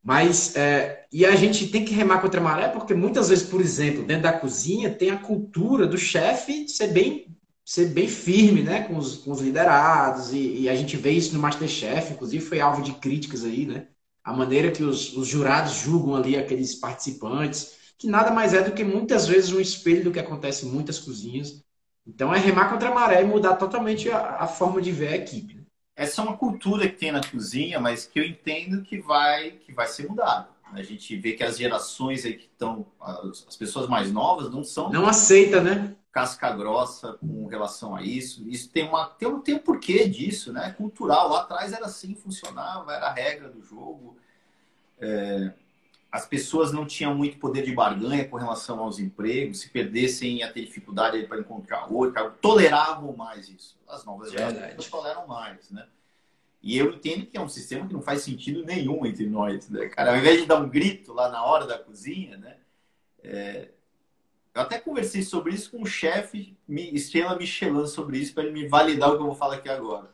Mas, 0.03 0.55
é, 0.55 1.05
e 1.11 1.25
a 1.25 1.35
gente 1.35 1.67
tem 1.69 1.85
que 1.85 1.93
remar 1.93 2.19
contra 2.19 2.41
a 2.41 2.43
maré, 2.43 2.67
porque 2.67 2.93
muitas 2.93 3.29
vezes, 3.29 3.47
por 3.47 3.61
exemplo, 3.61 4.03
dentro 4.03 4.23
da 4.23 4.33
cozinha, 4.33 4.93
tem 4.93 5.11
a 5.11 5.17
cultura 5.17 5.87
do 5.87 5.97
chefe 5.97 6.67
ser 6.67 6.87
bem 6.87 7.33
ser 7.65 7.87
bem 7.87 8.07
firme 8.09 8.61
né, 8.61 8.83
com, 8.83 8.97
os, 8.97 9.17
com 9.17 9.31
os 9.31 9.39
liderados, 9.39 10.33
e, 10.33 10.63
e, 10.63 10.69
a 10.69 10.75
gente 10.75 10.97
vê 10.97 11.11
isso 11.11 11.33
no 11.33 11.39
Masterchef, 11.39 12.11
inclusive 12.11 12.43
foi 12.43 12.59
alvo 12.59 12.81
de 12.81 12.91
críticas 12.93 13.45
aí, 13.45 13.65
né? 13.65 13.87
A 14.23 14.33
maneira 14.33 14.71
que 14.71 14.83
os, 14.83 15.15
os 15.15 15.27
jurados 15.27 15.75
julgam 15.75 16.15
ali 16.15 16.35
aqueles 16.37 16.75
participantes, 16.75 17.73
que 17.97 18.07
nada 18.07 18.31
mais 18.31 18.53
é 18.53 18.61
do 18.61 18.73
que 18.73 18.83
muitas 18.83 19.27
vezes 19.27 19.51
um 19.51 19.59
espelho 19.61 20.03
do 20.03 20.11
que 20.11 20.19
acontece 20.19 20.65
em 20.65 20.69
muitas 20.69 20.99
cozinhas. 20.99 21.63
Então 22.05 22.33
é 22.33 22.39
remar 22.39 22.69
contra 22.69 22.89
a 22.89 22.93
maré 22.93 23.21
e 23.21 23.25
mudar 23.25 23.55
totalmente 23.55 24.09
a, 24.09 24.37
a 24.41 24.47
forma 24.47 24.81
de 24.81 24.91
ver 24.91 25.07
a 25.09 25.15
equipe. 25.15 25.55
Né? 25.55 25.62
Essa 25.95 26.21
é 26.21 26.23
uma 26.23 26.37
cultura 26.37 26.87
que 26.89 26.97
tem 26.97 27.11
na 27.11 27.21
cozinha, 27.21 27.79
mas 27.79 28.05
que 28.05 28.19
eu 28.19 28.25
entendo 28.25 28.81
que 28.81 28.99
vai, 28.99 29.51
que 29.51 29.71
vai 29.71 29.87
ser 29.87 30.07
mudada. 30.07 30.49
A 30.71 30.81
gente 30.81 31.15
vê 31.15 31.33
que 31.33 31.43
as 31.43 31.57
gerações 31.57 32.25
aí 32.25 32.33
que 32.33 32.45
estão, 32.45 32.87
as 32.99 33.55
pessoas 33.55 33.87
mais 33.87 34.11
novas 34.11 34.49
não 34.49 34.63
são. 34.63 34.89
Não 34.89 35.05
aceita, 35.05 35.61
né? 35.61 35.95
casca 36.13 36.51
grossa 36.51 37.13
com 37.13 37.47
relação 37.47 37.95
a 37.95 38.03
isso. 38.03 38.47
Isso 38.47 38.69
tem, 38.69 38.87
uma, 38.87 39.07
tem, 39.07 39.27
um, 39.27 39.41
tem 39.41 39.55
um 39.55 39.59
porquê 39.59 40.07
disso, 40.07 40.53
né? 40.53 40.71
Cultural. 40.77 41.27
Lá 41.27 41.41
atrás 41.41 41.73
era 41.73 41.87
assim, 41.87 42.13
funcionava, 42.13 42.93
era 42.93 43.07
a 43.07 43.11
regra 43.11 43.49
do 43.49 43.63
jogo. 43.63 44.15
É, 44.99 45.51
as 46.13 46.27
pessoas 46.27 46.71
não 46.71 46.85
tinham 46.85 47.15
muito 47.15 47.39
poder 47.39 47.63
de 47.65 47.73
barganha 47.73 48.27
com 48.27 48.37
relação 48.37 48.79
aos 48.81 48.99
empregos. 48.99 49.61
Se 49.61 49.69
perdessem, 49.69 50.37
ia 50.37 50.53
ter 50.53 50.63
dificuldade 50.63 51.25
para 51.25 51.39
encontrar 51.39 51.91
outro. 51.91 52.29
Toleravam 52.39 53.15
mais 53.17 53.49
isso. 53.49 53.75
As 53.87 54.05
novas 54.05 54.31
gerações 54.31 54.87
toleram 54.87 55.25
mais, 55.25 55.71
né? 55.71 55.87
E 56.61 56.77
eu 56.77 56.93
entendo 56.93 57.25
que 57.25 57.35
é 57.35 57.41
um 57.41 57.49
sistema 57.49 57.87
que 57.87 57.93
não 57.95 58.01
faz 58.03 58.21
sentido 58.21 58.63
nenhum 58.63 59.03
entre 59.07 59.25
nós, 59.25 59.67
né, 59.71 59.89
cara? 59.89 60.11
Ao 60.11 60.17
invés 60.17 60.39
de 60.39 60.45
dar 60.45 60.57
um 60.57 60.69
grito 60.69 61.13
lá 61.13 61.29
na 61.29 61.43
hora 61.43 61.65
da 61.65 61.79
cozinha, 61.79 62.37
né? 62.37 62.57
É, 63.23 63.69
eu 64.53 64.61
até 64.61 64.79
conversei 64.79 65.23
sobre 65.23 65.55
isso 65.55 65.71
com 65.71 65.81
o 65.81 65.87
chefe 65.87 66.55
Estrela 66.69 67.35
Michelin 67.35 67.87
sobre 67.87 68.19
isso, 68.19 68.35
para 68.35 68.43
ele 68.43 68.53
me 68.53 68.67
validar 68.67 69.09
o 69.09 69.15
que 69.15 69.23
eu 69.23 69.25
vou 69.25 69.35
falar 69.35 69.55
aqui 69.55 69.67
agora. 69.67 70.12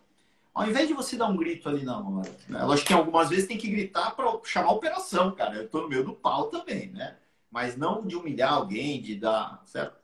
Ao 0.53 0.67
invés 0.67 0.87
de 0.87 0.93
você 0.93 1.15
dar 1.15 1.27
um 1.27 1.37
grito 1.37 1.69
ali 1.69 1.83
na 1.83 1.97
hora, 1.99 2.29
né? 2.47 2.59
acho 2.61 2.85
que 2.85 2.93
algumas 2.93 3.29
vezes 3.29 3.47
tem 3.47 3.57
que 3.57 3.69
gritar 3.69 4.11
para 4.11 4.25
chamar 4.43 4.69
a 4.69 4.73
operação, 4.73 5.31
cara. 5.31 5.55
Eu 5.55 5.65
estou 5.65 5.83
no 5.83 5.89
meio 5.89 6.03
do 6.03 6.13
pau 6.13 6.47
também, 6.47 6.89
né? 6.89 7.15
Mas 7.51 7.77
não 7.77 8.05
de 8.05 8.15
humilhar 8.15 8.53
alguém, 8.53 9.01
de 9.01 9.15
dar, 9.15 9.61
certo? 9.65 9.97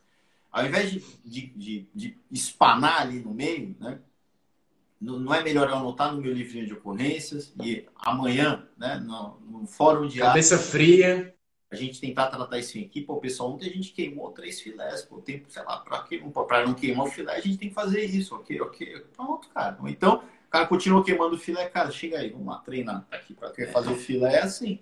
Ao 0.51 0.65
invés 0.65 0.91
de, 0.91 0.99
de, 1.25 1.47
de, 1.55 1.89
de 1.93 2.17
espanar 2.31 3.01
ali 3.01 3.19
no 3.19 3.33
meio, 3.33 3.75
né? 3.79 3.99
Não 5.01 5.33
é 5.33 5.43
melhor 5.43 5.69
eu 5.69 5.75
anotar 5.75 6.13
no 6.13 6.21
meu 6.21 6.33
livrinho 6.33 6.65
de 6.65 6.73
ocorrências 6.73 7.53
e 7.61 7.85
amanhã, 7.95 8.65
né, 8.77 8.95
no, 8.95 9.37
no 9.41 9.67
fórum 9.67 10.07
de 10.07 10.19
Cabeça 10.19 10.57
fria 10.57 11.35
a 11.75 11.75
gente 11.75 11.99
tentar 11.99 12.27
tratar 12.27 12.57
isso 12.57 12.77
equipe. 12.77 13.11
O 13.11 13.17
pessoal, 13.17 13.51
ontem 13.51 13.69
a 13.69 13.73
gente 13.73 13.91
queimou 13.91 14.31
três 14.31 14.61
filés, 14.61 15.03
pô, 15.03 15.19
tempo, 15.19 15.51
sei 15.51 15.63
lá, 15.63 15.77
para 15.77 16.65
não 16.65 16.73
queimar 16.73 17.05
o 17.05 17.11
filé, 17.11 17.35
a 17.35 17.39
gente 17.39 17.57
tem 17.57 17.69
que 17.69 17.75
fazer 17.75 18.03
isso, 18.05 18.35
ok, 18.35 18.61
ok. 18.61 19.05
Pronto, 19.15 19.49
cara. 19.49 19.77
Então, 19.87 20.23
cara 20.55 20.67
continua 20.67 21.03
queimando 21.03 21.35
o 21.35 21.39
filé, 21.39 21.67
cara, 21.67 21.91
chega 21.91 22.19
aí, 22.19 22.29
vamos 22.29 22.47
lá, 22.47 22.59
treinar 22.59 23.05
tá 23.09 23.17
aqui 23.17 23.33
para 23.33 23.51
fazer 23.71 23.91
o 23.91 23.95
filé, 23.95 24.39
assim. 24.39 24.79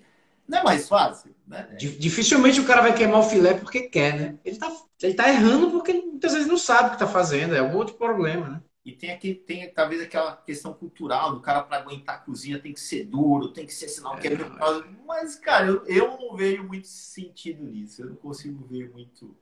Não 0.47 0.59
é 0.59 0.63
mais 0.63 0.87
fácil, 0.87 1.33
né? 1.47 1.67
Dificilmente 1.77 2.59
o 2.59 2.65
cara 2.65 2.81
vai 2.81 2.93
queimar 2.93 3.21
o 3.21 3.23
filé 3.23 3.53
porque 3.53 3.81
quer, 3.81 4.15
né? 4.15 4.37
Ele 4.45 4.57
tá, 4.57 4.71
ele 5.01 5.13
tá 5.13 5.29
errando 5.29 5.71
porque 5.71 5.93
muitas 5.93 6.33
vezes 6.33 6.47
não 6.47 6.57
sabe 6.57 6.89
o 6.89 6.91
que 6.91 6.99
tá 6.99 7.07
fazendo, 7.07 7.55
é 7.55 7.59
algum 7.59 7.77
outro 7.77 7.95
problema, 7.95 8.49
né? 8.49 8.61
E 8.85 8.91
tem 8.91 9.11
aqui, 9.11 9.33
tem 9.33 9.71
talvez 9.71 10.01
aquela 10.01 10.35
questão 10.35 10.73
cultural 10.73 11.33
do 11.33 11.39
cara 11.39 11.63
para 11.63 11.77
aguentar 11.77 12.15
a 12.15 12.19
cozinha 12.19 12.59
tem 12.59 12.73
que 12.73 12.81
ser 12.81 13.05
duro, 13.05 13.53
tem 13.53 13.65
que 13.65 13.73
ser 13.73 13.87
sinal 13.87 14.17
que 14.17 14.27
é, 14.27 14.33
é 14.33 14.37
Mas, 15.07 15.35
cara, 15.35 15.67
eu, 15.67 15.85
eu 15.85 16.07
não 16.17 16.35
vejo 16.35 16.65
muito 16.65 16.87
sentido 16.87 17.63
nisso. 17.63 18.01
Eu 18.01 18.09
não 18.09 18.15
consigo 18.17 18.67
ver 18.67 18.91
muito. 18.91 19.33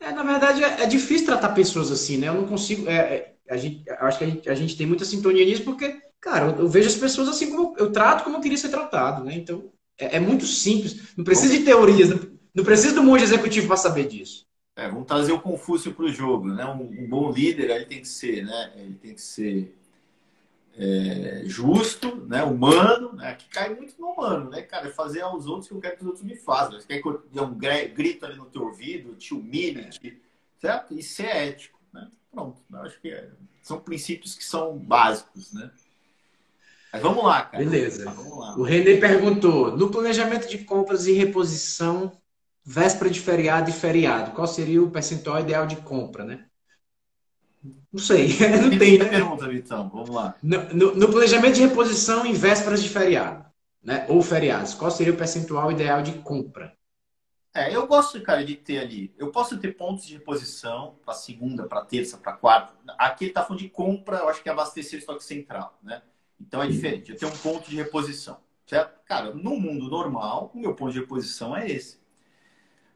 É, 0.00 0.12
na 0.12 0.22
verdade, 0.22 0.62
é, 0.62 0.82
é, 0.82 0.86
difícil 0.86 1.26
tratar 1.26 1.50
pessoas 1.50 1.90
assim, 1.90 2.16
né? 2.18 2.28
Eu 2.28 2.34
não 2.34 2.46
consigo. 2.46 2.88
É, 2.88 2.94
é 2.96 3.34
a 3.50 3.56
gente, 3.56 3.88
acho 3.88 4.18
que 4.18 4.24
a 4.24 4.26
gente, 4.26 4.50
a 4.50 4.54
gente 4.54 4.76
tem 4.76 4.86
muita 4.86 5.04
sintonia 5.04 5.44
nisso, 5.44 5.64
porque, 5.64 6.00
cara, 6.20 6.46
eu, 6.46 6.60
eu, 6.60 6.68
vejo 6.68 6.88
as 6.88 6.94
pessoas 6.94 7.28
assim 7.28 7.50
como 7.50 7.74
eu 7.78 7.90
trato 7.90 8.22
como 8.22 8.36
eu 8.36 8.40
queria 8.40 8.58
ser 8.58 8.68
tratado, 8.68 9.24
né? 9.24 9.34
Então, 9.34 9.70
é, 9.98 10.16
é 10.16 10.20
muito 10.20 10.46
simples. 10.46 11.14
Não 11.16 11.24
precisa 11.24 11.56
de 11.56 11.64
teorias, 11.64 12.10
não, 12.10 12.20
não 12.54 12.64
precisa 12.64 12.94
do 12.94 13.02
monge 13.02 13.24
executivo 13.24 13.66
para 13.66 13.76
saber 13.76 14.06
disso. 14.06 14.46
É, 14.76 14.88
vamos 14.88 15.06
trazer 15.06 15.32
o 15.32 15.40
Confúcio 15.40 15.92
para 15.92 16.04
o 16.04 16.12
jogo, 16.12 16.46
né? 16.48 16.64
Um, 16.66 17.04
um, 17.04 17.08
bom 17.08 17.32
líder 17.32 17.70
ele 17.70 17.86
tem 17.86 18.00
que 18.00 18.08
ser, 18.08 18.44
né? 18.44 18.72
Ele 18.76 18.94
tem 18.94 19.14
que 19.14 19.20
ser 19.20 19.74
é, 20.78 21.42
justo, 21.44 22.24
né? 22.26 22.44
Humano, 22.44 23.12
né? 23.12 23.34
Que 23.34 23.48
cai 23.48 23.74
muito 23.74 24.00
no 24.00 24.12
humano, 24.12 24.48
né, 24.48 24.62
cara? 24.62 24.88
Fazer 24.90 25.22
aos 25.22 25.46
outros 25.46 25.66
o 25.66 25.68
que 25.70 25.74
eu 25.74 25.80
quero 25.80 25.96
que 25.96 26.02
os 26.02 26.06
outros 26.06 26.24
me 26.24 26.36
façam. 26.36 26.80
Você 26.80 26.86
quer 26.86 27.02
que 27.02 27.08
eu 27.08 27.22
dê 27.32 27.40
um 27.40 27.54
grito 27.54 28.24
ali 28.24 28.36
no 28.36 28.46
teu 28.46 28.62
ouvido, 28.62 29.16
te 29.16 29.34
humilhe, 29.34 29.88
te... 29.90 30.22
certo? 30.60 30.94
Isso 30.94 31.20
é 31.22 31.48
ético, 31.48 31.80
né? 31.92 32.08
Pronto. 32.30 32.62
Eu 32.70 32.78
acho 32.82 33.00
que 33.00 33.08
é... 33.08 33.28
são 33.60 33.80
princípios 33.80 34.36
que 34.36 34.44
são 34.44 34.78
básicos, 34.78 35.52
né? 35.52 35.70
Mas 36.92 37.02
vamos 37.02 37.24
lá, 37.24 37.42
cara. 37.42 37.62
Beleza. 37.64 38.10
Vamos 38.10 38.38
lá. 38.38 38.56
O 38.56 38.62
René 38.62 38.96
perguntou: 38.96 39.76
no 39.76 39.90
planejamento 39.90 40.48
de 40.48 40.58
compras 40.58 41.06
e 41.06 41.12
reposição 41.12 42.12
véspera 42.64 43.10
de 43.10 43.20
feriado 43.20 43.70
e 43.70 43.72
feriado, 43.72 44.32
qual 44.32 44.46
seria 44.46 44.82
o 44.82 44.90
percentual 44.90 45.40
ideal 45.40 45.66
de 45.66 45.76
compra, 45.76 46.24
né? 46.24 46.47
Não 47.92 48.00
sei, 48.00 48.28
não 48.62 48.78
tem, 48.78 48.98
né? 48.98 49.06
pergunta, 49.06 49.48
Vitão, 49.48 49.88
vamos 49.88 50.10
lá. 50.10 50.34
No, 50.42 50.74
no, 50.74 50.94
no, 50.94 51.08
planejamento 51.10 51.54
de 51.54 51.62
reposição 51.62 52.24
em 52.24 52.32
vésperas 52.32 52.82
de 52.82 52.88
feriado, 52.88 53.44
né? 53.82 54.06
Ou 54.08 54.22
feriados, 54.22 54.74
qual 54.74 54.90
seria 54.90 55.12
o 55.12 55.16
percentual 55.16 55.72
ideal 55.72 56.02
de 56.02 56.12
compra? 56.12 56.76
É, 57.54 57.74
eu 57.74 57.86
gosto, 57.86 58.20
cara, 58.22 58.44
de 58.44 58.54
ter 58.54 58.78
ali. 58.78 59.12
Eu 59.18 59.32
posso 59.32 59.58
ter 59.58 59.72
pontos 59.72 60.06
de 60.06 60.14
reposição 60.14 60.96
para 61.04 61.14
segunda, 61.14 61.66
para 61.66 61.84
terça, 61.84 62.16
para 62.16 62.34
quarta. 62.34 62.72
Aqui 62.96 63.24
ele 63.24 63.30
está 63.30 63.42
falando 63.42 63.60
de 63.60 63.68
compra, 63.68 64.18
eu 64.18 64.28
acho 64.28 64.42
que 64.42 64.48
é 64.48 64.52
abastecer 64.52 64.96
o 64.96 65.00
estoque 65.00 65.24
central, 65.24 65.76
né? 65.82 66.02
Então 66.40 66.62
é 66.62 66.68
diferente. 66.68 67.10
Eu 67.10 67.16
tenho 67.16 67.32
um 67.32 67.36
ponto 67.38 67.68
de 67.68 67.74
reposição, 67.74 68.38
certo? 68.66 69.00
Cara, 69.04 69.34
no 69.34 69.58
mundo 69.58 69.88
normal, 69.88 70.52
o 70.54 70.58
meu 70.58 70.74
ponto 70.74 70.92
de 70.92 71.00
reposição 71.00 71.56
é 71.56 71.68
esse. 71.68 71.98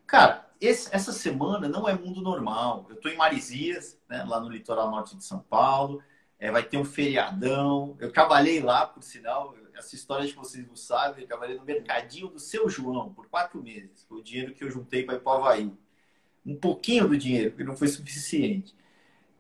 Cara, 0.07 0.47
esse, 0.67 0.95
essa 0.95 1.13
semana 1.13 1.69
não 1.69 1.89
é 1.89 1.95
mundo 1.95 2.23
normal. 2.23 2.87
Eu 2.89 2.97
estou 2.97 3.11
em 3.11 3.17
Marizias, 3.17 3.99
né, 4.09 4.25
lá 4.25 4.41
no 4.41 4.49
litoral 4.49 4.91
norte 4.91 5.17
de 5.17 5.25
São 5.25 5.41
Paulo. 5.41 6.03
É, 6.39 6.51
vai 6.51 6.63
ter 6.63 6.77
um 6.77 6.85
feriadão. 6.85 7.97
Eu 8.01 8.13
trabalhei 8.13 8.61
lá, 8.61 8.87
por 8.87 9.03
sinal. 9.03 9.57
Essa 9.75 9.95
história 9.95 10.27
que 10.27 10.37
vocês 10.37 10.67
não 10.67 10.77
sabem. 10.77 11.23
Eu 11.23 11.29
trabalhei 11.29 11.57
no 11.57 11.65
mercadinho 11.65 12.29
do 12.29 12.39
seu 12.39 12.69
João 12.69 13.13
por 13.13 13.29
quatro 13.29 13.63
meses. 13.63 14.05
Foi 14.09 14.19
o 14.19 14.23
dinheiro 14.23 14.55
que 14.55 14.63
eu 14.65 14.71
juntei 14.71 15.05
para 15.05 15.17
ir 15.17 15.21
para 15.21 15.33
o 15.33 15.37
Havaí. 15.37 15.73
Um 16.45 16.57
pouquinho 16.57 17.09
do 17.09 17.17
dinheiro, 17.17 17.51
porque 17.51 17.65
não 17.65 17.77
foi 17.77 17.89
suficiente. 17.89 18.77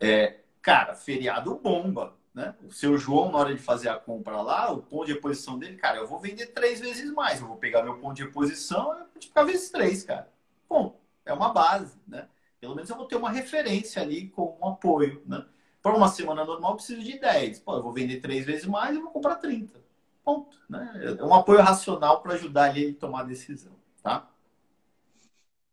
É, 0.00 0.40
cara, 0.60 0.94
feriado 0.94 1.54
bomba. 1.56 2.16
Né? 2.34 2.54
O 2.64 2.72
seu 2.72 2.96
João, 2.96 3.30
na 3.30 3.38
hora 3.38 3.54
de 3.54 3.60
fazer 3.60 3.88
a 3.88 3.96
compra 3.96 4.40
lá, 4.40 4.72
o 4.72 4.82
ponto 4.82 5.06
de 5.06 5.12
reposição 5.12 5.58
dele, 5.58 5.76
cara, 5.76 5.98
eu 5.98 6.06
vou 6.06 6.18
vender 6.18 6.46
três 6.48 6.80
vezes 6.80 7.12
mais. 7.12 7.40
Eu 7.40 7.46
vou 7.46 7.56
pegar 7.56 7.82
meu 7.82 7.98
ponto 7.98 8.14
de 8.14 8.24
reposição 8.24 8.94
e 8.94 9.00
multiplicar 9.00 9.44
vezes 9.44 9.70
três, 9.70 10.02
cara. 10.02 10.32
Bom, 10.68 11.01
é 11.24 11.32
uma 11.32 11.52
base, 11.52 11.96
né? 12.06 12.28
Pelo 12.60 12.74
menos 12.74 12.88
eu 12.90 12.96
vou 12.96 13.06
ter 13.06 13.16
uma 13.16 13.30
referência 13.30 14.00
ali 14.00 14.28
com 14.28 14.58
um 14.60 14.68
apoio, 14.68 15.22
né? 15.26 15.44
Para 15.82 15.96
uma 15.96 16.08
semana 16.08 16.44
normal, 16.44 16.72
eu 16.72 16.76
preciso 16.76 17.02
de 17.02 17.18
10. 17.18 17.58
Pô, 17.60 17.76
eu 17.76 17.82
vou 17.82 17.92
vender 17.92 18.20
três 18.20 18.46
vezes 18.46 18.66
mais 18.66 18.96
e 18.96 19.00
vou 19.00 19.10
comprar 19.10 19.36
30. 19.36 19.82
Ponto. 20.24 20.56
Né? 20.68 21.16
É 21.18 21.24
um 21.24 21.34
apoio 21.34 21.60
racional 21.60 22.22
para 22.22 22.34
ajudar 22.34 22.76
ele 22.76 22.94
a 22.96 23.00
tomar 23.00 23.20
a 23.22 23.24
decisão. 23.24 23.72
Tá? 24.00 24.30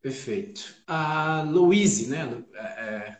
Perfeito. 0.01 0.75
A 0.87 1.43
Louise, 1.43 2.09
né? 2.09 2.43
É, 2.55 3.17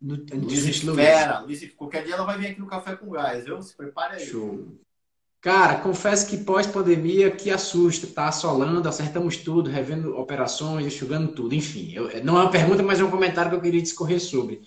Luiz 0.00 0.64
espera. 0.64 1.40
Luiz, 1.40 1.74
qualquer 1.74 2.04
dia 2.04 2.14
ela 2.14 2.24
vai 2.24 2.38
vir 2.38 2.48
aqui 2.48 2.60
no 2.60 2.66
Café 2.66 2.94
com 2.96 3.10
Gás, 3.10 3.44
viu? 3.44 3.60
Se 3.60 3.74
prepare 3.74 4.16
aí. 4.16 4.26
Show. 4.26 4.78
Cara, 5.46 5.76
confesso 5.76 6.26
que 6.26 6.38
pós-pandemia 6.38 7.30
que 7.30 7.52
assusta, 7.52 8.04
tá 8.08 8.26
assolando, 8.26 8.88
acertamos 8.88 9.36
tudo, 9.36 9.70
revendo 9.70 10.18
operações, 10.18 10.84
enxugando 10.84 11.28
tudo, 11.32 11.54
enfim. 11.54 11.92
Eu, 11.94 12.24
não 12.24 12.36
é 12.36 12.42
uma 12.42 12.50
pergunta, 12.50 12.82
mas 12.82 12.98
é 12.98 13.04
um 13.04 13.10
comentário 13.12 13.52
que 13.52 13.56
eu 13.56 13.60
queria 13.60 13.80
discorrer 13.80 14.20
sobre. 14.20 14.62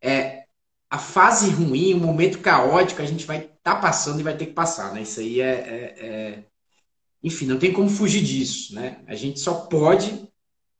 É, 0.00 0.44
a 0.90 0.98
fase 0.98 1.50
ruim, 1.50 1.92
o 1.92 1.98
momento 1.98 2.38
caótico, 2.40 3.02
a 3.02 3.04
gente 3.04 3.26
vai 3.26 3.40
estar 3.40 3.74
tá 3.74 3.76
passando 3.76 4.20
e 4.20 4.22
vai 4.22 4.34
ter 4.34 4.46
que 4.46 4.54
passar, 4.54 4.94
né? 4.94 5.02
Isso 5.02 5.20
aí 5.20 5.42
é, 5.42 5.46
é, 5.46 6.06
é, 6.06 6.44
Enfim, 7.22 7.46
não 7.46 7.58
tem 7.58 7.72
como 7.72 7.90
fugir 7.90 8.22
disso, 8.22 8.74
né? 8.74 9.02
A 9.06 9.14
gente 9.14 9.40
só 9.40 9.54
pode 9.66 10.26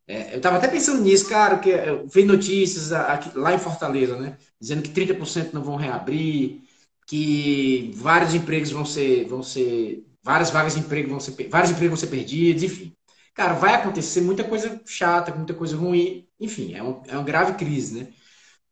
é, 0.06 0.34
eu 0.34 0.36
estava 0.36 0.58
até 0.58 0.68
pensando 0.68 1.02
nisso, 1.02 1.28
cara, 1.28 1.58
que 1.58 1.70
eu 1.70 2.06
vi 2.06 2.24
notícias 2.24 2.92
aqui, 2.92 3.30
lá 3.38 3.54
em 3.54 3.58
Fortaleza, 3.58 4.16
né? 4.18 4.36
Dizendo 4.60 4.82
que 4.82 4.90
30% 4.90 5.54
não 5.54 5.62
vão 5.62 5.76
reabrir, 5.76 6.62
que 7.06 7.92
vários 7.94 8.34
empregos 8.34 8.70
vão 8.70 8.84
ser, 8.84 9.26
vão 9.26 9.42
ser, 9.42 10.04
várias 10.22 10.50
vagas 10.50 10.74
de 10.74 10.80
emprego 10.80 11.10
vão 11.10 11.20
ser, 11.20 11.48
vários 11.48 11.70
empregos 11.70 12.00
vão 12.00 12.08
ser 12.08 12.14
perdidos, 12.14 12.62
enfim. 12.62 12.94
Cara, 13.34 13.54
vai 13.54 13.74
acontecer 13.74 14.20
muita 14.20 14.44
coisa 14.44 14.80
chata, 14.86 15.34
muita 15.34 15.54
coisa 15.54 15.76
ruim, 15.76 16.26
enfim, 16.40 16.74
é, 16.74 16.82
um, 16.82 17.02
é 17.06 17.14
uma 17.14 17.24
grave 17.24 17.54
crise, 17.54 18.00
né? 18.00 18.08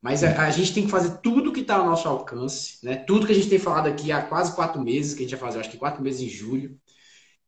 Mas 0.00 0.24
a, 0.24 0.46
a 0.46 0.50
gente 0.50 0.74
tem 0.74 0.84
que 0.84 0.90
fazer 0.90 1.18
tudo 1.18 1.52
que 1.52 1.60
está 1.60 1.76
ao 1.76 1.86
nosso 1.86 2.08
alcance, 2.08 2.78
né? 2.82 2.96
Tudo 2.96 3.26
que 3.26 3.32
a 3.32 3.34
gente 3.34 3.48
tem 3.48 3.58
falado 3.58 3.86
aqui 3.88 4.10
há 4.12 4.22
quase 4.22 4.54
quatro 4.54 4.80
meses, 4.82 5.14
que 5.14 5.20
a 5.20 5.22
gente 5.24 5.38
vai 5.38 5.48
fazer, 5.48 5.60
acho 5.60 5.70
que 5.70 5.78
quatro 5.78 6.02
meses 6.02 6.20
em 6.20 6.28
julho, 6.28 6.76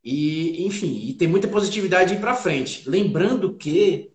e, 0.04 0.66
enfim, 0.66 1.08
e 1.08 1.14
tem 1.14 1.26
muita 1.26 1.48
positividade 1.48 2.16
para 2.16 2.34
frente. 2.34 2.88
Lembrando 2.88 3.56
que 3.56 4.12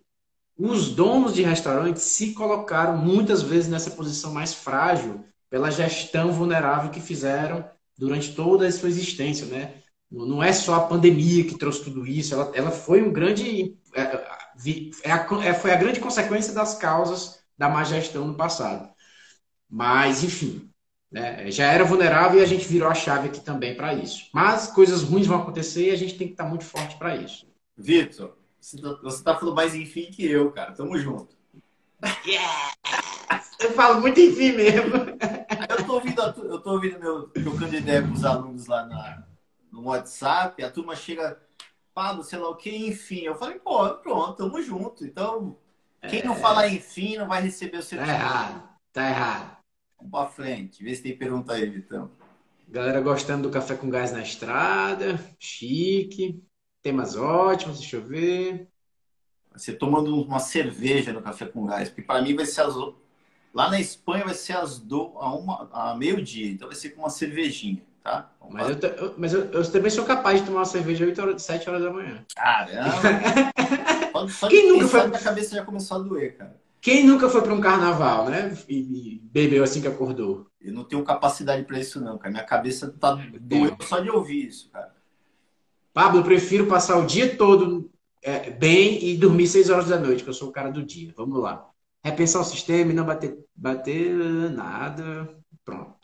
os 0.56 0.90
donos 0.90 1.34
de 1.34 1.42
restaurantes 1.42 2.02
se 2.02 2.32
colocaram 2.32 2.96
muitas 2.96 3.42
vezes 3.42 3.68
nessa 3.68 3.90
posição 3.90 4.32
mais 4.32 4.54
frágil 4.54 5.24
pela 5.50 5.70
gestão 5.70 6.32
vulnerável 6.32 6.90
que 6.90 7.00
fizeram 7.00 7.68
durante 7.98 8.34
toda 8.34 8.66
a 8.66 8.72
sua 8.72 8.88
existência, 8.88 9.46
né? 9.46 9.74
Não 10.10 10.42
é 10.42 10.52
só 10.52 10.74
a 10.74 10.86
pandemia 10.86 11.44
que 11.44 11.58
trouxe 11.58 11.84
tudo 11.84 12.06
isso, 12.06 12.34
ela, 12.34 12.50
ela 12.54 12.70
foi 12.70 13.02
um 13.02 13.12
grande. 13.12 13.76
É, 13.94 14.00
é 15.04 15.12
a, 15.12 15.26
é, 15.44 15.54
foi 15.54 15.72
a 15.72 15.76
grande 15.76 16.00
consequência 16.00 16.52
das 16.52 16.74
causas 16.76 17.40
da 17.58 17.68
má 17.68 17.84
gestão 17.84 18.26
no 18.26 18.34
passado. 18.34 18.88
Mas, 19.68 20.24
enfim, 20.24 20.70
né? 21.10 21.50
Já 21.50 21.72
era 21.72 21.84
vulnerável 21.84 22.40
e 22.40 22.42
a 22.42 22.46
gente 22.46 22.66
virou 22.66 22.88
a 22.88 22.94
chave 22.94 23.28
aqui 23.28 23.40
também 23.40 23.76
para 23.76 23.92
isso. 23.92 24.28
Mas 24.32 24.68
coisas 24.68 25.02
ruins 25.02 25.26
vão 25.26 25.40
acontecer 25.40 25.88
e 25.88 25.90
a 25.90 25.96
gente 25.96 26.16
tem 26.16 26.28
que 26.28 26.34
estar 26.34 26.44
muito 26.44 26.64
forte 26.64 26.96
para 26.96 27.16
isso. 27.16 27.46
Vitor, 27.76 28.36
você 28.60 28.76
está 29.08 29.36
falando 29.36 29.56
mais 29.56 29.74
enfim 29.74 30.10
que 30.10 30.24
eu, 30.24 30.52
cara. 30.52 30.72
Tamo 30.72 30.96
junto. 30.98 31.36
Yeah! 32.26 32.72
Eu 33.60 33.72
falo 33.72 34.00
muito 34.00 34.18
enfim 34.18 34.52
mesmo. 34.52 34.90
Eu 35.80 35.86
tô 35.86 35.94
ouvindo, 35.94 36.22
eu 36.22 36.60
tô 36.60 36.72
ouvindo 36.72 36.98
meu, 36.98 37.28
trocando 37.28 37.74
ideia 37.74 38.02
com 38.02 38.12
os 38.12 38.24
alunos 38.24 38.66
lá 38.66 38.84
na, 38.84 39.26
no 39.72 39.84
WhatsApp, 39.84 40.62
a 40.62 40.70
turma 40.70 40.94
chega, 40.94 41.40
Pablo, 41.94 42.22
sei 42.22 42.38
lá 42.38 42.48
o 42.50 42.56
que, 42.56 42.88
enfim. 42.88 43.20
Eu 43.20 43.34
falei, 43.34 43.58
pô, 43.58 43.88
pronto, 43.96 44.34
tamo 44.34 44.62
junto. 44.62 45.04
Então, 45.04 45.56
quem 46.08 46.20
é... 46.20 46.24
não 46.24 46.36
falar 46.36 46.68
enfim 46.68 47.16
não 47.16 47.26
vai 47.26 47.42
receber 47.42 47.78
o 47.78 47.82
certificado. 47.82 48.18
Tá 48.18 48.24
errado, 48.24 48.68
tá 48.92 49.08
errado. 49.08 49.56
Vamos 49.96 50.10
para 50.12 50.28
frente. 50.28 50.82
Vê 50.84 50.94
se 50.94 51.02
tem 51.02 51.16
pergunta 51.16 51.52
aí, 51.52 51.68
Vitão. 51.68 52.10
Galera 52.68 53.00
gostando 53.00 53.48
do 53.48 53.52
café 53.52 53.74
com 53.74 53.90
gás 53.90 54.12
na 54.12 54.22
estrada. 54.22 55.18
Chique. 55.38 56.42
Temas 56.82 57.16
ótimos, 57.16 57.80
deixa 57.80 57.96
eu 57.96 58.02
ver. 58.02 58.68
Você 59.52 59.72
tomando 59.72 60.14
uma 60.22 60.38
cerveja 60.38 61.12
no 61.12 61.20
café 61.20 61.46
com 61.46 61.66
gás. 61.66 61.88
Porque 61.88 62.02
para 62.02 62.22
mim 62.22 62.34
vai 62.34 62.46
ser 62.46 62.62
as. 62.62 62.74
Lá 63.52 63.70
na 63.70 63.80
Espanha 63.80 64.24
vai 64.24 64.34
ser 64.34 64.56
às 64.56 64.78
do... 64.78 65.12
a, 65.16 65.34
uma... 65.34 65.68
a 65.72 65.96
meio-dia. 65.96 66.50
Então 66.50 66.68
vai 66.68 66.76
ser 66.76 66.90
com 66.90 67.02
uma 67.02 67.10
cervejinha. 67.10 67.82
Tá? 68.02 68.30
mas 68.48 68.68
eu, 68.70 68.88
eu, 68.88 69.14
mas 69.18 69.34
eu, 69.34 69.44
eu, 69.52 69.70
também 69.70 69.90
sou 69.90 70.04
capaz 70.04 70.40
de 70.40 70.46
tomar 70.46 70.60
uma 70.60 70.64
cerveja 70.64 71.04
8 71.04 71.20
horas, 71.20 71.42
7 71.42 71.68
horas 71.68 71.82
da 71.82 71.92
manhã. 71.92 72.24
Caramba! 72.34 72.90
só, 74.30 74.48
Quem 74.48 74.72
nunca 74.72 74.88
foi? 74.88 75.00
A 75.00 75.18
cabeça 75.18 75.54
já 75.54 75.64
começou 75.64 75.98
a 75.98 76.00
doer, 76.00 76.36
cara. 76.36 76.58
Quem 76.80 77.06
nunca 77.06 77.28
foi 77.28 77.42
para 77.42 77.52
um 77.52 77.60
carnaval, 77.60 78.30
né? 78.30 78.56
E, 78.66 78.78
e, 78.78 79.20
bebeu 79.22 79.62
assim 79.62 79.82
que 79.82 79.86
acordou? 79.86 80.46
Eu 80.60 80.72
não 80.72 80.82
tenho 80.82 81.04
capacidade 81.04 81.62
para 81.64 81.78
isso, 81.78 82.00
não, 82.00 82.16
cara. 82.16 82.30
Minha 82.30 82.44
cabeça 82.44 82.94
tá 82.98 83.14
doendo 83.38 83.76
só 83.84 84.00
de 84.00 84.08
ouvir 84.10 84.46
isso, 84.46 84.70
cara. 84.70 84.94
Pablo, 85.92 86.20
eu 86.20 86.24
prefiro 86.24 86.66
passar 86.66 86.96
o 86.96 87.06
dia 87.06 87.36
todo 87.36 87.90
é, 88.22 88.50
bem 88.50 89.04
e 89.04 89.16
dormir 89.16 89.46
seis 89.46 89.68
horas 89.68 89.88
da 89.88 89.98
noite, 89.98 90.22
que 90.22 90.30
eu 90.30 90.34
sou 90.34 90.48
o 90.48 90.52
cara 90.52 90.70
do 90.70 90.82
dia. 90.82 91.12
Vamos 91.14 91.38
lá. 91.42 91.69
Repensar 92.02 92.40
o 92.40 92.44
sistema 92.44 92.92
e 92.92 92.94
não 92.94 93.04
bater, 93.04 93.38
bater 93.54 94.14
nada. 94.50 95.28
Pronto. 95.64 95.98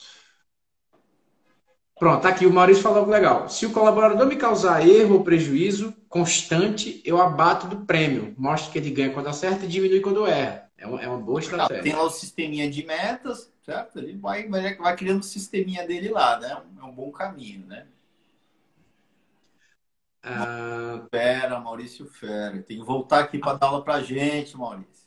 Pronto, 1.99 2.21
tá 2.21 2.29
aqui 2.29 2.45
o 2.45 2.53
Maurício 2.53 2.83
falou 2.83 2.99
algo 2.99 3.11
legal. 3.11 3.49
Se 3.49 3.65
o 3.65 3.73
colaborador 3.73 4.27
me 4.27 4.37
causar 4.37 4.87
erro 4.87 5.15
ou 5.15 5.25
prejuízo 5.25 5.95
constante, 6.11 7.01
eu 7.07 7.21
abato 7.21 7.67
do 7.67 7.87
prêmio. 7.87 8.35
Mostro 8.37 8.71
que 8.71 8.79
ele 8.79 8.91
ganha 8.91 9.13
quando 9.13 9.29
acerta 9.29 9.65
e 9.65 9.69
diminui 9.69 10.01
quando 10.01 10.27
erra. 10.27 10.71
É 10.77 10.87
uma, 10.87 11.03
é 11.03 11.09
uma 11.09 11.19
boa 11.19 11.41
estratégia. 11.41 11.83
Tem 11.83 11.95
lá 11.95 12.03
o 12.03 12.11
sisteminha 12.11 12.71
de 12.71 12.85
metas, 12.85 13.51
certo? 13.65 13.99
Ele 13.99 14.19
vai, 14.19 14.47
vai, 14.47 14.77
vai 14.77 14.95
criando 14.95 15.21
o 15.21 15.25
sisteminha 15.25 15.87
dele 15.87 16.11
lá, 16.11 16.39
né? 16.39 16.63
É 16.79 16.85
um 16.85 16.93
bom 16.93 17.11
caminho, 17.11 17.67
né? 17.67 17.87
Ah... 20.23 21.07
Fera, 21.11 21.59
Maurício 21.59 22.05
Fera. 22.07 22.63
Tem 22.63 22.79
que 22.79 22.85
voltar 22.85 23.21
aqui 23.21 23.39
para 23.39 23.57
dar 23.57 23.69
aula 23.69 23.83
para 23.83 24.03
gente, 24.03 24.55
Maurício. 24.55 25.06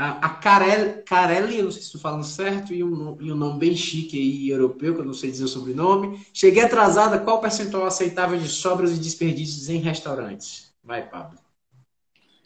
A, 0.00 0.28
Carelli, 0.28 1.58
eu 1.58 1.64
não 1.64 1.72
sei 1.72 1.80
se 1.80 1.86
estou 1.88 2.00
falando 2.00 2.22
certo, 2.22 2.72
e 2.72 2.84
um, 2.84 3.20
e 3.20 3.32
um 3.32 3.34
nome 3.34 3.58
bem 3.58 3.74
chique 3.74 4.16
aí, 4.16 4.48
europeu, 4.48 4.94
que 4.94 5.00
eu 5.00 5.04
não 5.04 5.12
sei 5.12 5.28
dizer 5.28 5.42
o 5.42 5.48
sobrenome. 5.48 6.24
Cheguei 6.32 6.62
atrasada, 6.62 7.18
qual 7.18 7.38
o 7.38 7.40
percentual 7.40 7.84
aceitável 7.84 8.38
de 8.38 8.48
sobras 8.48 8.92
e 8.92 9.00
desperdícios 9.00 9.68
em 9.68 9.78
restaurantes? 9.78 10.72
Vai, 10.84 11.04
Pablo. 11.08 11.36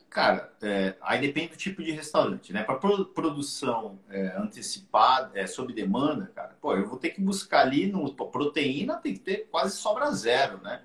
Cara, 0.09 0.51
é, 0.63 0.95
aí 1.03 1.21
depende 1.21 1.49
do 1.49 1.57
tipo 1.59 1.83
de 1.83 1.91
restaurante, 1.91 2.55
né? 2.55 2.63
Para 2.63 2.77
produção 2.77 3.99
é, 4.09 4.35
antecipada, 4.39 5.39
é, 5.39 5.47
sob 5.47 5.75
demanda, 5.75 6.33
cara, 6.35 6.57
pô, 6.59 6.75
eu 6.75 6.89
vou 6.89 6.99
ter 6.99 7.11
que 7.11 7.21
buscar 7.21 7.67
ali 7.67 7.87
no 7.87 8.15
proteína 8.15 8.97
tem 8.97 9.13
que 9.13 9.21
ter 9.21 9.49
quase 9.51 9.77
sobra 9.77 10.11
zero, 10.13 10.59
né? 10.63 10.81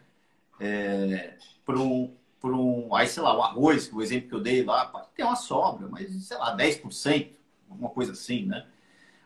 É, 0.60 1.38
para 1.66 1.80
um, 1.80 2.14
por 2.40 2.54
um, 2.54 2.94
aí 2.96 3.08
sei 3.08 3.24
lá, 3.24 3.36
o 3.36 3.42
arroz, 3.42 3.92
o 3.92 4.02
exemplo 4.02 4.30
que 4.30 4.36
eu 4.36 4.42
dei 4.42 4.64
lá, 4.64 4.86
pode 4.86 5.08
ter 5.16 5.24
uma 5.24 5.36
sobra, 5.36 5.88
mas 5.88 6.12
sei 6.26 6.38
lá, 6.38 6.56
10%, 6.56 7.32
alguma 7.70 7.90
coisa 7.90 8.12
assim, 8.12 8.46
né? 8.46 8.66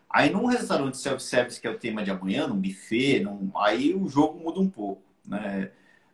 Aí 0.09 0.30
num 0.30 0.45
restaurante 0.45 0.97
self-service 0.97 1.59
que 1.59 1.68
é 1.68 1.70
o 1.72 1.78
tema 1.78 2.03
de 2.03 2.12
amanhã, 2.12 2.47
num 2.47 2.59
buffet, 2.59 3.22
num, 3.22 3.51
aí 3.55 3.93
o 3.93 4.07
jogo 4.07 4.39
muda 4.39 4.59
um 4.59 4.70
pouco, 4.70 5.01
né? 5.26 5.72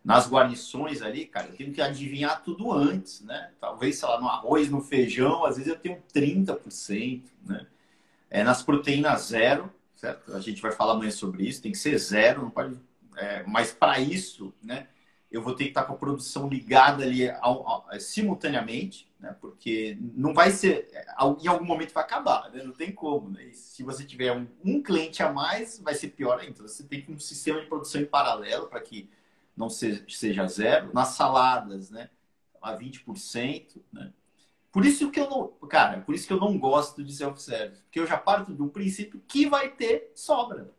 nas 0.07 0.25
guarnições 0.25 1.01
ali, 1.01 1.25
cara, 1.25 1.47
eu 1.47 1.55
tenho 1.57 1.73
que 1.73 1.81
adivinhar 1.81 2.41
tudo 2.41 2.71
antes, 2.71 3.19
né? 3.25 3.51
Talvez, 3.59 3.99
sei 3.99 4.07
lá, 4.07 4.21
no 4.21 4.29
arroz, 4.29 4.69
no 4.69 4.79
feijão, 4.79 5.43
às 5.43 5.57
vezes 5.57 5.69
eu 5.69 5.77
tenho 5.77 6.01
30%, 6.13 7.23
né? 7.45 7.67
É, 8.29 8.41
nas 8.41 8.63
proteínas 8.63 9.23
zero, 9.23 9.69
certo? 9.97 10.33
A 10.33 10.39
gente 10.39 10.61
vai 10.61 10.71
falar 10.71 10.93
amanhã 10.93 11.11
sobre 11.11 11.43
isso, 11.45 11.61
tem 11.61 11.73
que 11.73 11.77
ser 11.77 11.97
zero, 11.97 12.43
não 12.43 12.49
pode. 12.49 12.79
É, 13.17 13.43
mas 13.45 13.73
para 13.73 13.99
isso, 13.99 14.53
né? 14.63 14.87
Eu 15.29 15.41
vou 15.41 15.53
ter 15.53 15.65
que 15.65 15.69
estar 15.71 15.83
com 15.83 15.93
a 15.93 15.97
produção 15.97 16.47
ligada 16.47 17.03
ali 17.03 17.29
ao, 17.29 17.67
ao, 17.67 17.99
simultaneamente, 17.99 19.11
né? 19.19 19.35
Porque 19.41 19.97
não 20.15 20.33
vai 20.33 20.51
ser. 20.51 20.89
Em 21.41 21.47
algum 21.47 21.65
momento 21.65 21.93
vai 21.93 22.03
acabar, 22.03 22.49
né? 22.51 22.63
Não 22.63 22.71
tem 22.71 22.91
como, 22.91 23.29
né? 23.29 23.49
Se 23.51 23.83
você 23.83 24.05
tiver 24.05 24.31
um, 24.31 24.47
um 24.63 24.81
cliente 24.81 25.21
a 25.21 25.31
mais, 25.31 25.79
vai 25.79 25.93
ser 25.93 26.09
pior 26.09 26.39
ainda. 26.39 26.61
Você 26.61 26.83
tem 26.83 27.01
que 27.01 27.11
um 27.11 27.19
sistema 27.19 27.59
de 27.59 27.67
produção 27.67 27.99
em 27.99 28.05
paralelo 28.05 28.67
para 28.67 28.79
que 28.79 29.09
não 29.57 29.69
seja 29.69 30.47
zero, 30.47 30.91
nas 30.93 31.09
saladas, 31.09 31.89
né, 31.89 32.11
a 32.61 32.77
20%, 32.77 33.81
né? 33.91 34.13
Por 34.71 34.85
isso 34.85 35.09
que 35.09 35.19
eu 35.19 35.27
não, 35.27 35.47
cara, 35.67 36.01
por 36.01 36.13
isso 36.13 36.27
que 36.27 36.33
eu 36.33 36.39
não 36.39 36.59
gosto 36.59 37.03
de 37.03 37.11
self-service, 37.11 37.81
porque 37.81 37.99
eu 37.99 38.05
já 38.05 38.15
parto 38.15 38.53
do 38.53 38.67
princípio 38.67 39.19
que 39.27 39.47
vai 39.47 39.69
ter 39.69 40.11
sobra, 40.13 40.71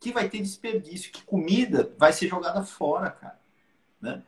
que 0.00 0.10
vai 0.10 0.28
ter 0.28 0.40
desperdício, 0.40 1.12
que 1.12 1.22
comida 1.22 1.94
vai 1.96 2.12
ser 2.12 2.26
jogada 2.26 2.64
fora, 2.64 3.10
cara, 3.12 3.38
né? 4.00 4.22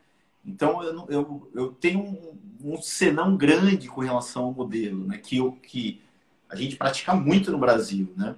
Então 0.44 0.82
eu, 0.82 1.06
eu, 1.08 1.50
eu 1.54 1.72
tenho 1.72 2.00
um, 2.00 2.38
um 2.62 2.82
senão 2.82 3.36
grande 3.36 3.88
com 3.88 4.00
relação 4.00 4.44
ao 4.44 4.52
modelo, 4.52 5.06
né? 5.06 5.18
Que, 5.18 5.36
eu, 5.36 5.52
que 5.52 6.02
a 6.48 6.56
gente 6.56 6.76
pratica 6.76 7.14
muito 7.14 7.50
no 7.50 7.58
Brasil, 7.58 8.12
né? 8.16 8.36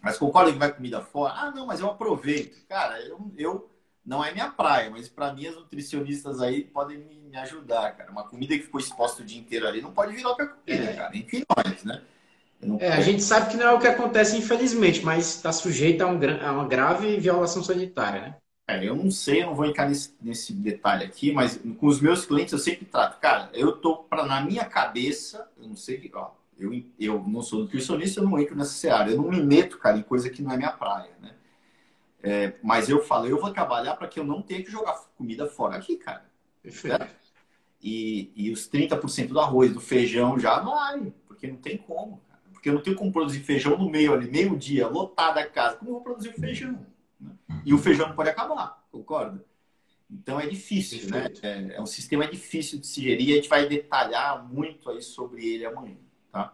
Mas 0.00 0.16
concorda 0.16 0.52
que 0.52 0.58
vai 0.58 0.72
comida 0.72 1.00
fora? 1.00 1.34
Ah, 1.34 1.50
não, 1.50 1.66
mas 1.66 1.80
eu 1.80 1.88
aproveito. 1.88 2.64
Cara, 2.68 3.00
eu, 3.02 3.32
eu 3.36 3.70
não 4.04 4.24
é 4.24 4.32
minha 4.32 4.48
praia, 4.48 4.90
mas 4.90 5.08
para 5.08 5.32
mim 5.32 5.46
as 5.46 5.56
nutricionistas 5.56 6.40
aí 6.40 6.64
podem 6.64 6.98
me, 6.98 7.36
ajudar, 7.36 7.92
cara. 7.92 8.10
Uma 8.10 8.24
comida 8.24 8.56
que 8.56 8.64
ficou 8.64 8.80
exposta 8.80 9.22
o 9.22 9.24
dia 9.24 9.38
inteiro 9.38 9.66
ali 9.66 9.82
não 9.82 9.92
pode 9.92 10.14
virar 10.14 10.30
outra 10.30 10.46
comida, 10.46 10.84
é. 10.84 10.94
cara. 10.94 11.16
Enfim, 11.16 11.44
nós, 11.56 11.84
né? 11.84 12.02
É, 12.80 12.92
a 12.92 13.00
gente 13.00 13.22
sabe 13.22 13.50
que 13.50 13.56
não 13.56 13.66
é 13.66 13.72
o 13.72 13.78
que 13.78 13.86
acontece, 13.86 14.36
infelizmente, 14.36 15.04
mas 15.04 15.36
está 15.36 15.52
sujeito 15.52 16.02
a, 16.02 16.08
um, 16.08 16.18
a, 16.44 16.52
uma 16.52 16.66
grave 16.66 17.16
violação 17.18 17.62
sanitária, 17.62 18.20
né? 18.20 18.36
Eu 18.68 18.94
não 18.94 19.10
sei, 19.10 19.42
eu 19.42 19.46
não 19.46 19.54
vou 19.54 19.64
entrar 19.64 19.88
nesse, 19.88 20.14
nesse, 20.20 20.52
detalhe 20.52 21.02
aqui, 21.02 21.32
mas 21.32 21.58
com 21.78 21.86
os 21.86 22.00
meus 22.00 22.26
clientes 22.26 22.52
eu 22.52 22.58
sempre 22.58 22.84
trato. 22.84 23.18
Cara, 23.18 23.50
eu 23.54 23.72
tô 23.72 23.96
para 23.96 24.26
na 24.26 24.42
minha 24.42 24.64
cabeça, 24.66 25.50
eu 25.56 25.66
não 25.66 25.74
sei 25.74 26.10
ó, 26.14 26.32
eu, 26.58 26.84
eu 26.98 27.24
não 27.26 27.40
sou 27.40 27.60
nutricionista, 27.60 28.20
eu 28.20 28.24
não 28.24 28.38
entro 28.38 28.54
nessa 28.54 28.72
seara, 28.72 29.10
eu 29.10 29.16
não 29.16 29.30
me 29.30 29.40
meto, 29.42 29.78
cara, 29.78 29.96
em 29.96 30.02
coisa 30.02 30.28
que 30.28 30.42
não 30.42 30.52
é 30.52 30.56
minha 30.58 30.72
praia, 30.72 31.12
né? 31.20 31.34
É, 32.22 32.54
mas 32.62 32.90
eu 32.90 33.02
falo, 33.02 33.26
eu 33.26 33.40
vou 33.40 33.52
trabalhar 33.52 33.96
para 33.96 34.08
que 34.08 34.20
eu 34.20 34.24
não 34.24 34.42
tenha 34.42 34.62
que 34.62 34.70
jogar 34.70 35.00
comida 35.16 35.46
fora 35.46 35.76
aqui, 35.76 35.96
cara. 35.96 36.26
Perfeito. 36.62 37.06
E, 37.80 38.32
e 38.34 38.50
os 38.50 38.68
30% 38.68 39.28
do 39.28 39.40
arroz, 39.40 39.72
do 39.72 39.80
feijão 39.80 40.38
já 40.38 40.58
vai, 40.58 41.12
porque 41.26 41.46
não 41.46 41.56
tem 41.56 41.78
como, 41.78 42.20
cara. 42.28 42.42
Porque 42.52 42.68
eu 42.68 42.74
não 42.74 42.82
tenho 42.82 42.96
como 42.96 43.12
produzir 43.12 43.40
feijão 43.40 43.78
no 43.78 43.88
meio 43.88 44.12
ali, 44.12 44.30
meio-dia, 44.30 44.88
lotada 44.88 45.40
a 45.40 45.46
casa. 45.46 45.76
Como 45.76 45.90
eu 45.90 45.94
vou 45.94 46.02
produzir 46.02 46.32
feijão? 46.32 46.84
Né? 47.20 47.30
E 47.64 47.74
o 47.74 47.78
feijão 47.78 48.12
pode 48.14 48.30
acabar, 48.30 48.84
concorda? 48.90 49.44
Então 50.10 50.40
é 50.40 50.46
difícil, 50.46 51.10
né? 51.10 51.28
Né? 51.28 51.32
É, 51.42 51.76
é, 51.76 51.80
um 51.80 51.86
sistema 51.86 52.26
difícil 52.26 52.78
de 52.78 52.86
se 52.86 53.02
gerir. 53.02 53.32
A 53.32 53.36
gente 53.36 53.48
vai 53.48 53.68
detalhar 53.68 54.46
muito 54.50 54.88
aí 54.90 55.02
sobre 55.02 55.46
ele 55.46 55.66
amanhã, 55.66 55.96
tá? 56.32 56.52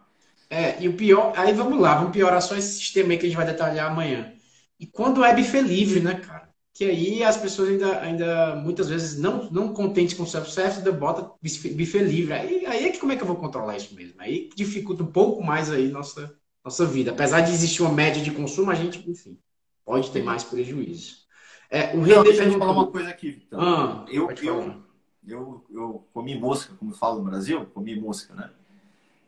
É, 0.50 0.82
e 0.82 0.88
o 0.88 0.94
pior, 0.94 1.32
aí 1.36 1.52
vamos 1.52 1.80
lá, 1.80 1.96
vamos 1.96 2.12
piorar 2.12 2.42
só 2.42 2.56
esse 2.56 2.78
sistema 2.78 3.12
aí 3.12 3.18
que 3.18 3.26
a 3.26 3.28
gente 3.28 3.36
vai 3.36 3.46
detalhar 3.46 3.90
amanhã. 3.90 4.34
E 4.78 4.86
quando 4.86 5.24
é 5.24 5.34
buffet 5.34 5.62
livre, 5.62 6.00
né, 6.00 6.16
cara? 6.16 6.52
Que 6.72 6.84
aí 6.84 7.22
as 7.22 7.36
pessoas 7.36 7.68
ainda, 7.68 8.00
ainda 8.00 8.56
muitas 8.56 8.88
vezes 8.88 9.16
não, 9.16 9.48
não 9.50 9.72
contentes 9.72 10.16
com 10.16 10.24
o 10.24 10.26
self-service, 10.26 10.78
ainda 10.78 10.90
bota 10.90 11.30
buffet 11.40 12.02
livre. 12.02 12.32
Aí, 12.32 12.66
aí 12.66 12.86
é 12.86 12.90
que 12.90 12.98
como 12.98 13.12
é 13.12 13.16
que 13.16 13.22
eu 13.22 13.26
vou 13.26 13.36
controlar 13.36 13.76
isso 13.76 13.94
mesmo? 13.94 14.14
Aí 14.18 14.50
dificulta 14.56 15.04
um 15.04 15.12
pouco 15.12 15.42
mais 15.42 15.70
aí 15.70 15.88
nossa, 15.88 16.36
nossa 16.64 16.84
vida. 16.84 17.12
Apesar 17.12 17.42
de 17.42 17.52
existir 17.52 17.82
uma 17.82 17.92
média 17.92 18.20
de 18.20 18.32
consumo, 18.32 18.72
a 18.72 18.74
gente, 18.74 19.08
enfim, 19.08 19.38
pode 19.84 20.10
ter 20.10 20.22
mais 20.22 20.44
prejuízo. 20.44 21.24
É, 21.70 21.94
o 21.96 22.02
René 22.02 22.22
deixa 22.22 22.44
eu 22.44 22.58
falar 22.58 22.72
uma 22.72 22.86
coisa 22.86 23.10
aqui, 23.10 23.30
Vitão. 23.30 23.60
Ah, 23.60 24.06
eu, 24.08 24.30
eu, 24.30 24.82
eu, 25.26 25.64
eu 25.70 26.08
comi 26.12 26.38
mosca, 26.38 26.74
como 26.74 26.94
falo 26.94 27.18
no 27.18 27.24
Brasil, 27.24 27.66
comi 27.66 27.98
mosca, 27.98 28.34
né? 28.34 28.50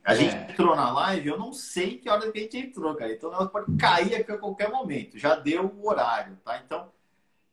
A 0.05 0.15
gente 0.15 0.37
é. 0.37 0.53
entrou 0.53 0.77
na 0.77 0.93
live, 0.93 1.29
eu 1.29 1.37
não 1.37 1.53
sei 1.53 1.99
que 1.99 2.09
hora 2.09 2.31
que 2.31 2.39
a 2.39 2.43
gente 2.43 2.57
entrou, 2.57 2.95
cara. 2.95 3.13
Então 3.13 3.33
ela 3.33 3.47
pode 3.47 3.75
cair 3.77 4.15
aqui 4.15 4.31
a 4.31 4.39
qualquer 4.39 4.71
momento. 4.71 5.19
Já 5.19 5.35
deu 5.35 5.67
o 5.67 5.89
horário, 5.89 6.39
tá? 6.45 6.63
Então, 6.65 6.89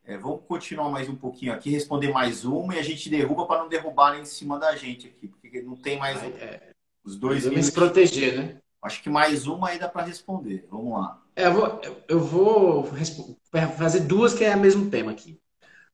é, 0.05 0.15
vamos 0.17 0.41
continuar 0.47 0.89
mais 0.89 1.09
um 1.09 1.15
pouquinho 1.15 1.51
aqui, 1.51 1.71
responder 1.71 2.11
mais 2.11 2.45
uma 2.45 2.75
e 2.75 2.79
a 2.79 2.83
gente 2.83 3.09
derruba 3.09 3.47
para 3.47 3.63
não 3.63 3.69
derrubarem 3.69 4.21
em 4.21 4.25
cima 4.25 4.59
da 4.59 4.75
gente 4.75 5.07
aqui, 5.07 5.27
porque 5.27 5.63
não 5.63 5.75
tem 5.75 5.97
mais 5.97 6.21
é, 6.21 6.69
os 7.03 7.15
dois 7.15 7.45
minutos. 7.45 7.65
se 7.67 7.71
proteger, 7.71 8.37
né? 8.37 8.57
Acho 8.83 9.01
que 9.01 9.09
mais 9.09 9.47
uma 9.47 9.69
aí 9.69 9.79
dá 9.79 9.87
para 9.87 10.05
responder. 10.05 10.67
Vamos 10.69 10.93
lá. 10.99 11.22
É, 11.35 11.47
eu 11.47 11.53
vou, 11.53 11.81
eu 12.07 12.19
vou 12.19 12.89
fazer 13.77 14.01
duas 14.01 14.33
que 14.33 14.43
é 14.43 14.55
o 14.55 14.59
mesmo 14.59 14.89
tema 14.89 15.11
aqui. 15.11 15.39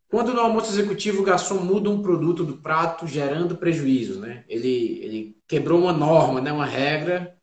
Quando 0.09 0.33
no 0.33 0.39
almoço 0.39 0.71
executivo 0.71 1.21
o 1.21 1.25
garçom 1.25 1.59
muda 1.59 1.89
um 1.89 2.01
produto 2.01 2.43
do 2.43 2.57
prato, 2.57 3.05
gerando 3.05 3.55
prejuízos, 3.55 4.17
né? 4.17 4.43
Ele, 4.49 4.99
ele 5.03 5.37
quebrou 5.47 5.79
uma 5.79 5.93
norma, 5.93 6.41
né? 6.41 6.51
uma 6.51 6.65
regra, 6.65 7.37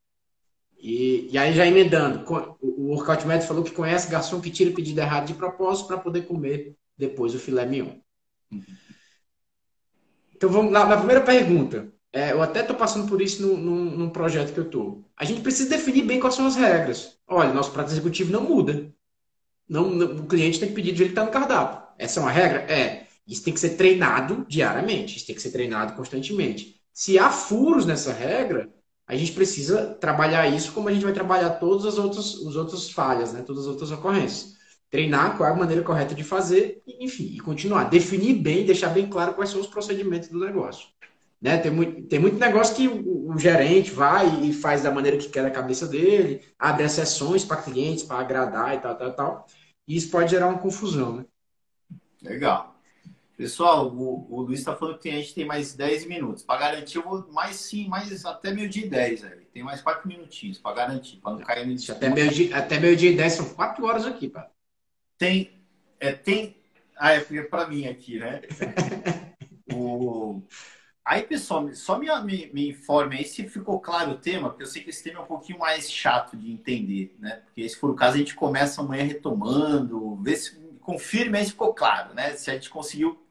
e, 0.77 1.29
e 1.31 1.39
aí 1.39 1.53
já 1.53 1.67
emendando. 1.67 2.25
O 2.61 2.89
Workout 2.93 3.27
Médio 3.27 3.47
falou 3.47 3.63
que 3.63 3.71
conhece 3.71 4.11
garçom 4.11 4.41
que 4.41 4.51
tira 4.51 4.75
pedido 4.75 5.01
errado 5.01 5.27
de 5.27 5.35
propósito 5.35 5.87
para 5.87 5.99
poder 5.99 6.23
comer 6.23 6.77
depois 6.99 7.35
o 7.35 7.39
filé 7.39 7.65
mignon. 7.65 7.99
Então 10.35 10.51
vamos 10.51 10.73
lá, 10.73 10.87
na 10.87 10.97
primeira 10.97 11.23
pergunta. 11.23 11.93
É, 12.17 12.33
eu 12.33 12.41
até 12.41 12.63
estou 12.63 12.75
passando 12.75 13.07
por 13.07 13.21
isso 13.21 13.47
num, 13.47 13.59
num, 13.59 13.85
num 13.91 14.09
projeto 14.09 14.55
que 14.55 14.59
eu 14.59 14.65
estou. 14.65 15.05
A 15.15 15.23
gente 15.23 15.43
precisa 15.43 15.69
definir 15.69 16.03
bem 16.03 16.19
quais 16.19 16.35
são 16.35 16.47
as 16.47 16.57
regras. 16.57 17.19
Olha, 17.29 17.53
nosso 17.53 17.73
prato 17.73 17.93
executivo 17.93 18.33
não 18.33 18.43
muda. 18.43 18.91
Não, 19.69 19.91
não, 19.91 20.07
o 20.17 20.27
cliente 20.27 20.59
tem 20.59 20.71
que 20.71 20.75
pedir 20.75 20.93
do 20.93 20.97
jeito 20.97 21.11
que 21.11 21.13
está 21.13 21.27
no 21.27 21.31
cardápio. 21.31 21.87
Essa 21.99 22.19
é 22.19 22.23
uma 22.23 22.33
regra? 22.33 22.61
É. 22.73 23.07
Isso 23.29 23.45
tem 23.45 23.53
que 23.53 23.61
ser 23.61 23.77
treinado 23.77 24.47
diariamente, 24.49 25.19
isso 25.19 25.27
tem 25.27 25.37
que 25.37 25.43
ser 25.43 25.51
treinado 25.51 25.93
constantemente. 25.93 26.81
Se 26.91 27.19
há 27.19 27.29
furos 27.29 27.85
nessa 27.85 28.15
regra, 28.15 28.73
a 29.07 29.15
gente 29.15 29.33
precisa 29.33 29.85
trabalhar 30.01 30.49
isso 30.49 30.73
como 30.73 30.89
a 30.89 30.93
gente 30.95 31.05
vai 31.05 31.13
trabalhar 31.13 31.51
todas 31.51 31.85
as 31.85 31.99
outras, 31.99 32.35
as 32.47 32.57
outras 32.57 32.89
falhas, 32.89 33.35
né? 33.35 33.43
todas 33.43 33.65
as 33.65 33.69
outras 33.69 33.91
ocorrências. 33.91 34.55
Treinar 34.89 35.37
qual 35.37 35.51
é 35.51 35.53
a 35.53 35.57
maneira 35.57 35.83
correta 35.83 36.15
de 36.15 36.25
fazer, 36.25 36.83
enfim, 36.87 37.25
e 37.35 37.41
continuar. 37.41 37.91
Definir 37.91 38.37
bem, 38.37 38.65
deixar 38.65 38.89
bem 38.89 39.07
claro 39.07 39.35
quais 39.35 39.51
são 39.51 39.61
os 39.61 39.67
procedimentos 39.67 40.31
do 40.31 40.41
negócio. 40.41 40.89
Né? 41.47 41.59
Tem, 41.59 41.71
muito, 41.71 42.03
tem 42.09 42.19
muito 42.19 42.41
negócio 42.41 42.75
que 42.75 42.89
o, 42.89 43.31
o 43.31 43.39
gerente 43.39 43.93
vai 43.93 44.27
e 44.43 44.53
faz 44.53 44.83
da 44.83 44.91
maneira 44.91 45.17
que 45.17 45.29
quer 45.29 45.45
da 45.45 45.51
cabeça 45.51 45.87
dele, 45.87 46.43
abre 46.59 46.83
as 46.83 46.91
sessões 46.91 47.45
para 47.45 47.63
clientes, 47.63 48.03
para 48.03 48.19
agradar 48.19 48.75
e 48.75 48.81
tal, 48.81 48.97
tal, 48.97 49.13
tal. 49.13 49.47
E 49.87 49.97
isso 49.97 50.11
pode 50.11 50.29
gerar 50.29 50.49
uma 50.49 50.59
confusão, 50.59 51.19
né? 51.19 51.25
Legal. 52.21 52.75
Pessoal, 53.37 53.95
o, 53.95 54.27
o 54.29 54.41
Luiz 54.41 54.59
está 54.59 54.75
falando 54.75 54.99
que 54.99 55.09
a 55.09 55.13
gente 55.13 55.35
tem 55.35 55.45
mais 55.45 55.73
10 55.73 56.07
minutos. 56.07 56.43
Para 56.43 56.59
garantir, 56.59 56.97
eu 56.97 57.05
vou 57.05 57.33
mais 57.33 57.55
sim, 57.55 57.87
mais 57.87 58.25
até 58.25 58.53
meio 58.53 58.69
dia 58.69 58.85
e 58.85 58.91
10 58.91 59.23
aí. 59.23 59.45
Tem 59.55 59.63
mais 59.63 59.81
4 59.81 60.09
minutinhos 60.09 60.59
para 60.59 60.75
garantir, 60.75 61.19
para 61.19 61.33
não 61.33 61.43
cair 61.43 61.65
no 61.65 61.77
Até 61.93 62.09
meio 62.09 62.29
dia, 62.29 62.57
até 62.57 62.81
meio 62.81 62.97
dia 62.97 63.13
e 63.13 63.17
10 63.17 63.33
são 63.33 63.49
4 63.51 63.85
horas 63.85 64.05
aqui, 64.05 64.29
pá. 64.29 64.51
Tem. 65.17 65.53
É, 66.01 66.11
tem. 66.11 66.57
Ah, 66.97 67.13
é 67.13 67.21
para 67.43 67.69
mim 67.69 67.87
aqui, 67.87 68.19
né? 68.19 68.41
o... 69.73 70.43
Aí, 71.07 71.23
pessoal, 71.23 71.73
só 71.73 72.01
me, 72.01 72.09
me, 72.25 72.51
me 72.53 72.69
informe 72.71 73.19
aí 73.19 73.25
se 73.25 73.49
ficou 73.49 73.79
claro 73.79 74.11
o 74.11 74.19
tema, 74.19 74.49
porque 74.49 74.65
eu 74.65 74.67
sei 74.67 74.83
que 74.83 74.91
esse 74.91 75.05
tema 75.05 75.21
é 75.21 75.23
um 75.23 75.27
pouquinho 75.27 75.57
mais 75.61 75.89
chato 75.89 76.37
de 76.37 76.51
entender, 76.51 77.15
né? 77.21 77.43
Porque 77.45 77.69
se 77.69 77.77
for 77.77 77.91
o 77.91 77.95
caso, 77.95 78.17
a 78.17 78.19
gente 78.19 78.35
começa 78.35 78.81
amanhã 78.81 79.05
retomando, 79.05 80.17
vê 80.17 80.35
se 80.35 80.57
confirme 80.81 81.39
aí 81.39 81.45
se 81.45 81.53
ficou 81.53 81.73
claro, 81.73 82.13
né? 82.13 82.33
Se 82.33 82.51
a 82.51 82.55
gente 82.55 82.69
conseguiu 82.69 83.25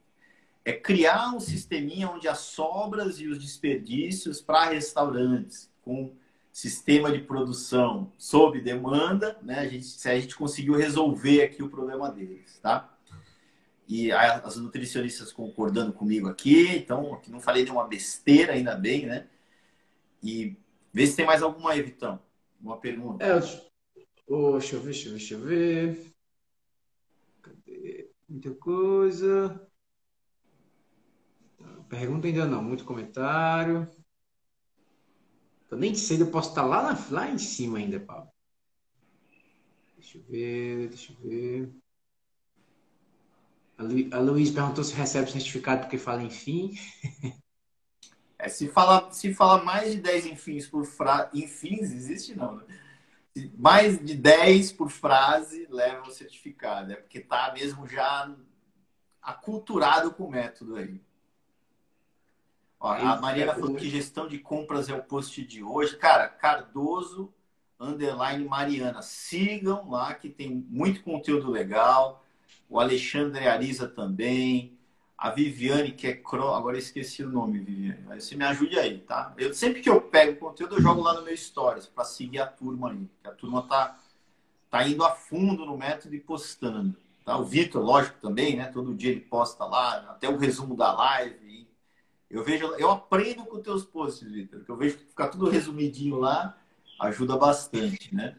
é 0.64 0.72
criar 0.72 1.36
um 1.36 1.40
sisteminha 1.42 2.10
onde 2.10 2.30
as 2.30 2.40
sobras 2.40 3.20
e 3.20 3.28
os 3.28 3.38
desperdícios 3.38 4.42
para 4.42 4.70
restaurantes 4.70 5.70
com 5.84 6.14
sistema 6.54 7.12
de 7.12 7.20
produção 7.20 8.12
sob 8.18 8.62
demanda, 8.62 9.38
né? 9.44 9.60
A 9.60 9.68
gente, 9.68 9.86
se 9.86 10.10
a 10.10 10.18
gente 10.18 10.34
conseguiu 10.38 10.76
resolver 10.76 11.44
aqui 11.44 11.62
o 11.62 11.70
problema 11.70 12.10
deles, 12.10 12.58
tá? 12.62 12.95
E 13.88 14.12
as 14.12 14.56
nutricionistas 14.56 15.32
concordando 15.32 15.94
comigo 15.94 16.28
aqui, 16.28 16.70
então 16.76 17.14
aqui 17.14 17.32
não 17.32 17.40
falei 17.40 17.64
de 17.64 17.72
uma 17.72 17.88
besteira, 17.88 18.54
ainda 18.54 18.76
bem, 18.76 19.06
né? 19.06 19.28
E 20.24 20.58
vê 20.92 21.06
se 21.06 21.16
tem 21.16 21.26
mais 21.26 21.44
alguma 21.44 21.72
aí, 21.72 21.84
Vitão. 21.84 22.20
Uma 22.60 22.78
pergunta. 22.78 23.24
É, 23.24 23.36
oh, 24.28 24.58
deixa 24.58 24.76
eu 24.76 24.82
ver, 24.82 24.92
deixa 24.92 25.08
eu 25.08 25.12
ver, 25.12 25.18
deixa 25.18 25.34
eu 25.36 25.40
ver. 25.40 26.16
Muita 28.28 28.56
coisa. 28.56 29.70
Pergunta 31.88 32.26
ainda 32.28 32.46
não, 32.46 32.64
muito 32.64 32.84
comentário. 32.84 33.88
Eu 35.70 35.78
nem 35.78 35.94
sei, 35.94 36.22
eu 36.22 36.32
posso 36.32 36.50
estar 36.50 36.66
lá, 36.66 36.94
na, 36.94 37.08
lá 37.12 37.30
em 37.30 37.38
cima 37.38 37.78
ainda, 37.78 38.00
Paulo. 38.00 38.30
Deixa 39.96 40.18
eu 40.18 40.24
ver, 40.24 40.90
deixa 40.90 41.14
eu 41.14 41.18
ver. 41.18 41.85
A, 43.78 43.84
Lu, 43.84 43.94
a 44.12 44.20
Luiz 44.20 44.52
perguntou 44.52 44.84
se 44.84 44.94
recebe 44.94 45.32
certificado 45.32 45.82
porque 45.82 45.98
fala 45.98 46.24
enfim. 46.24 46.78
É, 48.38 48.50
se 48.50 48.68
fala, 48.68 49.10
se 49.12 49.34
fala 49.34 49.64
mais 49.64 49.94
de 49.94 50.02
10 50.02 50.26
enfins 50.26 50.68
por 50.68 50.86
frase. 50.86 51.30
Enfins, 51.34 51.90
existe 51.94 52.36
não, 52.36 52.58
né? 52.58 52.64
mais 53.58 54.04
de 54.04 54.16
10 54.16 54.72
por 54.74 54.90
frase 54.90 55.68
leva 55.70 56.08
o 56.08 56.12
certificado. 56.12 56.94
É 56.94 56.96
porque 56.96 57.20
tá 57.20 57.52
mesmo 57.54 57.88
já 57.88 58.34
aculturado 59.22 60.12
com 60.12 60.26
o 60.26 60.32
método 60.32 60.76
aí. 60.76 61.02
Ó, 62.80 62.92
a 62.92 63.20
Mariana 63.20 63.54
falou 63.54 63.76
que 63.76 63.90
gestão 63.90 64.28
de 64.28 64.38
compras 64.38 64.90
é 64.90 64.94
o 64.94 65.04
post 65.04 65.44
de 65.44 65.64
hoje. 65.64 65.98
Cara, 65.98 66.28
Cardoso, 66.28 67.34
underline 67.80 68.46
Mariana. 68.46 69.02
Sigam 69.02 69.90
lá 69.90 70.14
que 70.14 70.30
tem 70.30 70.50
muito 70.70 71.04
conteúdo 71.04 71.50
legal. 71.50 72.25
O 72.70 72.80
Alexandre 72.80 73.48
Ariza 73.48 73.88
também 73.88 74.78
a 75.18 75.30
Viviane, 75.30 75.92
que 75.92 76.08
é 76.08 76.14
cro... 76.14 76.54
agora 76.54 76.78
esqueci 76.78 77.24
o 77.24 77.30
nome, 77.30 77.60
Viviane, 77.60 78.04
mas 78.06 78.26
você 78.26 78.36
me 78.36 78.44
ajude 78.44 78.78
aí, 78.78 79.00
tá? 79.00 79.34
Eu 79.38 79.54
sempre 79.54 79.82
que 79.82 79.90
eu 79.90 80.02
pego 80.02 80.38
conteúdo, 80.38 80.76
eu 80.76 80.82
jogo 80.82 81.02
lá 81.02 81.14
no 81.14 81.24
meu 81.24 81.36
stories 81.36 81.86
para 81.86 82.04
seguir 82.04 82.40
a 82.40 82.48
turma 82.48 82.92
aí. 82.92 83.10
A 83.24 83.32
turma 83.32 83.62
tá 83.64 83.98
tá 84.70 84.86
indo 84.86 85.06
a 85.06 85.12
fundo 85.12 85.66
no 85.66 85.78
método 85.78 86.14
e 86.16 86.20
postando, 86.20 86.98
tá? 87.24 87.38
O 87.38 87.46
Vitor, 87.46 87.82
lógico, 87.82 88.20
também, 88.20 88.58
né? 88.58 88.66
Todo 88.66 88.94
dia 88.94 89.12
ele 89.12 89.22
posta 89.22 89.64
lá, 89.64 90.00
até 90.10 90.28
o 90.28 90.38
resumo 90.38 90.76
da 90.76 90.92
live. 90.92 91.66
Eu 92.30 92.44
vejo, 92.44 92.66
eu 92.78 92.92
aprendo 92.92 93.46
com 93.46 93.62
teus 93.62 93.86
posts, 93.86 94.30
Vitor, 94.30 94.66
que 94.66 94.70
eu 94.70 94.76
vejo 94.76 94.98
que 94.98 95.06
ficar 95.06 95.30
tudo 95.30 95.50
resumidinho 95.50 96.18
lá 96.18 96.58
ajuda 97.00 97.38
bastante, 97.38 98.14
né? 98.14 98.38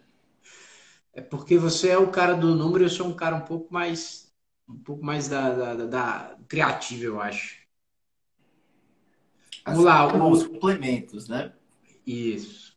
É 1.16 1.22
porque 1.22 1.56
você 1.56 1.88
é 1.88 1.98
o 1.98 2.10
cara 2.10 2.34
do 2.34 2.54
número, 2.54 2.84
eu 2.84 2.90
sou 2.90 3.06
um 3.06 3.14
cara 3.14 3.34
um 3.34 3.40
pouco 3.40 3.72
mais 3.72 4.30
um 4.68 4.76
pouco 4.76 5.02
mais 5.02 5.28
da, 5.28 5.48
da, 5.54 5.74
da, 5.74 5.86
da 5.86 6.38
criativa, 6.46 7.04
eu 7.04 7.20
acho. 7.20 7.56
Vamos 9.64 9.84
lá. 9.84 10.28
Os 10.28 10.46
complementos, 10.46 11.26
né? 11.26 11.54
Isso. 12.06 12.76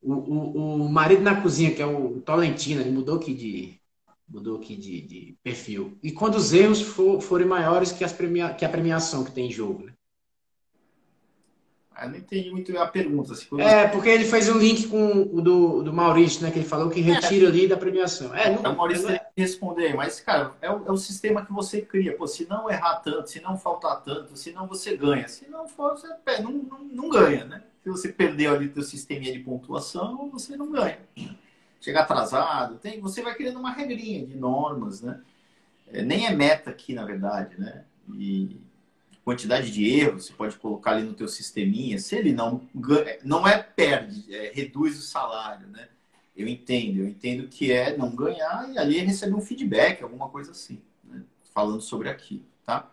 O, 0.00 0.12
o, 0.12 0.74
o 0.86 0.88
marido 0.88 1.22
na 1.22 1.40
cozinha, 1.40 1.72
que 1.72 1.80
é 1.80 1.86
o 1.86 2.20
Tolentino, 2.22 2.80
ele 2.80 2.90
mudou 2.90 3.16
aqui 3.16 3.32
de, 3.32 3.80
mudou 4.26 4.56
aqui 4.56 4.74
de, 4.74 5.00
de 5.00 5.38
perfil. 5.44 5.96
E 6.02 6.10
quando 6.10 6.34
os 6.34 6.52
erros 6.52 6.82
for, 6.82 7.20
forem 7.20 7.46
maiores 7.46 7.92
que, 7.92 8.02
as 8.02 8.12
premia, 8.12 8.52
que 8.52 8.64
a 8.64 8.68
premiação 8.68 9.22
que 9.22 9.30
tem 9.30 9.46
em 9.46 9.52
jogo, 9.52 9.84
né? 9.84 9.92
Eu 12.00 12.08
não 12.08 12.16
entendi 12.16 12.50
muito 12.50 12.76
a 12.78 12.86
pergunta. 12.86 13.34
Se 13.34 13.46
É, 13.60 13.86
porque 13.86 14.08
ele 14.08 14.24
fez 14.24 14.48
um 14.48 14.58
link 14.58 14.88
com 14.88 15.22
o 15.32 15.40
do, 15.40 15.82
do 15.82 15.92
Maurício, 15.92 16.42
né? 16.42 16.50
Que 16.50 16.58
ele 16.58 16.68
falou 16.68 16.90
que 16.90 17.00
retira 17.00 17.46
é. 17.46 17.48
ali 17.48 17.68
da 17.68 17.76
premiação. 17.76 18.34
É, 18.34 18.50
não, 18.50 18.64
é 18.64 18.68
o 18.68 18.76
Maurício 18.76 19.06
tem 19.06 19.18
que 19.18 19.40
responder, 19.40 19.94
mas, 19.94 20.20
cara, 20.20 20.52
é 20.60 20.70
o, 20.70 20.86
é 20.86 20.92
o 20.92 20.96
sistema 20.96 21.44
que 21.44 21.52
você 21.52 21.82
cria. 21.82 22.16
Pô, 22.16 22.26
se 22.26 22.48
não 22.48 22.70
errar 22.70 22.96
tanto, 22.96 23.28
se 23.28 23.40
não 23.40 23.56
faltar 23.56 24.02
tanto, 24.02 24.36
se 24.36 24.52
não 24.52 24.66
você 24.66 24.96
ganha. 24.96 25.28
Se 25.28 25.48
não 25.48 25.68
for, 25.68 25.92
você 25.92 26.08
não, 26.42 26.52
não, 26.52 26.78
não 26.84 27.08
ganha, 27.08 27.44
né? 27.44 27.62
Se 27.82 27.90
você 27.90 28.08
perdeu 28.08 28.54
ali 28.54 28.68
teu 28.68 28.82
sistema 28.82 29.24
de 29.24 29.38
pontuação, 29.40 30.30
você 30.30 30.56
não 30.56 30.70
ganha. 30.70 30.98
Chega 31.80 32.00
atrasado, 32.00 32.76
tem, 32.76 33.00
você 33.00 33.22
vai 33.22 33.34
criando 33.34 33.58
uma 33.58 33.72
regrinha 33.72 34.24
de 34.24 34.36
normas, 34.36 35.02
né? 35.02 35.20
É, 35.88 36.02
nem 36.02 36.26
é 36.26 36.34
meta 36.34 36.70
aqui, 36.70 36.94
na 36.94 37.04
verdade, 37.04 37.58
né? 37.58 37.84
E 38.14 38.56
quantidade 39.24 39.70
de 39.70 39.88
erros, 39.88 40.26
você 40.26 40.32
pode 40.32 40.56
colocar 40.56 40.92
ali 40.92 41.04
no 41.04 41.14
teu 41.14 41.28
sisteminha. 41.28 41.98
Se 41.98 42.16
ele 42.16 42.32
não 42.32 42.68
ganha, 42.74 43.18
não 43.22 43.46
é 43.46 43.62
perde, 43.62 44.34
é, 44.34 44.52
reduz 44.52 44.98
o 44.98 45.02
salário, 45.02 45.66
né? 45.68 45.88
Eu 46.36 46.48
entendo, 46.48 47.00
eu 47.00 47.08
entendo 47.08 47.46
que 47.48 47.70
é 47.70 47.96
não 47.96 48.14
ganhar 48.14 48.70
e 48.72 48.78
ali 48.78 48.98
receber 48.98 49.34
um 49.34 49.40
feedback, 49.40 50.02
alguma 50.02 50.28
coisa 50.28 50.50
assim, 50.52 50.80
né? 51.04 51.22
falando 51.54 51.82
sobre 51.82 52.08
aquilo, 52.08 52.44
tá? 52.64 52.90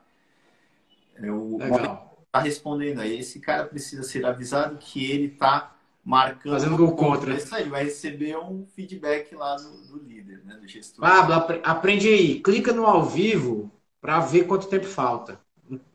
Eu, 1.15 1.57
Legal. 1.57 2.09
Tá 2.31 2.39
respondendo 2.39 2.99
aí, 2.99 3.17
esse 3.17 3.39
cara 3.39 3.65
precisa 3.65 4.03
ser 4.03 4.23
avisado 4.23 4.77
que 4.77 5.09
ele 5.09 5.29
tá 5.29 5.75
marcando 6.03 6.53
fazendo 6.53 6.77
gol 6.77 6.95
contra. 6.95 7.33
Isso 7.33 7.55
aí, 7.55 7.67
vai 7.67 7.85
receber 7.85 8.37
um 8.37 8.67
feedback 8.75 9.33
lá 9.33 9.55
do, 9.55 9.87
do 9.87 10.03
líder, 10.03 10.43
né, 10.45 10.55
do 10.55 10.67
gestor. 10.67 11.01
Pablo, 11.01 11.59
aprende 11.63 12.07
aí, 12.07 12.39
clica 12.39 12.71
no 12.71 12.85
ao 12.85 13.03
vivo 13.03 13.71
para 13.99 14.19
ver 14.19 14.45
quanto 14.45 14.67
tempo 14.67 14.85
falta. 14.85 15.39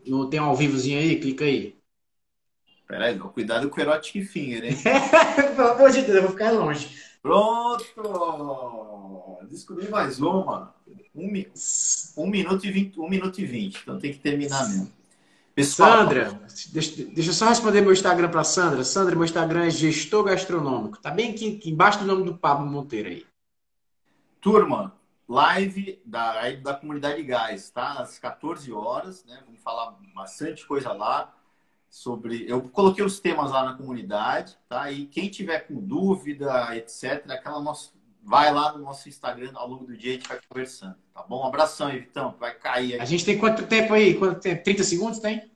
Não 0.07 0.29
tem 0.29 0.41
um 0.41 0.45
ao 0.45 0.57
vivozinho 0.57 0.99
aí? 0.99 1.19
Clica 1.19 1.45
aí. 1.45 1.77
Peraí, 2.87 3.19
cuidado 3.19 3.69
com 3.71 3.79
o 3.79 3.81
Erotic 3.81 4.25
Finger, 4.25 4.65
hein? 4.65 4.77
Pelo 5.57 5.69
amor 5.69 5.91
de 5.91 6.03
Deus, 6.03 6.17
eu 6.17 6.23
vou 6.23 6.31
ficar 6.33 6.51
longe. 6.53 6.97
Pronto! 7.23 7.85
Descobri 9.49 9.89
mais 9.89 10.21
uma. 10.21 10.75
Um, 11.15 11.45
um, 12.19 12.27
minuto 12.27 12.67
e 12.67 12.71
vinte, 12.71 13.01
um 13.01 13.09
minuto 13.09 13.41
e 13.41 13.47
vinte. 13.47 13.81
Então 13.83 13.99
tem 13.99 14.13
que 14.13 14.19
terminar 14.19 14.69
mesmo. 14.69 14.93
Pessoal, 15.55 15.99
Sandra, 15.99 16.41
deixa, 16.73 17.05
deixa 17.05 17.31
eu 17.31 17.35
só 17.35 17.49
responder 17.49 17.81
meu 17.81 17.93
Instagram 17.93 18.29
para 18.29 18.45
Sandra. 18.45 18.85
Sandra, 18.85 19.15
meu 19.15 19.25
Instagram 19.25 19.65
é 19.65 19.71
gestor 19.71 20.25
gastronômico. 20.25 21.01
Tá 21.01 21.11
bem 21.11 21.31
aqui, 21.31 21.57
aqui 21.57 21.71
embaixo 21.71 22.01
do 22.01 22.05
nome 22.05 22.25
do 22.25 22.37
Pablo 22.37 22.67
Monteiro 22.67 23.09
aí. 23.09 23.25
Turma, 24.41 24.93
live 25.29 26.01
da, 26.05 26.51
da 26.53 26.75
comunidade 26.75 27.23
gás, 27.23 27.71
tá? 27.71 28.01
Às 28.01 28.19
14 28.19 28.73
horas, 28.73 29.25
né? 29.25 29.43
Vamos 29.45 29.61
falar 29.63 29.97
bastante 30.15 30.67
coisa 30.67 30.93
lá 30.93 31.35
sobre. 31.89 32.45
Eu 32.49 32.63
coloquei 32.69 33.05
os 33.05 33.21
temas 33.21 33.51
lá 33.51 33.65
na 33.65 33.75
comunidade, 33.75 34.59
tá? 34.69 34.91
E 34.91 35.07
quem 35.07 35.29
tiver 35.29 35.61
com 35.61 35.81
dúvida, 35.81 36.77
etc., 36.77 37.31
aquela 37.31 37.61
nossa, 37.61 37.91
vai 38.23 38.53
lá 38.53 38.73
no 38.73 38.83
nosso 38.83 39.09
Instagram 39.09 39.53
ao 39.55 39.69
longo 39.69 39.87
do 39.87 39.97
dia 39.97 40.13
e 40.13 40.15
a 40.15 40.19
gente 40.19 40.29
vai 40.29 40.41
conversando, 40.49 40.97
tá 41.13 41.23
bom? 41.23 41.43
Um 41.43 41.47
abração 41.47 41.89
aí, 41.89 42.01
Vitão, 42.01 42.35
vai 42.39 42.55
cair. 42.55 42.95
Aqui. 42.95 43.03
A 43.03 43.07
gente 43.07 43.25
tem 43.25 43.39
quanto 43.39 43.67
tempo 43.67 43.95
aí? 43.95 44.15
Quanto 44.19 44.41
tempo? 44.41 44.65
30 44.65 44.85
segundos 44.85 45.19
tem? 45.21 45.51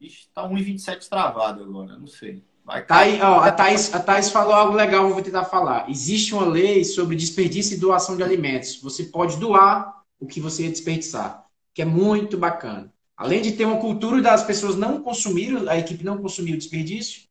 Ixi, 0.00 0.28
tá 0.32 0.48
1,27 0.48 1.08
travado 1.08 1.62
agora, 1.62 1.98
não 1.98 2.06
sei. 2.06 2.44
Vai 2.64 2.84
tá 2.84 2.98
aí, 2.98 3.20
ó, 3.20 3.40
a, 3.40 3.50
Thaís, 3.50 3.92
a 3.92 3.98
Thaís 3.98 4.30
falou 4.30 4.54
algo 4.54 4.74
legal, 4.74 5.08
vou 5.08 5.22
tentar 5.22 5.44
falar. 5.44 5.88
Existe 5.90 6.34
uma 6.34 6.46
lei 6.46 6.84
sobre 6.84 7.16
desperdício 7.16 7.76
e 7.76 7.80
doação 7.80 8.16
de 8.16 8.22
alimentos. 8.22 8.80
Você 8.82 9.04
pode 9.04 9.38
doar 9.38 10.02
o 10.18 10.26
que 10.26 10.40
você 10.40 10.64
ia 10.64 10.70
desperdiçar, 10.70 11.44
que 11.74 11.82
é 11.82 11.84
muito 11.84 12.36
bacana. 12.36 12.92
Além 13.16 13.42
de 13.42 13.52
ter 13.52 13.64
uma 13.64 13.80
cultura 13.80 14.22
das 14.22 14.44
pessoas 14.44 14.76
não 14.76 15.02
consumirem, 15.02 15.68
a 15.68 15.78
equipe 15.78 16.04
não 16.04 16.18
consumir 16.18 16.54
o 16.54 16.58
desperdício, 16.58 17.28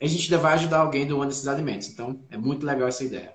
a 0.00 0.06
gente 0.06 0.24
ainda 0.24 0.38
vai 0.42 0.54
ajudar 0.54 0.78
alguém 0.78 1.06
doando 1.06 1.32
esses 1.32 1.48
alimentos. 1.48 1.88
Então, 1.88 2.24
é 2.30 2.36
muito 2.36 2.66
legal 2.66 2.86
essa 2.88 3.04
ideia. 3.04 3.34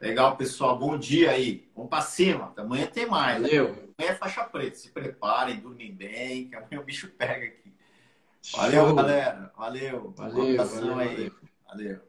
Legal, 0.00 0.36
pessoal. 0.36 0.78
Bom 0.78 0.96
dia 0.96 1.32
aí. 1.32 1.68
Vamos 1.74 1.90
para 1.90 2.02
cima. 2.02 2.52
Amanhã 2.56 2.86
tem 2.86 3.06
mais. 3.06 3.42
Valeu. 3.42 3.72
Né? 3.72 3.82
Amanhã 3.98 4.12
é 4.12 4.14
faixa 4.14 4.44
preta. 4.44 4.76
Se 4.76 4.90
preparem, 4.90 5.60
dormem 5.60 5.92
bem, 5.92 6.48
que 6.48 6.54
amanhã 6.54 6.80
o 6.80 6.84
bicho 6.84 7.08
pega 7.08 7.46
aqui. 7.46 7.67
Valeu, 8.56 8.86
Show. 8.86 8.94
galera. 8.94 9.52
Valeu. 9.56 10.14
Valeu, 10.16 10.56
valeu, 10.56 10.94
valeu. 10.94 11.32
Valeu. 11.68 12.07